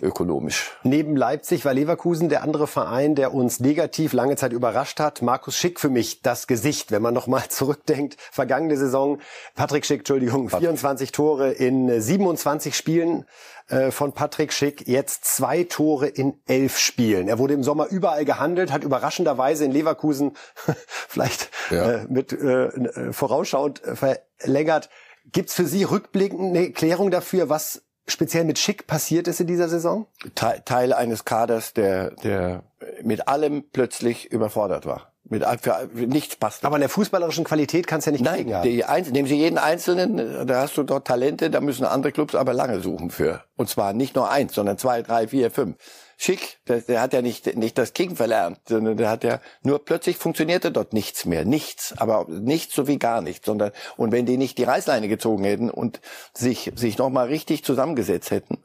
ökonomisch. 0.00 0.70
Neben 0.82 1.16
Leipzig 1.16 1.64
war 1.64 1.74
Leverkusen 1.74 2.28
der 2.28 2.42
andere 2.42 2.66
Verein, 2.66 3.14
der 3.14 3.34
uns 3.34 3.60
negativ 3.60 4.12
lange 4.12 4.36
Zeit 4.36 4.52
überrascht 4.52 5.00
hat. 5.00 5.22
Markus 5.22 5.56
Schick 5.56 5.80
für 5.80 5.88
mich 5.88 6.22
das 6.22 6.46
Gesicht, 6.46 6.90
wenn 6.90 7.02
man 7.02 7.14
nochmal 7.14 7.44
zurückdenkt. 7.48 8.16
Vergangene 8.30 8.76
Saison, 8.76 9.18
Patrick 9.54 9.84
Schick, 9.84 10.00
Entschuldigung, 10.00 10.48
24 10.48 11.12
Tore 11.12 11.50
in 11.52 12.00
27 12.00 12.74
Spielen 12.76 13.26
äh, 13.68 13.90
von 13.90 14.12
Patrick 14.12 14.52
Schick, 14.52 14.88
jetzt 14.88 15.24
zwei 15.24 15.64
Tore 15.64 16.06
in 16.06 16.40
elf 16.46 16.78
Spielen. 16.78 17.28
Er 17.28 17.38
wurde 17.38 17.54
im 17.54 17.62
Sommer 17.62 17.88
überall 17.88 18.24
gehandelt, 18.24 18.72
hat 18.72 18.84
überraschenderweise 18.84 19.64
in 19.64 19.72
Leverkusen 19.72 20.36
vielleicht 20.86 21.50
ja. 21.70 21.90
äh, 21.90 22.06
mit 22.08 22.32
äh, 22.32 23.12
vorausschauend 23.12 23.82
verlängert. 23.84 24.90
Gibt's 25.32 25.54
für 25.54 25.66
Sie 25.66 25.84
rückblickend 25.84 26.40
eine 26.40 26.66
Erklärung 26.66 27.10
dafür, 27.10 27.48
was 27.48 27.82
speziell 28.10 28.44
mit 28.44 28.58
Schick 28.58 28.86
passiert 28.86 29.28
ist 29.28 29.40
in 29.40 29.46
dieser 29.46 29.68
Saison? 29.68 30.06
Teil 30.34 30.92
eines 30.92 31.24
Kaders, 31.24 31.72
der, 31.72 32.10
der 32.22 32.62
mit 33.02 33.28
allem 33.28 33.64
plötzlich 33.72 34.30
überfordert 34.30 34.86
war. 34.86 35.12
Mit 35.24 35.44
für, 35.60 35.88
nichts 35.94 36.34
passt. 36.34 36.64
Aber 36.64 36.76
in 36.76 36.80
der 36.80 36.88
fußballerischen 36.88 37.44
Qualität 37.44 37.86
kannst 37.86 38.06
du 38.06 38.10
ja 38.10 38.12
nicht 38.12 38.24
Nein, 38.24 38.62
die 38.62 38.84
Einzel 38.84 39.12
nehmen 39.12 39.28
Sie 39.28 39.36
jeden 39.36 39.58
Einzelnen, 39.58 40.46
da 40.46 40.62
hast 40.62 40.76
du 40.76 40.82
dort 40.82 41.06
Talente, 41.06 41.50
da 41.50 41.60
müssen 41.60 41.84
andere 41.84 42.10
Clubs 42.10 42.34
aber 42.34 42.52
lange 42.52 42.80
suchen 42.80 43.10
für. 43.10 43.44
Und 43.56 43.68
zwar 43.68 43.92
nicht 43.92 44.16
nur 44.16 44.30
eins, 44.30 44.54
sondern 44.54 44.76
zwei, 44.76 45.02
drei, 45.02 45.28
vier, 45.28 45.50
fünf. 45.50 45.76
Schick, 46.22 46.58
der, 46.68 46.82
der 46.82 47.00
hat 47.00 47.14
ja 47.14 47.22
nicht, 47.22 47.56
nicht 47.56 47.78
das 47.78 47.94
King 47.94 48.14
verlernt, 48.14 48.58
sondern 48.68 48.98
der 48.98 49.08
hat 49.08 49.24
ja, 49.24 49.40
nur 49.62 49.82
plötzlich 49.82 50.18
funktionierte 50.18 50.70
dort 50.70 50.92
nichts 50.92 51.24
mehr. 51.24 51.46
Nichts, 51.46 51.94
aber 51.96 52.26
nichts 52.28 52.74
so 52.74 52.86
wie 52.86 52.98
gar 52.98 53.22
nichts, 53.22 53.46
sondern, 53.46 53.72
und 53.96 54.12
wenn 54.12 54.26
die 54.26 54.36
nicht 54.36 54.58
die 54.58 54.64
Reißleine 54.64 55.08
gezogen 55.08 55.44
hätten 55.44 55.70
und 55.70 56.02
sich, 56.34 56.72
sich 56.76 56.98
nochmal 56.98 57.28
richtig 57.28 57.64
zusammengesetzt 57.64 58.30
hätten, 58.32 58.58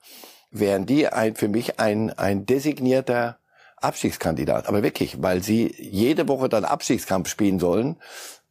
wären 0.52 0.86
die 0.86 1.08
ein, 1.08 1.36
für 1.36 1.48
mich 1.48 1.80
ein, 1.80 2.12
ein 2.12 2.46
designierter 2.46 3.40
Abstiegskandidat. 3.78 4.68
Aber 4.68 4.84
wirklich, 4.84 5.24
weil 5.24 5.42
sie 5.42 5.74
jede 5.78 6.28
Woche 6.28 6.50
dann 6.50 6.66
Abstiegskampf 6.66 7.30
spielen 7.30 7.60
sollen 7.60 7.96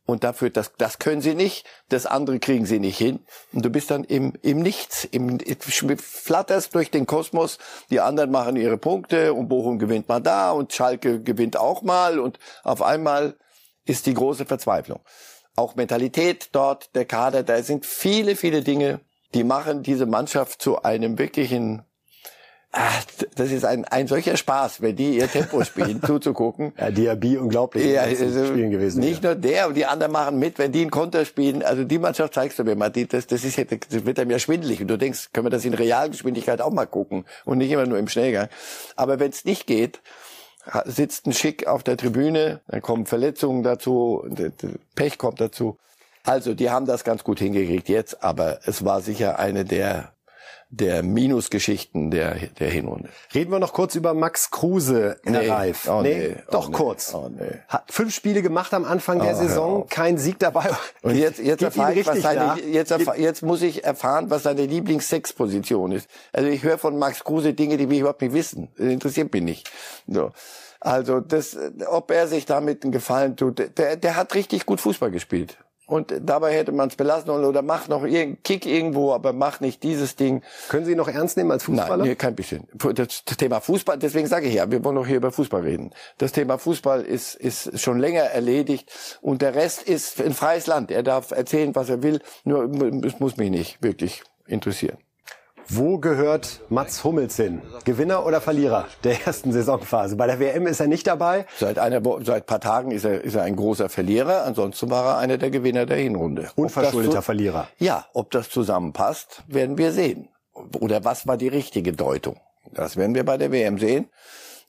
und 0.07 0.23
dafür, 0.23 0.51
das, 0.51 0.73
das 0.77 0.99
können 0.99 1.23
sie 1.23 1.35
nicht, 1.35 1.67
das 1.89 2.05
andere 2.05 2.39
kriegen 2.39 2.67
sie 2.67 2.79
nicht 2.79 2.99
hin. 2.99 3.21
Und 3.53 3.65
du 3.65 3.71
bist 3.71 3.91
dann 3.91 4.05
im, 4.05 4.35
im 4.43 4.61
Nichts, 4.61 5.05
im, 5.05 5.39
flatterst 5.99 6.75
durch 6.75 6.91
den 6.91 7.07
Kosmos, 7.07 7.59
die 7.91 8.01
anderen 8.01 8.31
machen 8.31 8.57
ihre 8.57 8.77
Punkte 8.77 9.33
und 9.33 9.49
Bochum 9.49 9.79
gewinnt 9.79 10.09
mal 10.09 10.21
da 10.21 10.51
und 10.51 10.73
Schalke 10.73 11.23
gewinnt 11.23 11.57
auch 11.57 11.83
mal 11.83 12.19
und 12.19 12.39
auf 12.63 12.83
einmal 12.83 13.37
ist 13.87 14.07
die 14.07 14.15
große 14.15 14.45
Verzweiflung. 14.45 15.01
Auch 15.57 15.75
Mentalität 15.75 16.51
dort, 16.53 16.95
der 16.95 17.05
Kader, 17.05 17.43
da 17.43 17.63
sind 17.63 17.87
viele, 17.87 18.37
viele 18.37 18.63
Dinge, 18.63 19.01
die 19.33 19.45
machen 19.45 19.83
diese 19.83 20.07
Mannschaft 20.07 20.61
zu 20.61 20.83
einem 20.83 21.19
wirklichen 21.19 21.83
Ach, 22.77 23.05
das 23.37 23.53
ist 23.53 23.65
ein, 23.65 23.85
ein 23.85 24.09
solcher 24.09 24.37
Spaß, 24.37 24.83
wenn 24.83 24.97
die 24.97 25.19
ihr 25.19 25.31
Tempo 25.31 25.63
spielen, 25.65 26.03
zuzugucken. 26.03 26.73
Ja, 26.77 26.91
Diaby 26.91 27.39
unglaublich 27.39 27.87
ja, 27.87 28.03
also 28.03 28.47
Spielen 28.47 28.73
gewesen. 28.73 28.99
Nicht 28.99 29.23
ja. 29.23 29.31
nur 29.31 29.41
der, 29.41 29.69
und 29.69 29.75
die 29.75 29.87
anderen 29.87 30.11
machen 30.11 30.41
mit, 30.41 30.59
wenn 30.59 30.73
die 30.73 30.81
einen 30.81 30.91
Konter 30.91 31.25
spielen. 31.25 31.63
Also 31.63 31.85
die 31.85 32.01
Mannschaft 32.01 32.35
zeigst 32.35 32.59
du 32.59 32.65
mir 32.65 32.75
mal, 32.75 32.91
die, 32.91 33.07
das, 33.07 33.29
das, 33.29 33.45
ist, 33.45 33.59
das 33.59 34.05
wird 34.05 34.19
einem 34.19 34.33
ja 34.33 34.41
schwindelig. 34.41 34.81
Und 34.81 34.89
du 34.89 34.99
denkst, 34.99 35.29
können 35.33 35.47
wir 35.47 35.51
das 35.51 35.65
in 35.65 35.73
Realgeschwindigkeit 35.73 36.61
auch 36.61 36.73
mal 36.73 36.87
gucken 36.87 37.25
und 37.45 37.59
nicht 37.59 37.71
immer 37.71 37.87
nur 37.87 37.99
im 37.99 38.09
Schnellgang. 38.09 38.49
Aber 38.97 39.21
wenn 39.21 39.31
es 39.31 39.45
nicht 39.45 39.69
geht, 39.69 40.01
sitzt 40.85 41.27
ein 41.27 41.33
Schick 41.33 41.69
auf 41.69 41.85
der 41.85 41.97
Tribüne, 41.97 42.61
dann 42.67 42.83
kommen 42.83 43.07
Verletzungen 43.07 43.63
dazu, 43.63 44.25
Pech 44.97 45.19
kommt 45.19 45.41
dazu. 45.41 45.79
Also, 46.25 46.55
die 46.55 46.71
haben 46.71 46.87
das 46.87 47.05
ganz 47.05 47.23
gut 47.23 47.39
hingekriegt 47.39 47.89
jetzt, 47.89 48.25
aber 48.25 48.61
es 48.65 48.85
war 48.85 49.01
sicher 49.03 49.39
eine 49.39 49.65
der 49.65 50.14
der 50.77 51.03
Minusgeschichten 51.03 52.11
der, 52.11 52.35
der 52.59 52.71
Hinrunde. 52.71 53.09
Reden 53.35 53.51
wir 53.53 53.59
noch 53.59 53.73
kurz 53.73 53.95
über 53.95 54.15
Max 54.15 54.51
Kruse, 54.51 55.19
Herr 55.25 55.41
nee. 55.41 55.49
Reif. 55.49 55.89
Oh, 55.89 56.03
nee. 56.03 56.29
nee. 56.29 56.37
Doch 56.51 56.69
oh, 56.69 56.73
kurz. 56.73 57.15
Oh, 57.15 57.29
nee. 57.29 57.61
Hat 57.69 57.91
fünf 57.91 58.15
Spiele 58.15 58.43
gemacht 58.43 58.75
am 58.75 58.85
Anfang 58.85 59.21
der 59.21 59.35
oh, 59.35 59.39
Saison, 59.39 59.87
kein 59.89 60.19
Sieg 60.19 60.39
dabei. 60.39 60.71
Und 61.03 61.17
jetzt, 61.17 61.39
jetzt, 61.39 61.63
erfahre 61.63 61.95
ich, 61.95 62.07
was 62.07 62.23
seine, 62.23 62.61
jetzt, 62.63 62.91
erfahr, 62.91 63.19
jetzt 63.19 63.43
muss 63.43 63.63
ich 63.63 63.85
erfahren, 63.85 64.31
was 64.31 64.43
seine 64.43 64.67
Lieblings-Sexposition 64.67 65.93
ist. 65.93 66.09
Also 66.33 66.49
ich 66.49 66.63
höre 66.63 66.79
von 66.79 66.99
Max 66.99 67.25
Kruse 67.25 67.55
Dinge, 67.55 67.77
die 67.77 67.89
wir 67.91 68.01
überhaupt 68.01 68.23
nicht 68.23 68.35
wissen. 68.35 68.69
Das 68.77 68.87
interessiert 68.87 69.33
mich 69.33 69.43
nicht. 69.43 69.71
So. 70.07 70.33
Also 70.81 71.21
das, 71.21 71.57
ob 71.87 72.11
er 72.11 72.27
sich 72.29 72.45
damit 72.45 72.83
einen 72.83 72.93
Gefallen 72.93 73.37
tut, 73.37 73.79
der, 73.79 73.97
der 73.97 74.17
hat 74.17 74.35
richtig 74.35 74.67
gut 74.67 74.81
Fußball 74.81 75.11
gespielt. 75.11 75.57
Und 75.87 76.15
dabei 76.23 76.55
hätte 76.55 76.73
man 76.73 76.89
es 76.89 76.97
belassen 76.97 77.31
oder 77.31 77.63
macht 77.63 77.89
noch 77.89 78.05
irgendeinen 78.05 78.43
Kick 78.43 78.65
irgendwo, 78.65 79.13
aber 79.13 79.33
macht 79.33 79.61
nicht 79.61 79.83
dieses 79.83 80.17
Ding. 80.17 80.43
Können 80.69 80.87
Sie 80.87 80.95
noch 80.95 81.09
ernst 81.09 81.37
nehmen 81.37 81.51
als 81.51 81.65
Fußballer? 81.65 81.99
Nein, 81.99 82.09
nee, 82.09 82.15
kein 82.15 82.35
bisschen. 82.35 82.67
Das 82.95 83.25
Thema 83.37 83.61
Fußball, 83.61 83.99
deswegen 83.99 84.27
sage 84.27 84.47
ich 84.47 84.55
ja, 84.55 84.71
wir 84.71 84.83
wollen 84.83 84.95
noch 84.95 85.07
hier 85.07 85.17
über 85.17 85.31
Fußball 85.31 85.61
reden. 85.61 85.91
Das 86.19 86.33
Thema 86.33 86.59
Fußball 86.59 87.03
ist, 87.03 87.35
ist 87.35 87.79
schon 87.81 87.99
länger 87.99 88.23
erledigt 88.23 88.91
und 89.21 89.43
der 89.43 89.55
Rest 89.55 89.83
ist 89.83 90.21
ein 90.23 90.33
freies 90.33 90.67
Land. 90.67 90.91
Er 90.91 91.03
darf 91.03 91.31
erzählen, 91.33 91.75
was 91.75 91.91
er 91.91 92.03
will, 92.03 92.21
nur 92.45 92.65
es 93.05 93.21
muss 93.21 93.37
mich 93.37 93.51
nicht 93.51 93.83
wirklich 93.83 94.23
interessieren. 94.47 94.97
Wo 95.69 95.99
gehört 95.99 96.61
Mats 96.69 97.05
Hummels 97.05 97.37
hin? 97.37 97.63
Gewinner 97.85 98.27
oder 98.27 98.41
Verlierer 98.41 98.87
der 99.03 99.27
ersten 99.27 99.53
Saisonphase? 99.53 100.17
Bei 100.17 100.27
der 100.27 100.39
WM 100.39 100.67
ist 100.67 100.81
er 100.81 100.87
nicht 100.87 101.07
dabei. 101.07 101.47
Seit 101.59 101.79
einer, 101.79 102.03
seit 102.23 102.47
paar 102.47 102.61
Tagen 102.61 102.91
ist 102.91 103.05
er, 103.05 103.23
ist 103.23 103.35
er 103.35 103.43
ein 103.43 103.57
großer 103.57 103.89
Verlierer. 103.89 104.45
Ansonsten 104.45 104.91
war 104.91 105.05
er 105.07 105.19
einer 105.19 105.39
der 105.39 105.51
Gewinner 105.51 105.87
der 105.87 105.97
Hinrunde. 105.97 106.51
Unverschuldeter 106.57 107.23
Verlierer. 107.23 107.69
Ja, 107.79 108.07
ob 108.13 108.31
das 108.31 108.51
zusammenpasst, 108.51 109.43
werden 109.47 109.79
wir 109.79 109.93
sehen. 109.93 110.29
Oder 110.79 111.05
was 111.05 111.27
war 111.27 111.37
die 111.37 111.49
richtige 111.49 111.93
Deutung? 111.93 112.37
Das 112.73 112.97
werden 112.97 113.15
wir 113.15 113.25
bei 113.25 113.37
der 113.37 113.51
WM 113.51 113.79
sehen. 113.79 114.09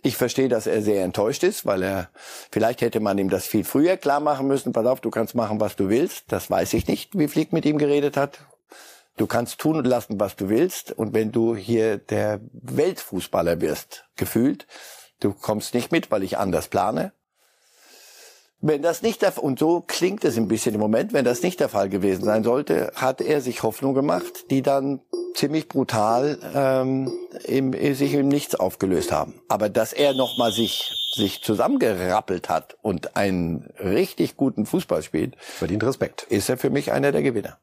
Ich 0.02 0.18
verstehe, 0.18 0.50
dass 0.50 0.68
er 0.68 0.84
sehr 0.84 1.04
enttäuscht 1.04 1.44
ist, 1.44 1.66
weil 1.66 1.82
er, 1.82 2.10
vielleicht 2.52 2.82
hätte 2.82 3.00
man 3.00 3.18
ihm 3.18 3.30
das 3.30 3.48
viel 3.48 3.64
früher 3.64 3.98
klar 3.98 4.20
machen 4.20 4.48
müssen. 4.48 4.72
Pass 4.72 4.86
auf, 4.86 5.02
du 5.02 5.10
kannst 5.10 5.34
machen, 5.34 5.60
was 5.60 5.76
du 5.76 5.90
willst. 5.90 6.26
Das 6.28 6.50
weiß 6.50 6.74
ich 6.74 6.88
nicht, 6.88 7.18
wie 7.18 7.28
Flick 7.28 7.54
mit 7.54 7.66
ihm 7.66 7.80
geredet 7.80 8.16
hat. 8.16 8.40
Du 9.18 9.28
kannst 9.28 9.60
tun 9.60 9.78
und 9.78 9.86
lassen, 9.86 10.20
was 10.20 10.36
du 10.36 10.50
willst. 10.50 10.92
Und 10.92 11.14
wenn 11.14 11.32
du 11.32 11.56
hier 11.56 11.98
der 11.98 12.42
Weltfußballer 12.52 13.62
wirst, 13.62 14.06
gefühlt, 14.16 14.68
du 15.20 15.34
kommst 15.34 15.74
nicht 15.74 15.92
mit, 15.92 16.12
weil 16.12 16.24
ich 16.24 16.38
anders 16.38 16.68
plane. 16.68 17.14
Wenn 18.62 18.82
das 18.82 19.02
nicht 19.02 19.22
der, 19.22 19.42
und 19.42 19.60
so 19.60 19.84
klingt 19.86 20.26
es 20.26 20.38
ein 20.38 20.48
bisschen 20.48 20.74
im 20.74 20.82
Moment, 20.82 21.14
wenn 21.14 21.26
das 21.26 21.44
nicht 21.44 21.60
der 21.60 21.70
Fall 21.70 21.90
gewesen 21.90 22.26
sein 22.26 22.44
sollte, 22.44 22.92
hat 22.96 23.22
er 23.22 23.42
sich 23.42 23.64
Hoffnung 23.64 23.94
gemacht, 23.94 24.50
die 24.50 24.62
dann 24.62 25.02
ziemlich 25.36 25.68
brutal 25.68 26.40
ähm, 26.56 27.12
im, 27.44 27.74
sich 27.94 28.14
im 28.14 28.28
Nichts 28.28 28.56
aufgelöst 28.56 29.12
haben. 29.12 29.42
Aber 29.50 29.70
dass 29.70 29.94
er 29.94 30.14
nochmal 30.14 30.52
sich 30.52 30.92
sich 31.16 31.42
zusammengerappelt 31.42 32.50
hat 32.50 32.76
und 32.82 33.16
einen 33.16 33.70
richtig 33.80 34.36
guten 34.36 34.66
Fußball 34.66 35.02
spielt, 35.02 35.36
verdient 35.40 35.84
Respekt. 35.84 36.24
Ist 36.24 36.50
er 36.50 36.58
für 36.58 36.70
mich 36.70 36.92
einer 36.92 37.12
der 37.14 37.24
Gewinner. 37.24 37.58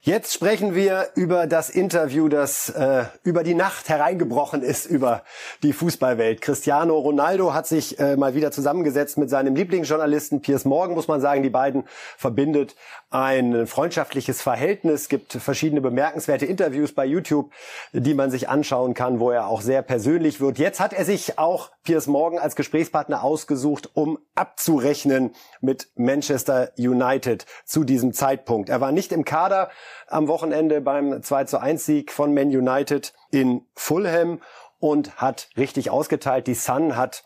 Jetzt 0.00 0.32
sprechen 0.32 0.76
wir 0.76 1.08
über 1.16 1.48
das 1.48 1.70
Interview, 1.70 2.28
das 2.28 2.70
äh, 2.70 3.06
über 3.24 3.42
die 3.42 3.54
Nacht 3.54 3.88
hereingebrochen 3.88 4.62
ist 4.62 4.86
über 4.86 5.24
die 5.64 5.72
Fußballwelt. 5.72 6.40
Cristiano 6.40 6.96
Ronaldo 6.96 7.52
hat 7.52 7.66
sich 7.66 7.98
äh, 7.98 8.16
mal 8.16 8.32
wieder 8.36 8.52
zusammengesetzt 8.52 9.18
mit 9.18 9.28
seinem 9.28 9.56
Lieblingsjournalisten 9.56 10.40
Piers 10.40 10.64
Morgan, 10.64 10.94
muss 10.94 11.08
man 11.08 11.20
sagen. 11.20 11.42
Die 11.42 11.50
beiden 11.50 11.82
verbindet 12.16 12.76
ein 13.10 13.66
freundschaftliches 13.66 14.40
Verhältnis. 14.40 15.02
Es 15.02 15.08
gibt 15.08 15.32
verschiedene 15.32 15.80
bemerkenswerte 15.80 16.46
Interviews 16.46 16.92
bei 16.92 17.04
YouTube, 17.04 17.50
die 17.92 18.14
man 18.14 18.30
sich 18.30 18.48
anschauen 18.48 18.94
kann, 18.94 19.18
wo 19.18 19.32
er 19.32 19.48
auch 19.48 19.62
sehr 19.62 19.82
persönlich 19.82 20.40
wird. 20.40 20.58
Jetzt 20.58 20.78
hat 20.78 20.92
er 20.92 21.04
sich 21.04 21.40
auch 21.40 21.70
Piers 21.82 22.06
Morgan 22.06 22.38
als 22.38 22.54
Gesprächspartner 22.54 23.24
ausgesucht, 23.24 23.90
um 23.94 24.18
abzurechnen 24.36 25.34
mit 25.60 25.88
Manchester 25.96 26.70
United 26.78 27.46
zu 27.64 27.82
diesem 27.82 28.12
Zeitpunkt. 28.12 28.68
Er 28.68 28.80
war 28.80 28.92
nicht 28.92 29.10
im 29.10 29.24
Kader 29.24 29.70
am 30.06 30.28
Wochenende 30.28 30.80
beim 30.80 31.22
2 31.22 31.44
zu 31.44 31.60
1 31.60 31.84
Sieg 31.84 32.12
von 32.12 32.34
Man 32.34 32.48
United 32.48 33.12
in 33.30 33.66
Fulham 33.74 34.40
und 34.80 35.16
hat 35.16 35.48
richtig 35.56 35.90
ausgeteilt. 35.90 36.46
Die 36.46 36.54
Sun 36.54 36.96
hat 36.96 37.24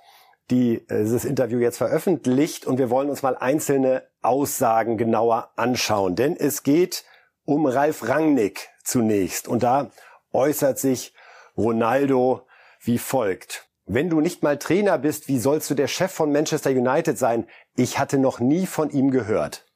dieses 0.50 1.24
Interview 1.24 1.58
jetzt 1.58 1.78
veröffentlicht 1.78 2.66
und 2.66 2.78
wir 2.78 2.90
wollen 2.90 3.08
uns 3.08 3.22
mal 3.22 3.36
einzelne 3.36 4.02
Aussagen 4.20 4.96
genauer 4.96 5.50
anschauen. 5.56 6.16
Denn 6.16 6.36
es 6.36 6.62
geht 6.62 7.04
um 7.44 7.66
Ralf 7.66 8.08
Rangnick 8.08 8.68
zunächst. 8.84 9.48
Und 9.48 9.62
da 9.62 9.90
äußert 10.32 10.78
sich 10.78 11.14
Ronaldo 11.56 12.46
wie 12.80 12.98
folgt. 12.98 13.68
Wenn 13.86 14.10
du 14.10 14.20
nicht 14.20 14.42
mal 14.42 14.58
Trainer 14.58 14.98
bist, 14.98 15.28
wie 15.28 15.38
sollst 15.38 15.68
du 15.70 15.74
der 15.74 15.88
Chef 15.88 16.12
von 16.12 16.32
Manchester 16.32 16.70
United 16.70 17.18
sein? 17.18 17.46
Ich 17.76 17.98
hatte 17.98 18.18
noch 18.18 18.38
nie 18.38 18.66
von 18.66 18.90
ihm 18.90 19.10
gehört. 19.10 19.66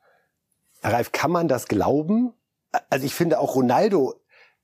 Ralf, 0.82 1.12
kann 1.12 1.30
man 1.30 1.48
das 1.48 1.66
glauben? 1.66 2.32
Also 2.90 3.06
ich 3.06 3.14
finde 3.14 3.38
auch 3.38 3.54
Ronaldo 3.54 4.14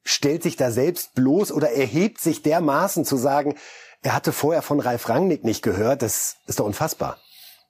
stellt 0.05 0.43
sich 0.43 0.57
da 0.57 0.71
selbst 0.71 1.15
bloß 1.15 1.53
oder 1.53 1.71
erhebt 1.73 2.21
sich 2.21 2.43
dermaßen 2.43 3.05
zu 3.05 3.17
sagen, 3.17 3.57
er 4.03 4.15
hatte 4.15 4.33
vorher 4.33 4.63
von 4.63 4.81
Ralf 4.81 5.09
Rangnick 5.09 5.45
nicht 5.45 5.63
gehört. 5.63 6.03
Das 6.03 6.37
ist 6.47 6.59
doch 6.59 6.67
unfassbar. 6.67 7.19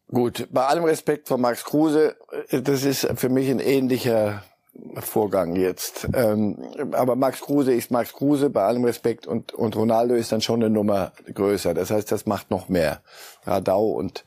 Gut, 0.08 0.48
bei 0.50 0.66
allem 0.66 0.84
Respekt 0.84 1.28
vor 1.28 1.38
Max 1.38 1.64
Kruse, 1.64 2.16
das 2.50 2.84
ist 2.84 3.06
für 3.16 3.28
mich 3.28 3.50
ein 3.50 3.60
ähnlicher 3.60 4.42
Vorgang 5.00 5.56
jetzt. 5.56 6.08
Ähm, 6.14 6.56
aber 6.92 7.14
Max 7.14 7.40
Kruse 7.40 7.74
ist 7.74 7.90
Max 7.90 8.12
Kruse, 8.12 8.48
bei 8.50 8.64
allem 8.64 8.84
Respekt, 8.84 9.26
und, 9.26 9.52
und 9.52 9.76
Ronaldo 9.76 10.14
ist 10.14 10.32
dann 10.32 10.40
schon 10.40 10.62
eine 10.62 10.70
Nummer 10.70 11.12
größer. 11.32 11.74
Das 11.74 11.90
heißt, 11.90 12.10
das 12.10 12.26
macht 12.26 12.50
noch 12.50 12.68
mehr. 12.68 13.02
Radau 13.44 13.90
und 13.90 14.24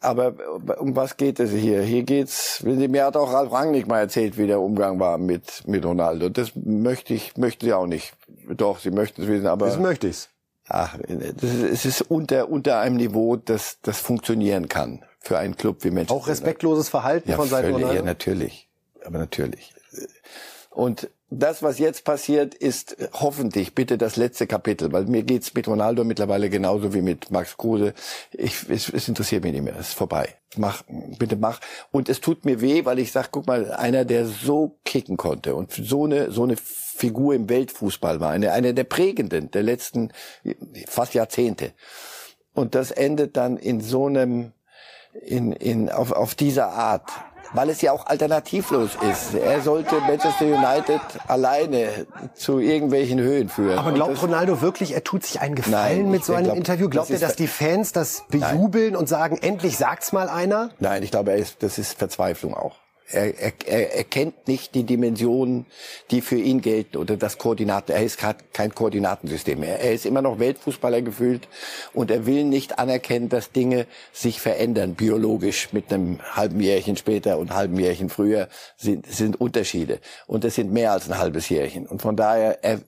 aber 0.00 0.34
um 0.80 0.94
was 0.94 1.16
geht 1.16 1.40
es 1.40 1.50
hier? 1.50 1.82
Hier 1.82 2.02
geht's, 2.04 2.62
mir 2.62 3.04
hat 3.04 3.16
auch 3.16 3.32
Ralf 3.32 3.52
Rangnick 3.52 3.86
mal 3.86 4.00
erzählt, 4.00 4.38
wie 4.38 4.46
der 4.46 4.60
Umgang 4.60 5.00
war 5.00 5.18
mit, 5.18 5.66
mit 5.66 5.84
Ronaldo. 5.84 6.28
Das 6.28 6.52
möchte 6.54 7.14
ich, 7.14 7.36
möchte 7.36 7.66
sie 7.66 7.72
auch 7.72 7.86
nicht. 7.86 8.12
Doch, 8.48 8.78
sie 8.78 8.90
möchten 8.90 9.22
es 9.22 9.28
wissen, 9.28 9.46
aber. 9.46 9.66
Das 9.66 9.78
möchte 9.78 10.08
ich's. 10.08 10.28
Ach, 10.68 10.98
das 10.98 11.50
ist, 11.50 11.62
es 11.62 11.84
ist 11.86 12.02
unter, 12.02 12.50
unter 12.50 12.78
einem 12.80 12.96
Niveau, 12.96 13.36
das, 13.36 13.78
das 13.82 14.00
funktionieren 14.00 14.68
kann 14.68 15.02
für 15.18 15.38
einen 15.38 15.56
Club 15.56 15.82
wie 15.82 15.90
Manchester. 15.90 16.14
Auch 16.14 16.28
respektloses 16.28 16.88
Verhalten 16.88 17.30
ja, 17.30 17.36
von 17.36 17.48
Seiten 17.48 17.72
Ronaldo? 17.72 17.94
Ja, 17.94 18.02
natürlich. 18.02 18.68
Aber 19.04 19.18
natürlich. 19.18 19.72
Und 20.78 21.10
das, 21.28 21.60
was 21.64 21.80
jetzt 21.80 22.04
passiert, 22.04 22.54
ist 22.54 22.96
hoffentlich 23.12 23.74
bitte 23.74 23.98
das 23.98 24.14
letzte 24.14 24.46
Kapitel, 24.46 24.92
weil 24.92 25.06
mir 25.06 25.24
geht's 25.24 25.52
mit 25.52 25.66
Ronaldo 25.66 26.04
mittlerweile 26.04 26.50
genauso 26.50 26.94
wie 26.94 27.02
mit 27.02 27.32
Max 27.32 27.56
Kruse. 27.56 27.94
Ich, 28.30 28.70
es, 28.70 28.88
es 28.88 29.08
interessiert 29.08 29.42
mich 29.42 29.54
nicht 29.54 29.64
mehr, 29.64 29.74
es 29.74 29.88
ist 29.88 29.94
vorbei. 29.94 30.36
Mach, 30.56 30.84
bitte 31.18 31.34
mach. 31.34 31.58
Und 31.90 32.08
es 32.08 32.20
tut 32.20 32.44
mir 32.44 32.60
weh, 32.60 32.84
weil 32.84 33.00
ich 33.00 33.10
sag, 33.10 33.32
guck 33.32 33.48
mal, 33.48 33.72
einer, 33.72 34.04
der 34.04 34.24
so 34.26 34.78
kicken 34.84 35.16
konnte 35.16 35.56
und 35.56 35.72
so 35.72 36.04
eine 36.04 36.30
so 36.30 36.44
eine 36.44 36.54
Figur 36.56 37.34
im 37.34 37.48
Weltfußball 37.48 38.20
war, 38.20 38.30
eine, 38.30 38.52
eine 38.52 38.72
der 38.72 38.84
prägenden 38.84 39.50
der 39.50 39.64
letzten 39.64 40.12
fast 40.86 41.12
Jahrzehnte. 41.12 41.72
Und 42.54 42.76
das 42.76 42.92
endet 42.92 43.36
dann 43.36 43.56
in 43.56 43.80
so 43.80 44.06
einem 44.06 44.52
in, 45.24 45.52
in, 45.52 45.90
auf, 45.90 46.12
auf 46.12 46.36
dieser 46.36 46.68
Art 46.68 47.10
weil 47.52 47.70
es 47.70 47.80
ja 47.80 47.92
auch 47.92 48.06
alternativlos 48.06 48.90
ist. 49.10 49.34
Er 49.34 49.60
sollte 49.60 49.96
Manchester 50.00 50.44
United 50.44 51.00
alleine 51.26 52.06
zu 52.34 52.58
irgendwelchen 52.58 53.18
Höhen 53.18 53.48
führen. 53.48 53.78
Aber 53.78 53.92
glaubt 53.92 54.20
Ronaldo 54.22 54.60
wirklich, 54.60 54.92
er 54.94 55.04
tut 55.04 55.24
sich 55.24 55.40
einen 55.40 55.54
Gefallen 55.54 56.02
Nein, 56.02 56.10
mit 56.10 56.24
so 56.24 56.34
einem 56.34 56.44
glaub, 56.44 56.56
Interview? 56.56 56.88
Glaubt 56.88 57.10
er, 57.10 57.18
dass 57.18 57.36
die 57.36 57.46
Fans 57.46 57.92
das 57.92 58.24
bejubeln 58.28 58.92
Nein. 58.92 58.96
und 58.96 59.08
sagen, 59.08 59.38
endlich 59.40 59.78
sagt's 59.78 60.12
mal 60.12 60.28
einer? 60.28 60.70
Nein, 60.78 61.02
ich 61.02 61.10
glaube, 61.10 61.32
er 61.32 61.38
ist, 61.38 61.62
das 61.62 61.78
ist 61.78 61.98
Verzweiflung 61.98 62.54
auch. 62.54 62.76
Er, 63.10 63.38
er, 63.38 63.52
er, 63.66 63.94
er 63.94 64.04
kennt 64.04 64.48
nicht 64.48 64.74
die 64.74 64.84
Dimensionen, 64.84 65.66
die 66.10 66.20
für 66.20 66.36
ihn 66.36 66.60
gelten 66.60 66.98
oder 66.98 67.16
das 67.16 67.38
Koordinaten. 67.38 67.92
Er 67.92 68.02
ist 68.02 68.18
kein 68.52 68.74
Koordinatensystem 68.74 69.60
mehr. 69.60 69.80
Er 69.80 69.92
ist 69.92 70.04
immer 70.04 70.20
noch 70.20 70.38
Weltfußballer 70.38 71.02
gefühlt 71.02 71.48
und 71.94 72.10
er 72.10 72.26
will 72.26 72.44
nicht 72.44 72.78
anerkennen, 72.78 73.28
dass 73.28 73.50
Dinge 73.52 73.86
sich 74.12 74.40
verändern 74.40 74.94
biologisch 74.94 75.72
mit 75.72 75.92
einem 75.92 76.18
halben 76.34 76.60
Jährchen 76.60 76.96
später 76.96 77.38
und 77.38 77.54
halben 77.54 77.78
Jährchen 77.78 78.10
früher 78.10 78.48
sind, 78.76 79.06
sind 79.06 79.40
Unterschiede 79.40 80.00
und 80.26 80.44
das 80.44 80.54
sind 80.56 80.72
mehr 80.72 80.92
als 80.92 81.08
ein 81.08 81.18
halbes 81.18 81.48
Jährchen 81.48 81.86
und 81.86 82.02
von 82.02 82.16
daher 82.16 82.62
er, 82.62 82.80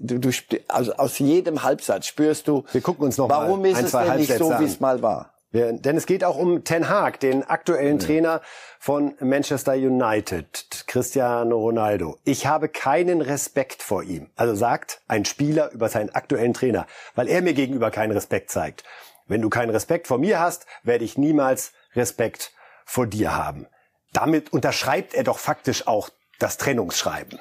du, 0.00 0.18
du, 0.18 0.30
also 0.68 0.94
aus 0.94 1.18
jedem 1.18 1.62
Halbsatz 1.62 2.06
spürst 2.06 2.48
du, 2.48 2.64
Wir 2.72 2.80
gucken 2.80 3.04
uns 3.04 3.18
noch 3.18 3.28
warum 3.28 3.62
mal 3.62 3.70
ist 3.70 3.76
ein, 3.78 3.84
es 3.84 3.90
zwei 3.92 4.04
denn 4.06 4.16
nicht 4.16 4.36
so, 4.36 4.50
Halbsätze 4.50 4.60
wie 4.60 4.72
es 4.72 4.80
mal 4.80 5.02
war? 5.02 5.32
Wir, 5.52 5.72
denn 5.72 5.96
es 5.96 6.06
geht 6.06 6.22
auch 6.22 6.36
um 6.36 6.62
Ten 6.62 6.88
Hag, 6.88 7.18
den 7.18 7.42
aktuellen 7.42 7.98
Trainer 7.98 8.40
von 8.78 9.14
Manchester 9.18 9.72
United, 9.72 10.84
Cristiano 10.86 11.56
Ronaldo. 11.56 12.18
Ich 12.24 12.46
habe 12.46 12.68
keinen 12.68 13.20
Respekt 13.20 13.82
vor 13.82 14.04
ihm. 14.04 14.30
Also 14.36 14.54
sagt 14.54 15.00
ein 15.08 15.24
Spieler 15.24 15.72
über 15.72 15.88
seinen 15.88 16.10
aktuellen 16.10 16.54
Trainer, 16.54 16.86
weil 17.16 17.28
er 17.28 17.42
mir 17.42 17.54
gegenüber 17.54 17.90
keinen 17.90 18.12
Respekt 18.12 18.52
zeigt. 18.52 18.84
Wenn 19.26 19.42
du 19.42 19.50
keinen 19.50 19.70
Respekt 19.70 20.06
vor 20.06 20.18
mir 20.18 20.38
hast, 20.38 20.66
werde 20.84 21.04
ich 21.04 21.18
niemals 21.18 21.72
Respekt 21.96 22.52
vor 22.84 23.08
dir 23.08 23.36
haben. 23.36 23.66
Damit 24.12 24.52
unterschreibt 24.52 25.14
er 25.14 25.24
doch 25.24 25.38
faktisch 25.38 25.88
auch 25.88 26.10
das 26.38 26.58
Trennungsschreiben. 26.58 27.40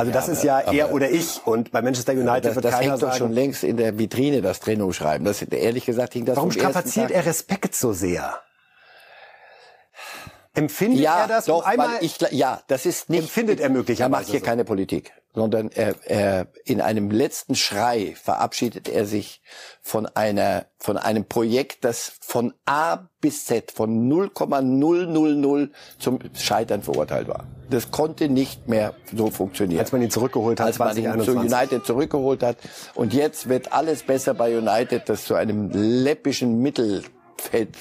Also 0.00 0.12
das 0.12 0.24
aber- 0.24 0.32
ist 0.32 0.42
ja 0.44 0.58
er 0.60 0.84
aber- 0.86 0.94
oder 0.94 1.10
ich. 1.10 1.40
Und 1.46 1.70
bei 1.72 1.82
Manchester 1.82 2.12
United 2.12 2.44
Das, 2.46 2.54
wird 2.56 2.64
das 2.64 2.72
keiner 2.74 2.92
hängt 2.92 3.02
doch 3.02 3.08
sagen, 3.08 3.18
schon 3.18 3.32
längst 3.32 3.62
in 3.64 3.76
der 3.76 3.98
Vitrine, 3.98 4.42
das 4.42 4.60
Trennungsschreiben. 4.60 5.24
Das, 5.24 5.42
ehrlich 5.42 5.84
gesagt 5.86 6.12
hing 6.14 6.24
das 6.24 6.36
warum 6.36 6.50
strapaziert 6.52 7.10
er 7.10 7.24
Respekt 7.26 7.74
so 7.74 7.92
sehr? 7.92 8.40
Empfindet 10.54 11.00
Ja, 11.00 11.20
er 11.22 11.28
das? 11.28 11.44
doch, 11.44 11.64
einmal, 11.64 11.98
ich, 12.00 12.18
ja, 12.32 12.60
das 12.66 12.84
ist 12.84 13.08
nicht. 13.08 13.20
Empfindet 13.22 13.60
er 13.60 13.68
möglicherweise 13.70 14.06
Er 14.14 14.18
macht 14.20 14.26
hier 14.30 14.40
so? 14.40 14.46
keine 14.46 14.64
Politik, 14.64 15.12
sondern 15.34 15.70
er, 15.72 15.94
er, 16.06 16.46
in 16.64 16.80
einem 16.80 17.10
letzten 17.10 17.54
Schrei 17.54 18.14
verabschiedet 18.20 18.88
er 18.88 19.06
sich 19.06 19.40
von 19.80 20.06
einer, 20.06 20.66
von 20.78 20.96
einem 20.96 21.24
Projekt, 21.24 21.84
das 21.84 22.12
von 22.20 22.52
A 22.66 23.08
bis 23.20 23.44
Z, 23.44 23.70
von 23.70 24.08
0,000 24.08 25.70
zum 25.98 26.18
Scheitern 26.34 26.82
verurteilt 26.82 27.28
war. 27.28 27.46
Das 27.70 27.92
konnte 27.92 28.28
nicht 28.28 28.66
mehr 28.68 28.94
so 29.14 29.30
funktionieren. 29.30 29.80
als 29.80 29.92
man 29.92 30.02
ihn 30.02 30.10
zurückgeholt 30.10 30.58
hat, 30.58 30.66
als 30.66 30.78
man 30.78 30.96
ihn 30.96 31.04
zu 31.04 31.32
2021. 31.32 31.52
United 31.52 31.86
zurückgeholt 31.86 32.42
hat. 32.42 32.56
Und 32.94 33.14
jetzt 33.14 33.48
wird 33.48 33.72
alles 33.72 34.02
besser 34.02 34.34
bei 34.34 34.56
United, 34.56 35.08
das 35.08 35.24
zu 35.24 35.34
einem 35.34 35.70
läppischen 35.70 36.60
Mittelfeld 36.60 37.76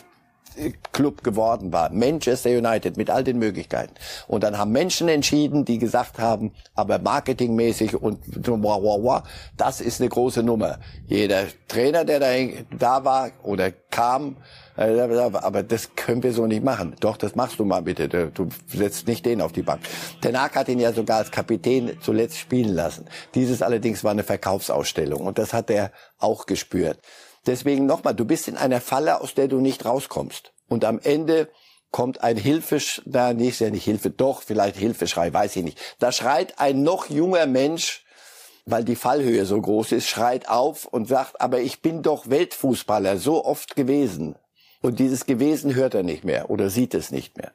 Club 0.92 1.24
geworden 1.24 1.72
war. 1.72 1.92
Manchester 1.92 2.50
United 2.50 2.98
mit 2.98 3.10
all 3.10 3.24
den 3.24 3.40
Möglichkeiten. 3.40 3.94
Und 4.28 4.44
dann 4.44 4.58
haben 4.58 4.72
Menschen 4.72 5.08
entschieden, 5.08 5.66
die 5.66 5.78
gesagt 5.78 6.20
haben, 6.20 6.52
aber 6.76 7.00
marketingmäßig 7.00 7.96
und 7.96 8.20
wah, 8.48 8.82
wah, 8.82 9.04
wah, 9.04 9.24
das 9.58 9.82
ist 9.82 10.02
eine 10.02 10.10
große 10.10 10.44
Nummer. 10.44 10.80
Jeder 11.08 11.46
Trainer, 11.68 12.06
der 12.06 12.20
da, 12.20 12.28
da 12.78 13.06
war 13.06 13.32
oder 13.44 13.72
kam, 13.72 14.38
äh, 14.78 15.00
aber 15.02 15.64
das 15.64 15.96
können 15.96 16.24
wir 16.24 16.32
so 16.32 16.48
nicht 16.48 16.64
machen. 16.64 16.96
Doch, 17.00 17.18
das 17.18 17.36
machst 17.36 17.60
du 17.60 17.66
mal 17.66 17.82
bitte. 17.82 18.08
Du 18.08 18.48
setzt 18.68 19.08
nicht 19.08 19.26
den 19.26 19.42
auf 19.42 19.52
die 19.52 19.62
Bank. 19.62 19.82
Tenag 20.22 20.56
hat 20.56 20.70
ihn 20.70 20.80
ja 20.80 20.94
sogar 20.94 21.18
als 21.18 21.32
Kapitän 21.32 21.98
zuletzt 22.02 22.38
spielen 22.38 22.74
lassen. 22.74 23.06
Dieses 23.36 23.62
allerdings 23.62 24.04
war 24.04 24.12
eine 24.12 24.24
Verkaufsausstellung 24.24 25.22
und 25.22 25.38
das 25.38 25.54
hat 25.54 25.70
er 25.70 25.92
auch 26.18 26.46
gespürt. 26.46 27.00
Deswegen 27.46 27.86
nochmal, 27.86 28.16
du 28.16 28.26
bist 28.26 28.48
in 28.48 28.58
einer 28.58 28.82
Falle, 28.82 29.22
aus 29.22 29.34
der 29.34 29.48
du 29.48 29.60
nicht 29.60 29.86
rauskommst. 29.86 30.54
Und 30.68 30.86
am 30.86 31.00
Ende 31.00 31.50
kommt 31.92 32.22
ein 32.22 32.38
Hilfesch, 32.38 33.02
da 33.06 33.34
nee, 33.34 33.50
ist 33.50 33.60
ja 33.60 33.70
nicht 33.70 33.84
Hilfe, 33.84 34.10
doch, 34.10 34.44
vielleicht 34.44 34.78
Hilfeschrei, 34.78 35.34
weiß 35.34 35.56
ich 35.56 35.64
nicht. 35.64 35.80
Da 36.00 36.12
schreit 36.12 36.60
ein 36.60 36.84
noch 36.84 37.10
junger 37.10 37.46
Mensch, 37.48 38.06
weil 38.66 38.84
die 38.84 38.96
Fallhöhe 38.96 39.46
so 39.46 39.60
groß 39.60 39.94
ist, 39.94 40.08
schreit 40.08 40.48
auf 40.48 40.86
und 40.86 41.08
sagt, 41.08 41.42
aber 41.42 41.62
ich 41.62 41.82
bin 41.82 42.04
doch 42.04 42.30
Weltfußballer 42.30 43.18
so 43.18 43.44
oft 43.44 43.76
gewesen. 43.76 44.36
Und 44.82 45.00
dieses 45.00 45.26
gewesen 45.26 45.76
hört 45.76 45.94
er 45.94 46.04
nicht 46.04 46.24
mehr 46.24 46.50
oder 46.50 46.70
sieht 46.70 46.94
es 46.94 47.12
nicht 47.12 47.38
mehr. 47.38 47.52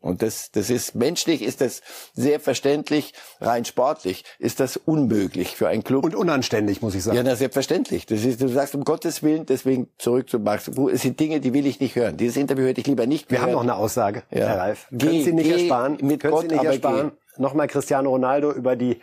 Und 0.00 0.22
das, 0.22 0.50
das 0.50 0.70
ist 0.70 0.94
menschlich, 0.94 1.42
ist 1.42 1.60
das 1.60 1.82
sehr 2.14 2.40
verständlich, 2.40 3.12
rein 3.40 3.66
sportlich 3.66 4.24
ist 4.38 4.58
das 4.58 4.78
unmöglich 4.78 5.54
für 5.56 5.68
einen 5.68 5.84
Club. 5.84 6.04
Und 6.04 6.14
unanständig, 6.14 6.80
muss 6.80 6.94
ich 6.94 7.02
sagen. 7.02 7.18
Ja, 7.18 7.22
na, 7.22 7.36
selbstverständlich. 7.36 8.06
Das 8.06 8.24
ist, 8.24 8.40
du 8.40 8.48
sagst 8.48 8.74
um 8.74 8.84
Gottes 8.84 9.22
Willen, 9.22 9.44
deswegen 9.44 9.88
zurück 9.98 10.30
zu 10.30 10.38
Max. 10.38 10.70
Wo- 10.74 10.88
Es 10.88 11.02
sind 11.02 11.20
Dinge, 11.20 11.40
die 11.40 11.52
will 11.52 11.66
ich 11.66 11.80
nicht 11.80 11.96
hören. 11.96 12.16
Dieses 12.16 12.38
Interview 12.38 12.66
hätte 12.66 12.80
ich 12.80 12.86
lieber 12.86 13.06
nicht 13.06 13.30
Wir 13.30 13.38
haben 13.42 13.48
gehört. 13.50 13.66
noch 13.66 13.72
eine 13.74 13.76
Aussage, 13.82 14.22
Ja. 14.30 14.46
Herr 14.46 14.58
Reif. 14.58 14.86
Geh, 14.90 15.06
Können 15.06 15.24
Sie 15.24 15.32
nicht 15.34 15.46
geh 15.50 15.60
ersparen? 15.60 15.98
mit 16.00 16.20
Können 16.20 16.32
Gott, 16.32 16.42
Sie 16.48 16.54
nicht 16.56 16.64
ersparen? 16.64 17.12
Nochmal 17.36 17.68
Cristiano 17.68 18.08
Ronaldo 18.10 18.52
über 18.52 18.76
die 18.76 19.00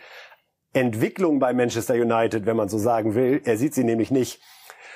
Entwicklung 0.72 1.38
bei 1.38 1.52
Manchester 1.54 1.94
United, 1.94 2.44
wenn 2.46 2.56
man 2.56 2.68
so 2.68 2.78
sagen 2.78 3.14
will. 3.14 3.40
Er 3.44 3.56
sieht 3.56 3.74
sie 3.74 3.84
nämlich 3.84 4.10
nicht. 4.10 4.40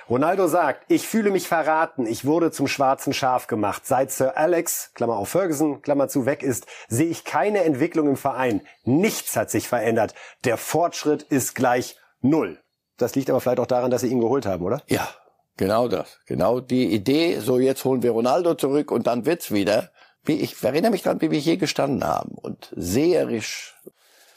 Ronaldo 0.08 0.48
sagt, 0.48 0.84
ich 0.88 1.06
fühle 1.06 1.30
mich 1.30 1.48
verraten, 1.48 2.06
ich 2.06 2.24
wurde 2.24 2.50
zum 2.50 2.66
schwarzen 2.66 3.12
Schaf 3.12 3.46
gemacht. 3.46 3.86
Seit 3.86 4.10
Sir 4.10 4.36
Alex, 4.36 4.90
Klammer 4.94 5.16
auf 5.16 5.28
Ferguson, 5.28 5.82
Klammer 5.82 6.08
zu, 6.08 6.26
weg 6.26 6.42
ist, 6.42 6.66
sehe 6.88 7.08
ich 7.08 7.24
keine 7.24 7.64
Entwicklung 7.64 8.08
im 8.08 8.16
Verein. 8.16 8.62
Nichts 8.84 9.36
hat 9.36 9.50
sich 9.50 9.68
verändert. 9.68 10.14
Der 10.44 10.56
Fortschritt 10.56 11.22
ist 11.22 11.54
gleich 11.54 11.96
null. 12.20 12.58
Das 12.96 13.14
liegt 13.14 13.30
aber 13.30 13.40
vielleicht 13.40 13.60
auch 13.60 13.66
daran, 13.66 13.90
dass 13.90 14.02
sie 14.02 14.08
ihn 14.08 14.20
geholt 14.20 14.46
haben, 14.46 14.64
oder? 14.64 14.82
Ja, 14.86 15.08
genau 15.56 15.88
das. 15.88 16.18
Genau 16.26 16.60
die 16.60 16.92
Idee, 16.92 17.38
so 17.40 17.58
jetzt 17.58 17.84
holen 17.84 18.02
wir 18.02 18.10
Ronaldo 18.10 18.54
zurück 18.54 18.90
und 18.90 19.06
dann 19.06 19.26
wird's 19.26 19.50
wieder. 19.50 19.90
Wie, 20.24 20.34
ich 20.34 20.62
erinnere 20.62 20.92
mich 20.92 21.02
dran, 21.02 21.20
wie 21.20 21.30
wir 21.30 21.40
hier 21.40 21.56
gestanden 21.56 22.04
haben 22.04 22.36
und 22.36 22.72
seherisch 22.76 23.71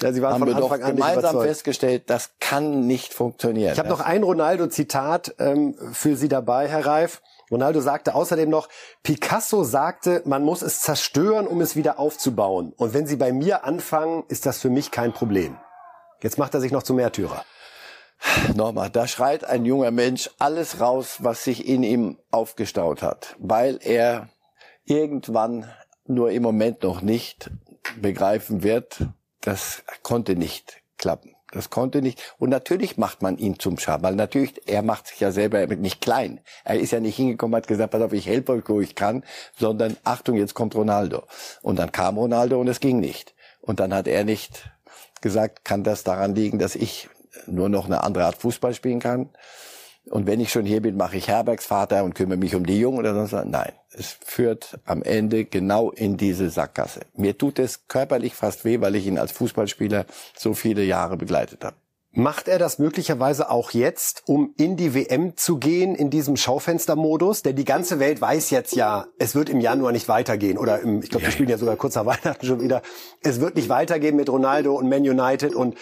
Ja, 0.06 0.14
sie 0.14 0.22
waren 0.22 0.34
haben 0.34 0.40
von 0.42 0.48
wir 0.50 0.56
doch 0.56 0.72
Anfang 0.72 0.84
an 0.84 0.96
gemeinsam 0.96 1.20
überzeugt. 1.20 1.48
festgestellt, 1.48 2.10
das 2.10 2.32
kann 2.40 2.86
nicht 2.86 3.14
funktionieren. 3.14 3.74
Ich 3.74 3.80
habe 3.80 3.90
noch 3.90 4.02
ein 4.02 4.22
Ronaldo-Zitat 4.24 5.36
ähm, 5.40 5.76
für 5.94 6.16
Sie 6.16 6.28
dabei, 6.28 6.68
Herr 6.68 6.86
Reif. 6.86 7.22
Ronaldo 7.50 7.82
sagte 7.82 8.16
außerdem 8.16 8.50
noch, 8.50 8.70
Picasso 9.04 9.64
sagte, 9.64 10.22
man 10.26 10.44
muss 10.44 10.62
es 10.62 10.82
zerstören, 10.82 11.48
um 11.48 11.62
es 11.62 11.76
wieder 11.76 12.00
aufzubauen. 12.00 12.74
Und 12.78 12.94
wenn 12.94 13.08
Sie 13.08 13.16
bei 13.16 13.32
mir 13.32 13.66
anfangen, 13.66 14.24
ist 14.28 14.46
das 14.46 14.60
für 14.60 14.70
mich 14.70 14.92
kein 14.92 15.12
Problem. 15.12 15.58
Jetzt 16.22 16.38
macht 16.38 16.54
er 16.54 16.62
sich 16.62 16.72
noch 16.72 16.84
zum 16.84 16.98
Märtyrer. 16.98 17.44
Nochmal, 18.56 18.90
da 18.90 19.08
schreit 19.08 19.44
ein 19.44 19.66
junger 19.66 19.92
Mensch 19.92 20.30
alles 20.40 20.80
raus, 20.80 21.18
was 21.20 21.44
sich 21.44 21.68
in 21.68 21.84
ihm 21.84 22.18
aufgestaut 22.32 23.02
hat, 23.02 23.36
weil 23.40 23.80
er 23.82 24.30
irgendwann 24.86 25.70
nur 26.08 26.32
im 26.32 26.44
Moment 26.44 26.84
noch 26.84 27.02
nicht 27.02 27.52
begreifen 28.02 28.64
wird, 28.64 29.08
das 29.46 29.84
konnte 30.02 30.36
nicht 30.36 30.82
klappen. 30.98 31.36
Das 31.52 31.70
konnte 31.70 32.02
nicht. 32.02 32.22
Und 32.38 32.50
natürlich 32.50 32.98
macht 32.98 33.22
man 33.22 33.38
ihn 33.38 33.60
zum 33.60 33.78
Scham, 33.78 34.04
weil 34.04 34.16
natürlich, 34.16 34.68
er 34.68 34.82
macht 34.82 35.08
sich 35.08 35.20
ja 35.20 35.32
selber 35.32 35.66
nicht 35.68 36.02
klein. 36.02 36.42
Er 36.64 36.80
ist 36.80 36.92
ja 36.92 37.00
nicht 37.00 37.16
hingekommen, 37.16 37.56
hat 37.56 37.68
gesagt, 37.68 37.92
pass 37.92 38.02
auf, 38.02 38.12
ich 38.12 38.28
helfe 38.28 38.54
euch, 38.54 38.64
wo 38.68 38.82
ich 38.82 38.96
kann, 38.96 39.24
sondern 39.58 39.96
Achtung, 40.04 40.36
jetzt 40.36 40.54
kommt 40.54 40.76
Ronaldo. 40.76 41.24
Und 41.62 41.78
dann 41.80 41.92
kam 41.92 42.18
Ronaldo 42.18 42.60
und 42.60 42.68
es 42.68 42.80
ging 42.80 43.00
nicht. 43.00 43.36
Und 43.62 43.80
dann 43.80 43.94
hat 43.94 44.08
er 44.08 44.26
nicht 44.26 44.70
gesagt, 45.22 45.64
kann 45.64 45.84
das 45.84 46.04
daran 46.04 46.36
liegen, 46.36 46.60
dass 46.60 46.76
ich 46.76 47.08
nur 47.46 47.70
noch 47.70 47.86
eine 47.86 48.04
andere 48.04 48.26
Art 48.26 48.38
Fußball 48.38 48.74
spielen 48.74 49.00
kann. 49.00 49.30
Und 50.10 50.28
wenn 50.28 50.40
ich 50.40 50.52
schon 50.52 50.66
hier 50.66 50.82
bin, 50.82 50.98
mache 50.98 51.18
ich 51.18 51.28
Herbergsvater 51.28 52.04
und 52.04 52.14
kümmere 52.14 52.38
mich 52.38 52.56
um 52.56 52.66
die 52.66 52.80
Jungen 52.80 53.00
oder 53.00 53.14
sonst 53.14 53.32
was. 53.34 53.46
Nein, 53.46 53.72
es 53.92 54.18
führt 54.24 54.80
am 54.86 55.02
Ende 55.02 55.46
genau 55.46 55.92
in 55.92 56.18
diese 56.18 56.50
Sackgasse. 56.50 57.02
Mir 57.16 57.38
tut 57.38 57.60
es 57.60 57.88
körperlich 57.88 58.36
fast 58.36 58.66
weh, 58.66 58.82
weil 58.82 58.96
ich 58.96 59.08
ihn 59.08 59.18
als 59.18 59.32
Fußballspieler 59.32 60.06
so 60.38 60.54
viele 60.54 60.84
Jahre 60.84 61.18
begleitet 61.18 61.64
habe. 61.64 61.76
Macht 62.18 62.48
er 62.48 62.60
das 62.60 62.80
möglicherweise 62.80 63.50
auch 63.50 63.72
jetzt, 63.72 64.24
um 64.26 64.54
in 64.56 64.78
die 64.78 64.94
WM 64.94 65.36
zu 65.36 65.58
gehen, 65.58 65.96
in 65.96 66.10
diesem 66.10 66.38
Schaufenstermodus? 66.38 67.42
Denn 67.42 67.58
die 67.58 67.66
ganze 67.66 68.00
Welt 68.00 68.22
weiß 68.22 68.52
jetzt 68.52 68.74
ja, 68.74 69.08
es 69.20 69.36
wird 69.36 69.50
im 69.50 69.60
Januar 69.60 69.92
nicht 69.92 70.08
weitergehen. 70.08 70.58
Oder 70.58 70.80
im, 70.80 71.02
ich 71.02 71.10
glaube, 71.10 71.26
wir 71.26 71.32
spielen 71.34 71.50
ja 71.50 71.58
sogar 71.58 71.76
kurz 71.76 71.96
nach 71.96 72.06
Weihnachten 72.06 72.46
schon 72.46 72.62
wieder. 72.62 72.84
Es 73.22 73.42
wird 73.42 73.58
nicht 73.58 73.68
weitergehen 73.68 74.16
mit 74.16 74.30
Ronaldo 74.30 74.76
und 74.76 74.88
Man 74.88 75.02
United. 75.02 75.54
Und 75.54 75.76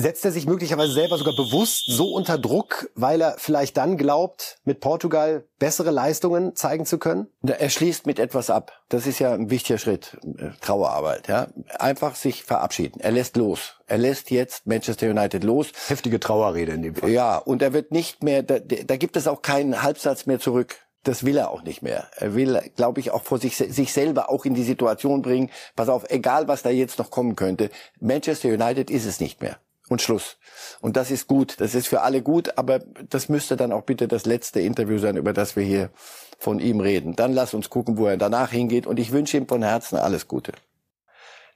setzt 0.00 0.24
er 0.24 0.32
sich 0.32 0.46
möglicherweise 0.46 0.92
selber 0.92 1.18
sogar 1.18 1.34
bewusst 1.34 1.84
so 1.86 2.12
unter 2.12 2.38
Druck, 2.38 2.90
weil 2.94 3.20
er 3.20 3.36
vielleicht 3.38 3.76
dann 3.76 3.96
glaubt, 3.96 4.58
mit 4.64 4.80
Portugal 4.80 5.44
bessere 5.58 5.90
Leistungen 5.90 6.56
zeigen 6.56 6.86
zu 6.86 6.98
können? 6.98 7.28
Er 7.42 7.70
schließt 7.70 8.06
mit 8.06 8.18
etwas 8.18 8.50
ab. 8.50 8.72
Das 8.88 9.06
ist 9.06 9.18
ja 9.18 9.32
ein 9.32 9.50
wichtiger 9.50 9.78
Schritt. 9.78 10.16
Äh, 10.24 10.50
Trauerarbeit, 10.60 11.28
ja. 11.28 11.48
Einfach 11.78 12.14
sich 12.14 12.42
verabschieden. 12.44 13.00
Er 13.00 13.12
lässt 13.12 13.36
los. 13.36 13.76
Er 13.86 13.98
lässt 13.98 14.30
jetzt 14.30 14.66
Manchester 14.66 15.10
United 15.10 15.44
los. 15.44 15.68
Heftige 15.88 16.20
Trauerrede 16.20 16.72
in 16.72 16.82
dem 16.82 16.94
Fall. 16.94 17.10
Ja, 17.10 17.38
und 17.38 17.62
er 17.62 17.72
wird 17.72 17.92
nicht 17.92 18.22
mehr, 18.22 18.42
da, 18.42 18.58
da 18.58 18.96
gibt 18.96 19.16
es 19.16 19.26
auch 19.26 19.42
keinen 19.42 19.82
Halbsatz 19.82 20.26
mehr 20.26 20.40
zurück. 20.40 20.76
Das 21.02 21.24
will 21.24 21.38
er 21.38 21.50
auch 21.50 21.62
nicht 21.62 21.80
mehr. 21.80 22.08
Er 22.16 22.34
will, 22.34 22.60
glaube 22.76 23.00
ich, 23.00 23.10
auch 23.10 23.22
vor 23.22 23.38
sich, 23.38 23.56
sich 23.56 23.92
selber 23.92 24.28
auch 24.28 24.44
in 24.44 24.52
die 24.52 24.64
Situation 24.64 25.22
bringen. 25.22 25.50
Pass 25.74 25.88
auf, 25.88 26.04
egal 26.10 26.46
was 26.46 26.62
da 26.62 26.68
jetzt 26.68 26.98
noch 26.98 27.10
kommen 27.10 27.36
könnte. 27.36 27.70
Manchester 28.00 28.48
United 28.48 28.90
ist 28.90 29.06
es 29.06 29.18
nicht 29.18 29.40
mehr 29.40 29.56
und 29.90 30.00
Schluss. 30.00 30.38
Und 30.80 30.96
das 30.96 31.10
ist 31.10 31.26
gut, 31.26 31.60
das 31.60 31.74
ist 31.74 31.88
für 31.88 32.02
alle 32.02 32.22
gut, 32.22 32.56
aber 32.56 32.78
das 32.78 33.28
müsste 33.28 33.56
dann 33.56 33.72
auch 33.72 33.82
bitte 33.82 34.08
das 34.08 34.24
letzte 34.24 34.60
Interview 34.60 34.98
sein, 34.98 35.16
über 35.16 35.32
das 35.32 35.56
wir 35.56 35.64
hier 35.64 35.90
von 36.38 36.60
ihm 36.60 36.80
reden. 36.80 37.16
Dann 37.16 37.32
lass 37.32 37.54
uns 37.54 37.68
gucken, 37.68 37.98
wo 37.98 38.06
er 38.06 38.16
danach 38.16 38.50
hingeht 38.50 38.86
und 38.86 38.98
ich 38.98 39.12
wünsche 39.12 39.36
ihm 39.36 39.48
von 39.48 39.62
Herzen 39.62 39.96
alles 39.96 40.28
Gute. 40.28 40.52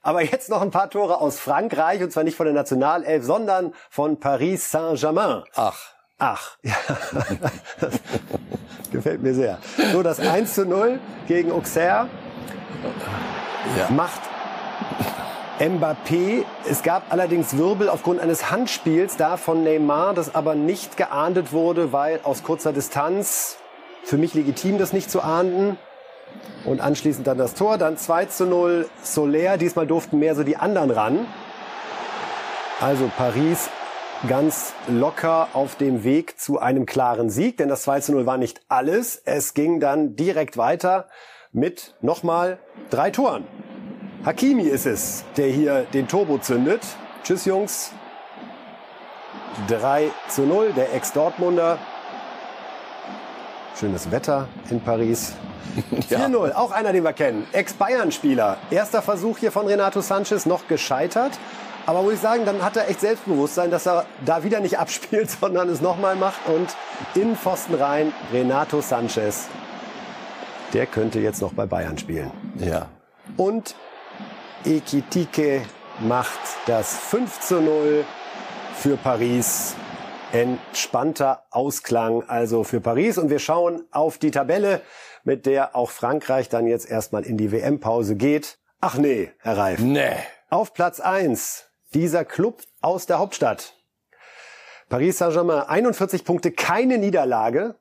Aber 0.01 0.21
jetzt 0.21 0.49
noch 0.49 0.61
ein 0.61 0.69
paar 0.69 0.89
Tore 0.89 1.19
aus 1.19 1.39
Frankreich 1.39 2.03
und 2.03 2.11
zwar 2.11 2.23
nicht 2.23 2.35
von 2.35 2.45
der 2.45 2.53
Nationalelf, 2.53 3.23
sondern 3.23 3.73
von 3.89 4.19
Paris 4.19 4.69
Saint-Germain. 4.69 5.43
Ach. 5.55 5.95
Ach, 6.17 6.57
ja. 6.61 6.73
gefällt 8.91 9.21
mir 9.21 9.33
sehr. 9.33 9.57
So, 9.91 10.03
das 10.03 10.19
1 10.19 10.53
zu 10.53 10.65
0 10.65 10.99
gegen 11.27 11.51
Auxerre 11.51 12.07
ja. 13.77 13.89
macht 13.89 14.21
Mbappé. 15.59 16.43
Es 16.69 16.83
gab 16.83 17.13
allerdings 17.13 17.57
Wirbel 17.57 17.87
aufgrund 17.87 18.19
eines 18.19 18.51
Handspiels 18.51 19.15
da 19.15 19.37
von 19.37 19.63
Neymar, 19.63 20.13
das 20.13 20.35
aber 20.35 20.53
nicht 20.53 20.97
geahndet 20.97 21.53
wurde, 21.53 21.93
weil 21.93 22.19
aus 22.23 22.43
kurzer 22.43 22.73
Distanz 22.73 23.57
für 24.03 24.17
mich 24.17 24.33
legitim, 24.33 24.77
das 24.77 24.91
nicht 24.91 25.09
zu 25.09 25.21
ahnden. 25.21 25.77
Und 26.65 26.81
anschließend 26.81 27.25
dann 27.25 27.37
das 27.37 27.53
Tor, 27.53 27.77
dann 27.77 27.97
2 27.97 28.25
zu 28.25 28.45
0 28.45 28.89
Soler. 29.01 29.57
Diesmal 29.57 29.87
durften 29.87 30.19
mehr 30.19 30.35
so 30.35 30.43
die 30.43 30.57
anderen 30.57 30.91
ran. 30.91 31.25
Also 32.81 33.09
Paris 33.15 33.69
ganz 34.27 34.73
locker 34.87 35.47
auf 35.53 35.75
dem 35.75 36.03
Weg 36.03 36.37
zu 36.37 36.59
einem 36.59 36.85
klaren 36.85 37.29
Sieg, 37.29 37.57
denn 37.57 37.69
das 37.69 37.83
2 37.83 38.01
zu 38.01 38.11
0 38.11 38.25
war 38.25 38.37
nicht 38.37 38.59
alles. 38.67 39.21
Es 39.23 39.53
ging 39.53 39.79
dann 39.79 40.17
direkt 40.17 40.57
weiter 40.57 41.07
mit 41.53 41.95
nochmal 42.01 42.59
drei 42.89 43.11
Toren. 43.11 43.45
Hakimi 44.25 44.63
ist 44.63 44.87
es, 44.87 45.23
der 45.37 45.49
hier 45.49 45.85
den 45.93 46.07
Turbo 46.07 46.39
zündet. 46.39 46.81
Tschüss 47.23 47.45
Jungs. 47.45 47.91
3 49.67 50.09
zu 50.29 50.41
0, 50.41 50.73
der 50.73 50.95
Ex-Dortmunder. 50.95 51.77
Schönes 53.79 54.09
Wetter 54.09 54.47
in 54.71 54.81
Paris. 54.81 55.35
4-0, 56.09 56.53
auch 56.53 56.71
einer, 56.71 56.91
den 56.91 57.03
wir 57.03 57.13
kennen. 57.13 57.45
Ex-Bayern-Spieler. 57.51 58.57
Erster 58.71 59.03
Versuch 59.03 59.37
hier 59.37 59.51
von 59.51 59.67
Renato 59.67 60.01
Sanchez, 60.01 60.47
noch 60.47 60.67
gescheitert. 60.67 61.33
Aber 61.85 62.01
muss 62.01 62.13
ich 62.13 62.19
sagen, 62.19 62.45
dann 62.45 62.63
hat 62.63 62.77
er 62.77 62.89
echt 62.89 63.01
Selbstbewusstsein, 63.01 63.69
dass 63.69 63.85
er 63.85 64.07
da 64.25 64.43
wieder 64.43 64.59
nicht 64.59 64.79
abspielt, 64.79 65.29
sondern 65.29 65.69
es 65.69 65.81
nochmal 65.81 66.15
macht. 66.15 66.39
Und 66.47 66.75
in 67.13 67.35
Pfosten 67.35 67.75
rein, 67.75 68.11
Renato 68.33 68.81
Sanchez. 68.81 69.49
Der 70.73 70.87
könnte 70.87 71.19
jetzt 71.19 71.43
noch 71.43 71.53
bei 71.53 71.67
Bayern 71.67 71.99
spielen. 71.99 72.31
Ja. 72.57 72.87
Und 73.37 73.75
Ekitike 74.65 75.61
macht 75.99 76.39
das 76.65 76.97
5 76.97 77.39
zu 77.39 77.61
0 77.61 78.05
für 78.75 78.97
Paris. 78.97 79.75
Entspannter 80.31 81.43
Ausklang 81.51 82.23
also 82.27 82.63
für 82.63 82.81
Paris. 82.81 83.17
Und 83.17 83.29
wir 83.29 83.39
schauen 83.39 83.83
auf 83.91 84.17
die 84.17 84.31
Tabelle, 84.31 84.81
mit 85.23 85.45
der 85.45 85.75
auch 85.75 85.91
Frankreich 85.91 86.49
dann 86.49 86.65
jetzt 86.65 86.89
erstmal 86.89 87.23
in 87.23 87.37
die 87.37 87.51
WM-Pause 87.51 88.15
geht. 88.15 88.57
Ach 88.81 88.97
nee, 88.97 89.31
Herr 89.39 89.57
Reif. 89.57 89.79
Nee. 89.79 90.15
Auf 90.49 90.73
Platz 90.73 90.99
1 90.99 91.65
dieser 91.93 92.25
Club 92.25 92.61
aus 92.81 93.05
der 93.05 93.19
Hauptstadt. 93.19 93.73
Paris 94.89 95.19
Saint-Germain 95.19 95.61
41 95.61 96.25
Punkte, 96.25 96.51
keine 96.51 96.97
Niederlage. 96.97 97.75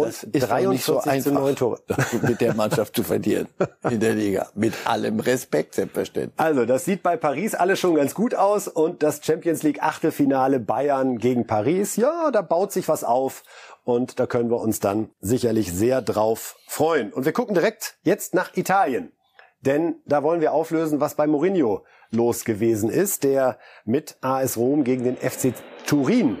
Und 0.00 0.08
das 0.08 0.22
ist 0.22 0.48
43 0.48 0.84
so 0.84 0.98
einfach, 1.00 1.54
Tore. 1.54 1.80
mit 2.22 2.40
der 2.40 2.54
Mannschaft 2.54 2.94
zu 2.96 3.02
verlieren 3.02 3.48
in 3.90 4.00
der 4.00 4.14
Liga. 4.14 4.48
Mit 4.54 4.74
allem 4.84 5.20
Respekt, 5.20 5.74
selbstverständlich. 5.74 6.38
Also, 6.38 6.64
das 6.64 6.84
sieht 6.84 7.02
bei 7.02 7.16
Paris 7.16 7.54
alles 7.54 7.78
schon 7.78 7.94
ganz 7.94 8.14
gut 8.14 8.34
aus. 8.34 8.68
Und 8.68 9.02
das 9.02 9.20
Champions 9.24 9.62
League 9.62 9.82
Achtelfinale 9.82 10.60
Bayern 10.60 11.18
gegen 11.18 11.46
Paris, 11.46 11.96
ja, 11.96 12.30
da 12.30 12.42
baut 12.42 12.72
sich 12.72 12.88
was 12.88 13.04
auf. 13.04 13.42
Und 13.84 14.18
da 14.18 14.26
können 14.26 14.50
wir 14.50 14.60
uns 14.60 14.80
dann 14.80 15.10
sicherlich 15.20 15.72
sehr 15.72 16.02
drauf 16.02 16.56
freuen. 16.66 17.12
Und 17.12 17.24
wir 17.24 17.32
gucken 17.32 17.54
direkt 17.54 17.98
jetzt 18.02 18.34
nach 18.34 18.56
Italien. 18.56 19.12
Denn 19.60 19.96
da 20.06 20.22
wollen 20.22 20.40
wir 20.40 20.52
auflösen, 20.52 21.00
was 21.00 21.14
bei 21.14 21.26
Mourinho 21.26 21.84
los 22.10 22.44
gewesen 22.44 22.90
ist, 22.90 23.24
der 23.24 23.58
mit 23.84 24.16
AS 24.20 24.56
Rom 24.56 24.84
gegen 24.84 25.04
den 25.04 25.16
FC 25.16 25.54
Turin 25.86 26.38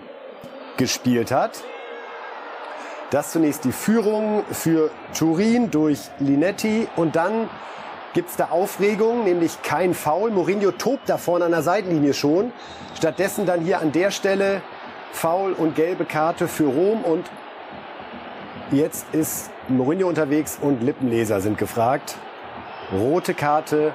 gespielt 0.76 1.30
hat. 1.30 1.64
Das 3.10 3.30
zunächst 3.30 3.64
die 3.64 3.72
Führung 3.72 4.44
für 4.50 4.90
Turin 5.16 5.70
durch 5.70 6.10
Linetti 6.18 6.88
und 6.96 7.14
dann 7.14 7.48
gibt's 8.14 8.36
da 8.36 8.46
Aufregung, 8.46 9.24
nämlich 9.24 9.62
kein 9.62 9.94
Foul. 9.94 10.30
Mourinho 10.30 10.72
tobt 10.72 11.08
da 11.08 11.16
vorne 11.16 11.44
an 11.44 11.52
der 11.52 11.62
Seitenlinie 11.62 12.14
schon. 12.14 12.50
Stattdessen 12.96 13.46
dann 13.46 13.60
hier 13.60 13.80
an 13.80 13.92
der 13.92 14.10
Stelle 14.10 14.62
Foul 15.12 15.52
und 15.52 15.76
gelbe 15.76 16.04
Karte 16.04 16.48
für 16.48 16.64
Rom 16.64 17.04
und 17.04 17.30
jetzt 18.72 19.06
ist 19.12 19.50
Mourinho 19.68 20.08
unterwegs 20.08 20.58
und 20.60 20.82
Lippenleser 20.82 21.40
sind 21.40 21.58
gefragt. 21.58 22.16
Rote 22.92 23.34
Karte, 23.34 23.92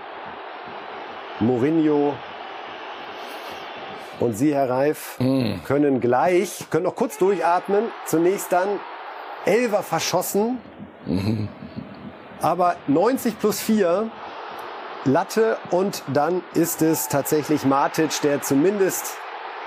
Mourinho 1.39 2.13
und 4.19 4.37
Sie, 4.37 4.53
Herr 4.53 4.69
Reif, 4.69 5.17
mm. 5.19 5.63
können 5.65 5.99
gleich, 5.99 6.67
können 6.69 6.83
noch 6.83 6.95
kurz 6.95 7.17
durchatmen. 7.17 7.85
Zunächst 8.05 8.51
dann 8.51 8.79
Elver 9.45 9.83
verschossen. 9.83 10.59
Aber 12.41 12.75
90 12.87 13.39
plus 13.39 13.59
4 13.59 14.09
Latte 15.05 15.57
und 15.71 16.03
dann 16.13 16.43
ist 16.53 16.81
es 16.83 17.07
tatsächlich 17.07 17.65
Matic, 17.65 18.21
der 18.21 18.41
zumindest 18.41 19.15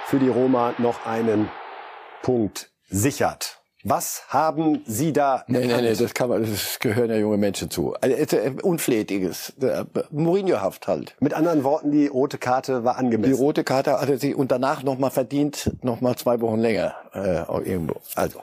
für 0.06 0.18
die 0.18 0.28
Roma 0.28 0.74
noch 0.78 1.06
einen 1.06 1.50
Punkt 2.22 2.70
sichert. 2.88 3.60
Was 3.86 4.24
haben 4.28 4.82
Sie 4.86 5.12
da? 5.12 5.44
Nee, 5.46 5.66
nee, 5.66 5.82
nee, 5.82 5.94
das 5.94 6.14
kann 6.14 6.30
man, 6.30 6.42
das 6.42 6.78
gehören 6.78 7.10
ja 7.10 7.16
junge 7.16 7.36
Menschen 7.36 7.68
zu. 7.68 7.94
Also, 8.00 8.38
unflätiges, 8.62 9.52
Mourinho-haft 10.10 10.88
halt. 10.88 11.14
Mit 11.20 11.34
anderen 11.34 11.64
Worten, 11.64 11.90
die 11.90 12.06
rote 12.06 12.38
Karte 12.38 12.84
war 12.84 12.96
angemessen. 12.96 13.34
Die 13.34 13.38
rote 13.38 13.62
Karte 13.62 14.00
hatte 14.00 14.16
sie 14.16 14.34
und 14.34 14.50
danach 14.50 14.82
nochmal 14.84 15.10
verdient, 15.10 15.70
nochmal 15.82 16.16
zwei 16.16 16.40
Wochen 16.40 16.60
länger, 16.60 16.94
äh, 17.12 17.68
irgendwo. 17.68 17.96
Also. 18.14 18.40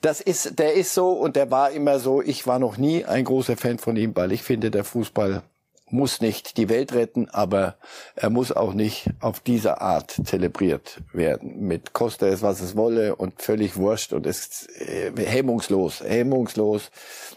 Das 0.00 0.20
ist, 0.20 0.58
der 0.58 0.74
ist 0.74 0.94
so 0.94 1.10
und 1.10 1.34
der 1.34 1.50
war 1.50 1.70
immer 1.72 1.98
so. 1.98 2.22
Ich 2.22 2.46
war 2.46 2.58
noch 2.58 2.76
nie 2.76 3.04
ein 3.04 3.24
großer 3.24 3.56
Fan 3.56 3.78
von 3.78 3.96
ihm, 3.96 4.14
weil 4.14 4.32
ich 4.32 4.42
finde, 4.42 4.70
der 4.70 4.84
Fußball 4.84 5.42
muss 5.90 6.20
nicht 6.20 6.56
die 6.56 6.68
Welt 6.68 6.92
retten, 6.92 7.28
aber 7.30 7.76
er 8.14 8.30
muss 8.30 8.52
auch 8.52 8.74
nicht 8.74 9.10
auf 9.20 9.40
diese 9.40 9.80
Art 9.80 10.14
zelebriert 10.24 11.00
werden. 11.12 11.66
Mit 11.66 11.92
Koste 11.92 12.28
es, 12.28 12.42
was 12.42 12.60
es 12.60 12.76
wolle 12.76 13.16
und 13.16 13.42
völlig 13.42 13.76
wurscht 13.76 14.12
und 14.12 14.26
es 14.26 14.66
äh, 14.78 15.12
hemmungslos, 15.16 16.00
hemmungslos, 16.00 16.90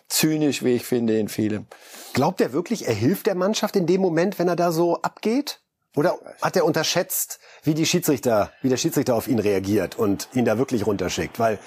zynisch, 0.08 0.64
wie 0.64 0.74
ich 0.74 0.86
finde, 0.86 1.18
in 1.18 1.30
vielem. 1.30 1.66
Glaubt 2.14 2.42
er 2.42 2.54
wirklich, 2.54 2.88
er 2.88 2.94
hilft 2.94 3.28
der 3.28 3.36
Mannschaft 3.36 3.76
in 3.76 3.86
dem 3.86 4.02
Moment, 4.02 4.40
wenn 4.40 4.48
er 4.48 4.56
da 4.56 4.72
so 4.72 5.02
abgeht? 5.02 5.60
Oder 5.96 6.18
hat 6.42 6.56
er 6.56 6.64
unterschätzt, 6.64 7.40
wie 7.64 7.74
die 7.74 7.86
Schiedsrichter, 7.86 8.52
wie 8.62 8.70
der 8.70 8.78
Schiedsrichter 8.78 9.14
auf 9.14 9.28
ihn 9.28 9.40
reagiert 9.40 9.98
und 9.98 10.30
ihn 10.34 10.46
da 10.46 10.58
wirklich 10.58 10.86
runterschickt? 10.86 11.38
Weil 11.38 11.60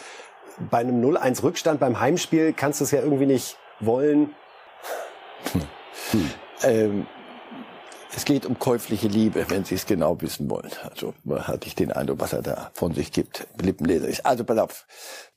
bei 0.71 0.79
einem 0.79 1.03
0-1 1.05 1.43
Rückstand 1.43 1.81
beim 1.81 2.01
Heimspiel 2.01 2.53
kannst 2.53 2.81
du 2.81 2.85
es 2.85 2.91
ja 2.91 3.01
irgendwie 3.01 3.27
nicht 3.27 3.57
wollen. 3.81 4.35
Hm. 6.11 6.31
Ähm, 6.63 7.07
es 8.17 8.25
geht 8.25 8.47
um 8.47 8.59
käufliche 8.59 9.09
Liebe, 9.09 9.47
wenn 9.49 9.65
Sie 9.65 9.75
es 9.75 9.87
genau 9.87 10.21
wissen 10.21 10.49
wollen. 10.49 10.71
Also 10.89 11.15
hatte 11.29 11.67
ich 11.67 11.75
den 11.75 11.91
Eindruck, 11.91 12.21
was 12.21 12.33
er 12.33 12.43
da 12.43 12.71
von 12.73 12.95
sich 12.95 13.11
gibt. 13.11 13.47
Lippenleser 13.61 14.07
ist. 14.07 14.25
Also 14.25 14.45
pass 14.45 14.59
auf. 14.59 14.87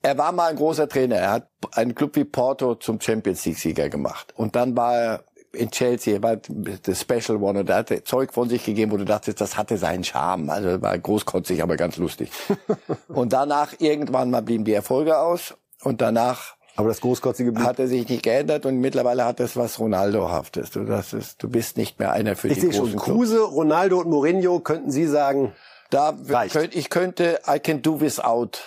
Er 0.03 0.18
war 0.18 0.32
mal 0.32 0.51
ein 0.51 0.55
großer 0.55 0.88
Trainer. 0.88 1.15
Er 1.15 1.32
hat 1.32 1.49
einen 1.72 1.95
Club 1.95 2.15
wie 2.15 2.24
Porto 2.24 2.76
zum 2.76 3.01
Champions 3.01 3.45
League 3.45 3.57
Sieger 3.57 3.89
gemacht. 3.89 4.34
Und 4.36 4.55
dann 4.55 4.78
war 4.78 4.95
er 4.95 5.24
in 5.57 5.71
Chelsea, 5.71 6.15
er 6.15 6.23
war 6.23 6.37
der 6.37 6.95
Special 6.95 7.41
One 7.41 7.59
und 7.59 7.69
er 7.69 7.77
hatte 7.77 8.03
Zeug 8.03 8.33
von 8.33 8.49
sich 8.49 8.63
gegeben, 8.63 8.91
wo 8.91 8.97
du 8.97 9.05
dachtest, 9.05 9.41
das 9.41 9.57
hatte 9.57 9.77
seinen 9.77 10.03
Charme. 10.03 10.49
Also 10.49 10.81
war 10.81 10.97
großkotzig, 10.97 11.61
aber 11.63 11.77
ganz 11.77 11.97
lustig. 11.97 12.29
und 13.07 13.33
danach 13.33 13.73
irgendwann 13.79 14.31
mal 14.31 14.41
blieben 14.41 14.63
die 14.63 14.73
Erfolge 14.73 15.19
aus 15.19 15.55
und 15.83 16.01
danach 16.01 16.55
aber 16.75 16.89
das 16.89 17.01
großkotzige 17.01 17.51
Blut 17.53 17.65
hat 17.65 17.79
er 17.79 17.87
sich 17.87 18.07
nicht 18.07 18.21
geändert 18.21 18.67
und 18.67 18.77
mittlerweile 18.77 19.25
hat 19.25 19.39
es 19.39 19.57
was 19.57 19.79
Ronaldo-haftes. 19.79 20.69
Du, 20.69 20.83
das 20.83 21.11
ist, 21.11 21.41
du 21.41 21.49
bist 21.49 21.75
nicht 21.75 21.97
mehr 21.97 22.11
einer 22.11 22.35
für 22.35 22.49
ich 22.49 22.59
die 22.59 22.69
großen 22.69 22.91
schon. 22.91 22.99
Kruse, 22.99 23.41
Ronaldo 23.41 23.99
und 23.99 24.09
Mourinho 24.09 24.59
könnten 24.59 24.91
Sie 24.91 25.07
sagen, 25.07 25.53
da 25.89 26.15
könnt, 26.51 26.75
ich 26.75 26.91
könnte 26.91 27.39
I 27.47 27.57
can 27.57 27.81
do 27.81 27.99
without 27.99 28.59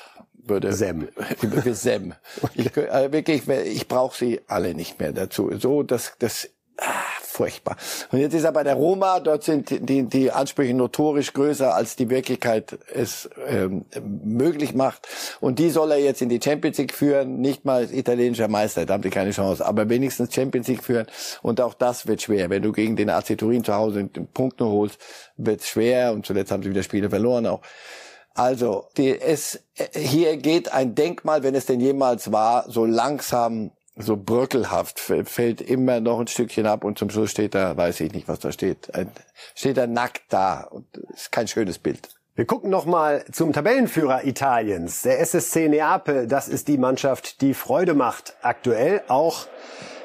würde 0.51 0.73
Sem. 0.73 1.09
Sem. 1.73 2.15
Ich, 2.55 2.77
äh, 2.77 3.13
wirklich, 3.13 3.49
ich 3.49 3.89
brauche 3.89 4.17
sie 4.17 4.41
alle 4.49 4.75
nicht 4.75 4.99
mehr 4.99 5.13
dazu. 5.13 5.51
So, 5.59 5.83
das, 5.83 6.15
das 6.19 6.51
Ah, 6.83 7.05
furchtbar. 7.23 7.77
Und 8.11 8.21
jetzt 8.21 8.33
ist 8.33 8.45
er 8.45 8.53
bei 8.53 8.65
der 8.65 8.75
Roma, 8.75 9.21
dort 9.21 9.45
sind 9.45 9.69
die, 9.87 10.05
die 10.05 10.33
Ansprüche 10.33 10.73
notorisch 10.73 11.35
größer, 11.35 11.75
als 11.75 11.95
die 11.95 12.09
Wirklichkeit 12.09 12.79
es 12.95 13.29
ähm, 13.47 13.85
möglich 14.03 14.75
macht. 14.75 15.07
Und 15.41 15.59
die 15.59 15.69
soll 15.69 15.91
er 15.93 15.99
jetzt 15.99 16.23
in 16.23 16.31
die 16.31 16.41
Champions 16.43 16.79
League 16.79 16.95
führen, 16.95 17.41
nicht 17.41 17.67
mal 17.67 17.83
als 17.83 17.93
italienischer 17.93 18.49
Meister, 18.49 18.87
da 18.87 18.95
haben 18.95 19.03
sie 19.03 19.11
keine 19.11 19.33
Chance, 19.33 19.65
aber 19.65 19.91
wenigstens 19.91 20.35
Champions 20.35 20.69
League 20.69 20.83
führen. 20.83 21.07
Und 21.43 21.61
auch 21.61 21.75
das 21.75 22.07
wird 22.07 22.23
schwer. 22.23 22.49
Wenn 22.49 22.63
du 22.63 22.73
gegen 22.73 22.97
den 22.97 23.11
AC 23.11 23.37
Turin 23.37 23.63
zu 23.63 23.75
Hause 23.75 24.01
einen 24.01 24.29
Punkt 24.33 24.59
nur 24.59 24.71
holst, 24.71 24.99
wird 25.37 25.63
schwer. 25.63 26.15
Und 26.15 26.25
zuletzt 26.25 26.51
haben 26.51 26.63
sie 26.63 26.71
wieder 26.71 26.83
Spiele 26.83 27.11
verloren 27.11 27.47
auch. 27.47 27.61
Also, 28.35 28.87
die, 28.97 29.21
es, 29.21 29.61
hier 29.95 30.37
geht 30.39 30.73
ein 30.73 30.95
Denkmal, 30.95 31.43
wenn 31.43 31.55
es 31.55 31.67
denn 31.67 31.81
jemals 31.81 32.33
war, 32.33 32.71
so 32.71 32.87
langsam 32.87 33.73
so 33.97 34.17
bröckelhaft, 34.17 34.99
fällt 34.99 35.61
immer 35.61 36.01
noch 36.01 36.21
ein 36.21 36.27
Stückchen 36.27 36.67
ab 36.67 36.85
und 36.85 36.99
zum 36.99 37.11
Schluss 37.11 37.31
steht 37.31 37.55
da, 37.55 37.77
weiß 37.77 38.01
ich 38.01 38.13
nicht, 38.13 38.29
was 38.29 38.39
da 38.39 38.53
steht, 38.53 38.91
steht 39.55 39.77
er 39.77 39.87
nackt 39.87 40.23
da 40.29 40.63
und 40.63 40.87
ist 41.13 41.33
kein 41.33 41.49
schönes 41.49 41.79
Bild. 41.79 42.09
Wir 42.37 42.47
gucken 42.47 42.71
noch 42.71 42.87
mal 42.87 43.25
zum 43.33 43.53
Tabellenführer 43.53 44.25
Italiens, 44.25 45.03
der 45.03 45.21
SSC 45.21 45.69
Neapel. 45.69 46.27
Das 46.27 46.49
ist 46.49 46.69
die 46.69 46.79
Mannschaft, 46.79 47.43
die 47.43 47.53
Freude 47.53 47.93
macht. 47.93 48.35
Aktuell 48.41 49.03
auch 49.09 49.47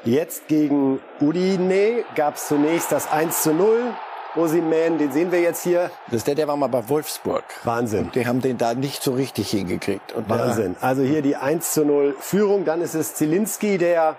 jetzt 0.04 0.48
gegen 0.48 1.00
Udine 1.20 2.04
gab 2.14 2.34
es 2.34 2.48
zunächst 2.48 2.92
das 2.92 3.10
1 3.10 3.42
zu 3.42 3.54
0. 3.54 3.94
Osiman, 4.36 4.98
den 4.98 5.12
sehen 5.12 5.32
wir 5.32 5.40
jetzt 5.40 5.62
hier. 5.62 5.90
Das 6.06 6.16
ist 6.16 6.26
der, 6.26 6.34
der 6.34 6.48
war 6.48 6.56
mal 6.56 6.68
bei 6.68 6.88
Wolfsburg. 6.88 7.44
Wahnsinn. 7.64 8.04
Und 8.04 8.14
die 8.14 8.26
haben 8.26 8.40
den 8.40 8.58
da 8.58 8.74
nicht 8.74 9.02
so 9.02 9.12
richtig 9.14 9.50
hingekriegt. 9.50 10.12
Und 10.12 10.28
Wahnsinn. 10.28 10.76
Also 10.80 11.02
hier 11.02 11.22
die 11.22 11.36
1 11.36 11.72
zu 11.72 11.84
0 11.84 12.14
Führung. 12.20 12.64
Dann 12.64 12.82
ist 12.82 12.94
es 12.94 13.14
Zielinski, 13.14 13.78
der 13.78 14.16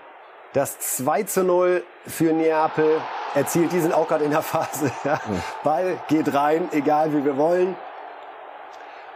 das 0.52 0.78
2 0.78 1.22
zu 1.24 1.44
0 1.44 1.84
für 2.06 2.32
Neapel 2.32 3.00
erzielt. 3.34 3.72
Die 3.72 3.80
sind 3.80 3.92
auch 3.92 4.08
gerade 4.08 4.24
in 4.24 4.30
der 4.30 4.42
Phase. 4.42 4.90
Ja. 5.04 5.20
Ball 5.62 5.98
geht 6.08 6.34
rein, 6.34 6.68
egal 6.72 7.12
wie 7.12 7.24
wir 7.24 7.36
wollen. 7.36 7.76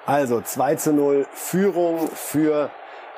Also 0.07 0.41
2 0.41 0.77
zu 0.77 0.93
0 0.93 1.27
Führung 1.33 2.09
für 2.15 2.71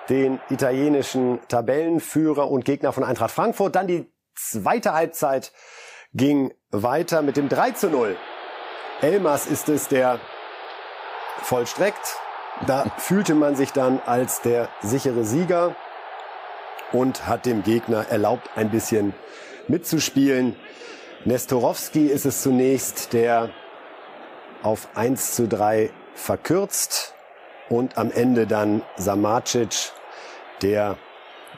den 0.09 0.41
italienischen 0.51 1.41
Tabellenführer 1.49 2.51
und 2.51 2.65
Gegner 2.65 2.93
von 2.93 3.05
Eintracht 3.05 3.31
Frankfurt. 3.31 3.77
Dann 3.77 3.87
die 3.87 4.11
zweite 4.35 4.93
Halbzeit 4.93 5.53
ging 6.15 6.55
weiter 6.71 7.23
mit 7.23 7.37
dem 7.37 7.49
3 7.49 7.73
zu 7.73 7.91
0. 7.91 8.17
Elmas 9.01 9.47
ist 9.47 9.69
es, 9.69 9.89
der 9.89 10.21
vollstreckt. 11.43 12.17
Da 12.67 12.85
fühlte 12.99 13.35
man 13.35 13.57
sich 13.57 13.73
dann 13.73 14.01
als 14.07 14.41
der 14.41 14.69
sichere 14.81 15.25
Sieger 15.25 15.75
und 16.93 17.27
hat 17.27 17.47
dem 17.47 17.65
Gegner 17.65 18.07
erlaubt, 18.09 18.49
ein 18.55 18.71
bisschen 18.71 19.13
mitzuspielen. 19.67 20.55
Nestorowski 21.25 22.07
ist 22.07 22.27
es 22.27 22.43
zunächst, 22.43 23.13
der 23.13 23.51
auf 24.63 24.89
1 24.95 25.35
zu 25.35 25.49
3 25.49 25.91
verkürzt 26.15 27.15
und 27.69 27.99
am 27.99 28.13
Ende 28.13 28.47
dann 28.47 28.83
Samacic, 28.97 29.93
der 30.63 30.97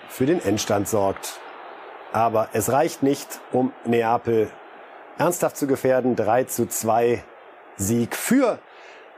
für 0.08 0.24
den 0.24 0.42
Endstand 0.42 0.88
sorgt. 0.88 1.40
Aber 2.16 2.48
es 2.54 2.72
reicht 2.72 3.02
nicht, 3.02 3.42
um 3.52 3.74
Neapel 3.84 4.48
ernsthaft 5.18 5.58
zu 5.58 5.66
gefährden. 5.66 6.16
3 6.16 6.44
zu 6.44 6.66
2 6.66 7.22
Sieg 7.76 8.16
für 8.16 8.58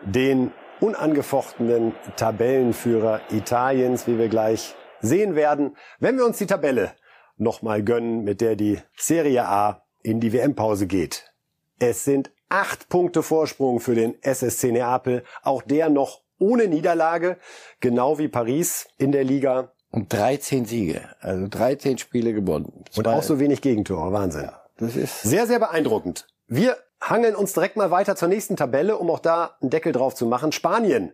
den 0.02 0.52
unangefochtenen 0.80 1.94
Tabellenführer 2.16 3.20
Italiens, 3.30 4.08
wie 4.08 4.18
wir 4.18 4.28
gleich 4.28 4.74
sehen 5.00 5.36
werden, 5.36 5.76
wenn 6.00 6.16
wir 6.16 6.26
uns 6.26 6.38
die 6.38 6.46
Tabelle 6.46 6.90
nochmal 7.36 7.84
gönnen, 7.84 8.24
mit 8.24 8.40
der 8.40 8.56
die 8.56 8.80
Serie 8.96 9.46
A 9.46 9.86
in 10.02 10.18
die 10.18 10.32
WM-Pause 10.32 10.88
geht. 10.88 11.32
Es 11.78 12.04
sind 12.04 12.32
acht 12.48 12.88
Punkte 12.88 13.22
Vorsprung 13.22 13.78
für 13.78 13.94
den 13.94 14.20
SSC 14.24 14.72
Neapel, 14.72 15.22
auch 15.44 15.62
der 15.62 15.88
noch 15.88 16.22
ohne 16.40 16.66
Niederlage, 16.66 17.36
genau 17.78 18.18
wie 18.18 18.26
Paris 18.26 18.88
in 18.98 19.12
der 19.12 19.22
Liga. 19.22 19.70
Und 19.90 20.12
13 20.12 20.66
Siege, 20.66 21.02
also 21.20 21.48
13 21.48 21.98
Spiele 21.98 22.32
gewonnen. 22.34 22.84
Und 22.96 23.08
auch 23.08 23.22
so 23.22 23.40
wenig 23.40 23.62
Gegentore, 23.62 24.12
Wahnsinn. 24.12 24.44
Ja. 24.44 24.62
Das 24.76 24.96
ist 24.96 25.22
sehr, 25.22 25.46
sehr 25.46 25.58
beeindruckend. 25.58 26.26
Wir 26.46 26.76
hangeln 27.00 27.34
uns 27.34 27.52
direkt 27.52 27.76
mal 27.76 27.90
weiter 27.90 28.16
zur 28.16 28.28
nächsten 28.28 28.56
Tabelle, 28.56 28.98
um 28.98 29.10
auch 29.10 29.18
da 29.18 29.56
einen 29.60 29.70
Deckel 29.70 29.92
drauf 29.92 30.14
zu 30.14 30.26
machen. 30.26 30.52
Spanien 30.52 31.12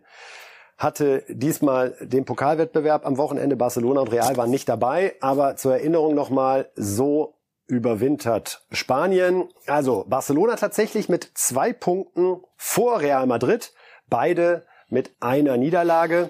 hatte 0.77 1.23
diesmal 1.29 1.95
den 2.01 2.25
Pokalwettbewerb 2.25 3.05
am 3.05 3.17
Wochenende. 3.17 3.55
Barcelona 3.55 4.01
und 4.01 4.11
Real 4.11 4.35
waren 4.35 4.49
nicht 4.49 4.67
dabei, 4.67 5.15
aber 5.21 5.55
zur 5.55 5.73
Erinnerung 5.73 6.15
nochmal, 6.15 6.69
so 6.75 7.35
überwintert 7.67 8.65
Spanien. 8.71 9.49
Also 9.67 10.05
Barcelona 10.07 10.55
tatsächlich 10.55 11.09
mit 11.09 11.31
zwei 11.33 11.73
Punkten 11.73 12.41
vor 12.57 12.99
Real 12.99 13.25
Madrid, 13.25 13.73
beide 14.09 14.65
mit 14.89 15.11
einer 15.19 15.57
Niederlage. 15.57 16.29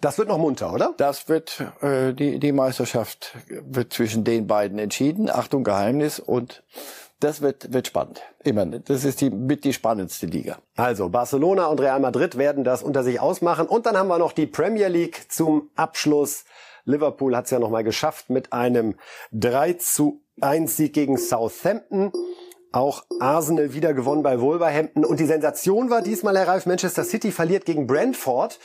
Das 0.00 0.18
wird 0.18 0.28
noch 0.28 0.38
munter, 0.38 0.72
oder? 0.72 0.94
Das 0.96 1.28
wird 1.28 1.62
äh, 1.80 2.12
die 2.12 2.38
die 2.38 2.52
Meisterschaft 2.52 3.36
wird 3.48 3.92
zwischen 3.92 4.24
den 4.24 4.46
beiden 4.46 4.78
entschieden. 4.78 5.30
Achtung 5.30 5.64
Geheimnis 5.64 6.18
und 6.18 6.62
das 7.20 7.40
wird 7.40 7.72
wird 7.72 7.86
spannend. 7.86 8.22
Immer. 8.42 8.66
Das 8.66 9.04
ist 9.04 9.20
die 9.20 9.30
mit 9.30 9.64
die 9.64 9.72
spannendste 9.72 10.26
Liga. 10.26 10.58
Also 10.76 11.08
Barcelona 11.08 11.66
und 11.66 11.80
Real 11.80 12.00
Madrid 12.00 12.36
werden 12.36 12.64
das 12.64 12.82
unter 12.82 13.02
sich 13.02 13.20
ausmachen 13.20 13.66
und 13.66 13.86
dann 13.86 13.96
haben 13.96 14.08
wir 14.08 14.18
noch 14.18 14.32
die 14.32 14.46
Premier 14.46 14.88
League 14.88 15.30
zum 15.30 15.70
Abschluss. 15.74 16.44
Liverpool 16.84 17.34
hat 17.34 17.46
es 17.46 17.50
ja 17.50 17.58
noch 17.58 17.70
mal 17.70 17.84
geschafft 17.84 18.30
mit 18.30 18.52
einem 18.52 18.96
3 19.32 19.74
zu 19.74 20.20
1 20.40 20.76
Sieg 20.76 20.92
gegen 20.92 21.16
Southampton. 21.16 22.12
Auch 22.72 23.04
Arsenal 23.20 23.72
wieder 23.72 23.94
gewonnen 23.94 24.22
bei 24.22 24.40
Wolverhampton. 24.40 25.04
Und 25.04 25.20
die 25.20 25.26
Sensation 25.26 25.90
war 25.90 26.02
diesmal, 26.02 26.36
Herr 26.36 26.48
Ralf, 26.48 26.66
Manchester 26.66 27.04
City 27.04 27.30
verliert 27.30 27.64
gegen 27.64 27.86
Brentford. 27.86 28.58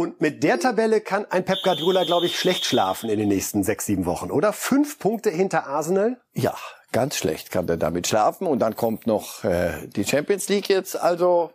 Und 0.00 0.22
mit 0.22 0.42
der 0.42 0.58
Tabelle 0.58 1.02
kann 1.02 1.26
ein 1.28 1.44
Pep 1.44 1.58
Guardiola, 1.62 2.04
glaube 2.04 2.24
ich, 2.24 2.38
schlecht 2.38 2.64
schlafen 2.64 3.10
in 3.10 3.18
den 3.18 3.28
nächsten 3.28 3.64
sechs, 3.64 3.84
sieben 3.84 4.06
Wochen, 4.06 4.30
oder? 4.30 4.54
Fünf 4.54 4.98
Punkte 4.98 5.28
hinter 5.28 5.66
Arsenal? 5.66 6.16
Ja, 6.32 6.54
ganz 6.90 7.16
schlecht 7.16 7.50
kann 7.50 7.68
er 7.68 7.76
damit 7.76 8.06
schlafen. 8.06 8.46
Und 8.46 8.60
dann 8.60 8.76
kommt 8.76 9.06
noch 9.06 9.44
äh, 9.44 9.86
die 9.88 10.06
Champions 10.06 10.48
League 10.48 10.70
jetzt. 10.70 10.98
Also 10.98 11.50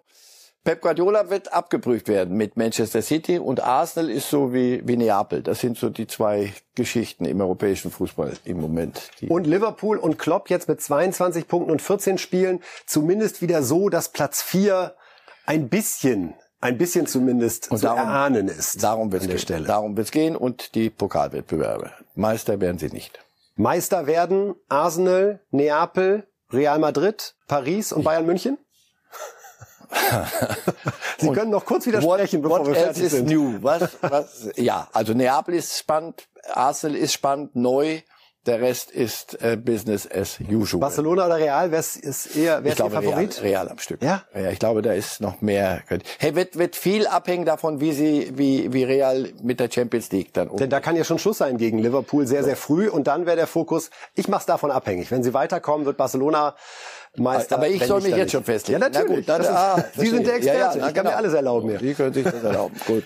Pep 0.64 0.82
Guardiola 0.82 1.32
wird 1.32 1.54
abgeprüft 1.54 2.08
werden 2.08 2.38
mit 2.38 2.56
Manchester 2.56 3.02
City 3.02 3.40
und 3.40 3.64
Arsenal 3.64 4.12
ist 4.12 4.30
so 4.30 4.54
wie, 4.54 4.88
wie 4.88 4.96
Neapel. 4.96 5.42
Das 5.42 5.62
sind 5.62 5.76
so 5.76 5.90
die 5.90 6.06
zwei 6.06 6.54
Geschichten 6.76 7.26
im 7.26 7.42
europäischen 7.42 7.90
Fußball 7.90 8.34
im 8.46 8.62
Moment. 8.62 9.10
Und 9.28 9.48
Liverpool 9.48 9.98
und 9.98 10.20
Klopp 10.20 10.52
jetzt 10.52 10.68
mit 10.68 10.80
22 10.80 11.48
Punkten 11.48 11.72
und 11.72 11.82
14 11.82 12.20
Spielen 12.20 12.62
zumindest 12.86 13.42
wieder 13.42 13.64
so, 13.64 13.90
dass 13.90 14.10
Platz 14.10 14.44
4 14.44 14.94
ein 15.48 15.68
bisschen 15.68 16.36
ein 16.62 16.78
bisschen 16.78 17.06
zumindest 17.08 17.70
Und 17.72 17.78
zu 17.80 17.86
darum- 17.86 18.00
erahnen 18.00 18.48
ist. 18.48 18.82
Darum 18.84 19.12
wird 19.12 19.28
es 19.30 19.46
gehen. 19.46 19.66
Darum 19.66 19.96
wird's 19.98 20.12
gehen 20.12 20.36
und 20.36 20.74
die 20.76 20.90
Pokalwettbewerbe. 20.90 21.92
Meister 22.16 22.60
werden 22.60 22.80
sie 22.80 22.90
nicht. 22.90 23.20
Meister 23.56 24.08
werden 24.08 24.56
Arsenal, 24.68 25.40
Neapel, 25.52 26.28
Real 26.52 26.80
Madrid, 26.80 27.36
Paris 27.48 27.92
und 27.94 28.04
Bayern 28.04 28.26
München? 28.26 28.58
Sie 31.20 31.30
können 31.32 31.52
noch 31.52 31.64
kurz 31.66 31.86
widersprechen, 31.86 32.42
bevor 32.42 32.60
what 32.60 32.68
wir 32.68 32.74
else 32.76 32.86
fertig 32.86 33.04
is 33.04 33.12
sind. 33.12 33.30
new? 33.30 33.58
Was, 33.62 33.98
was, 34.02 34.50
ja, 34.56 34.88
also 34.94 35.14
Neapel 35.14 35.56
ist 35.56 35.78
spannend, 35.78 36.28
Arsenal 36.52 36.98
ist 36.98 37.14
spannend, 37.14 37.56
neu. 37.56 38.02
Der 38.46 38.62
Rest 38.62 38.92
ist 38.92 39.42
äh, 39.42 39.58
Business 39.58 40.08
as 40.10 40.38
usual. 40.40 40.80
Barcelona 40.80 41.26
oder 41.26 41.38
Real, 41.38 41.72
wer 41.72 41.80
ist 41.80 42.36
eher, 42.36 42.64
wer 42.64 42.66
ich 42.66 42.68
ist 42.68 42.76
glaube 42.76 42.92
Real, 42.94 43.04
Favorit? 43.04 43.42
Real 43.42 43.70
am 43.70 43.80
Stück. 43.80 44.04
Ja? 44.04 44.24
ja, 44.36 44.52
ich 44.52 44.60
glaube, 44.60 44.84
da 44.84 44.94
ist 44.94 45.20
noch 45.20 45.42
mehr. 45.42 45.82
Hey, 46.20 46.36
wird, 46.36 46.56
wird 46.56 46.76
viel 46.76 47.08
abhängen 47.08 47.46
davon, 47.46 47.82
wie 47.82 47.92
sie, 47.92 48.32
wie, 48.36 48.72
wie 48.72 48.84
Real 48.84 49.30
mit 49.42 49.60
der 49.60 49.72
Champions 49.72 50.12
League 50.12 50.32
dann 50.34 50.50
um. 50.50 50.58
Denn 50.58 50.70
da 50.70 50.80
kann 50.80 50.96
ja 50.96 51.04
schon 51.04 51.18
Schluss 51.18 51.40
sein 51.40 51.58
gegen 51.58 51.80
Liverpool 51.80 52.28
sehr, 52.28 52.44
sehr 52.44 52.56
früh 52.56 52.88
und 52.88 53.08
dann 53.08 53.26
wäre 53.26 53.36
der 53.36 53.48
Fokus, 53.48 53.90
ich 54.14 54.28
mache 54.28 54.42
es 54.42 54.46
davon 54.46 54.70
abhängig. 54.70 55.10
Wenn 55.10 55.24
sie 55.24 55.34
weiterkommen, 55.34 55.88
wird 55.88 55.98
Barcelona 55.98 56.56
Meister. 57.16 57.56
Aber 57.56 57.68
ich 57.68 57.84
soll 57.84 58.02
mich 58.02 58.12
jetzt 58.12 58.20
nicht. 58.20 58.32
schon 58.32 58.44
festlegen. 58.44 58.80
Ja, 58.80 58.90
natürlich. 58.90 59.26
Na 59.28 59.38
gut, 59.38 59.46
dann, 59.46 59.56
ah, 59.56 59.84
Sie 59.96 60.08
sind 60.08 60.28
der 60.28 60.36
Experte. 60.36 60.60
Ja, 60.60 60.72
ja, 60.72 60.78
na, 60.82 60.88
ich 60.90 60.94
kann 60.94 61.04
mir 61.04 61.10
genau. 61.10 61.18
alles 61.18 61.34
erlauben 61.34 61.70
hier. 61.70 61.80
Sie 61.80 61.94
können 61.96 62.14
sich 62.14 62.24
das 62.24 62.44
erlauben. 62.44 62.76
Gut. 62.86 63.06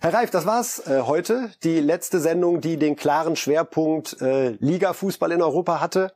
Herr 0.00 0.12
Reif, 0.12 0.30
das 0.30 0.46
war's 0.46 0.86
äh, 0.86 1.02
heute. 1.02 1.50
Die 1.62 1.80
letzte 1.80 2.20
Sendung, 2.20 2.60
die 2.60 2.76
den 2.76 2.96
klaren 2.96 3.36
Schwerpunkt 3.36 4.20
äh, 4.20 4.50
Liga-Fußball 4.60 5.32
in 5.32 5.42
Europa 5.42 5.80
hatte. 5.80 6.12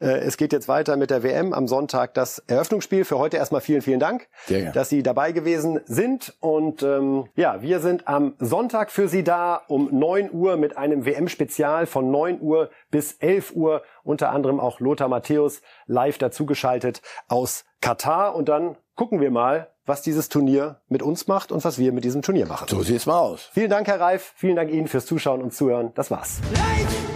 Äh, 0.00 0.18
es 0.20 0.36
geht 0.36 0.52
jetzt 0.52 0.68
weiter 0.68 0.96
mit 0.96 1.10
der 1.10 1.22
WM 1.22 1.52
am 1.52 1.68
Sonntag 1.68 2.14
das 2.14 2.38
Eröffnungsspiel. 2.46 3.04
Für 3.04 3.18
heute 3.18 3.36
erstmal 3.36 3.60
vielen, 3.60 3.82
vielen 3.82 4.00
Dank, 4.00 4.28
gerne. 4.46 4.72
dass 4.72 4.88
Sie 4.88 5.02
dabei 5.02 5.32
gewesen 5.32 5.80
sind. 5.86 6.36
Und 6.40 6.82
ähm, 6.82 7.28
ja, 7.34 7.62
wir 7.62 7.80
sind 7.80 8.06
am 8.08 8.34
Sonntag 8.38 8.90
für 8.90 9.08
Sie 9.08 9.24
da 9.24 9.62
um 9.68 9.88
9 9.92 10.30
Uhr 10.32 10.56
mit 10.56 10.76
einem 10.76 11.04
WM-Spezial 11.04 11.86
von 11.86 12.10
9 12.10 12.40
Uhr 12.40 12.70
bis 12.90 13.14
11 13.14 13.52
Uhr. 13.54 13.82
Unter 14.04 14.30
anderem 14.30 14.60
auch 14.60 14.80
Lothar 14.80 15.08
Matthäus 15.08 15.62
live 15.86 16.18
dazugeschaltet 16.18 17.02
aus 17.28 17.64
Katar. 17.80 18.34
Und 18.34 18.48
dann 18.48 18.76
gucken 18.94 19.20
wir 19.20 19.30
mal, 19.30 19.68
was 19.88 20.02
dieses 20.02 20.28
Turnier 20.28 20.76
mit 20.88 21.02
uns 21.02 21.26
macht 21.26 21.50
und 21.50 21.64
was 21.64 21.78
wir 21.78 21.92
mit 21.92 22.04
diesem 22.04 22.22
Turnier 22.22 22.46
machen. 22.46 22.68
So 22.68 22.82
sieht's 22.82 23.06
mal 23.06 23.18
aus. 23.18 23.48
Vielen 23.52 23.70
Dank, 23.70 23.86
Herr 23.86 24.00
Reif. 24.00 24.32
Vielen 24.36 24.56
Dank 24.56 24.70
Ihnen 24.70 24.86
fürs 24.86 25.06
Zuschauen 25.06 25.42
und 25.42 25.54
Zuhören. 25.54 25.92
Das 25.94 26.10
war's. 26.10 26.40
Ladies 26.52 27.07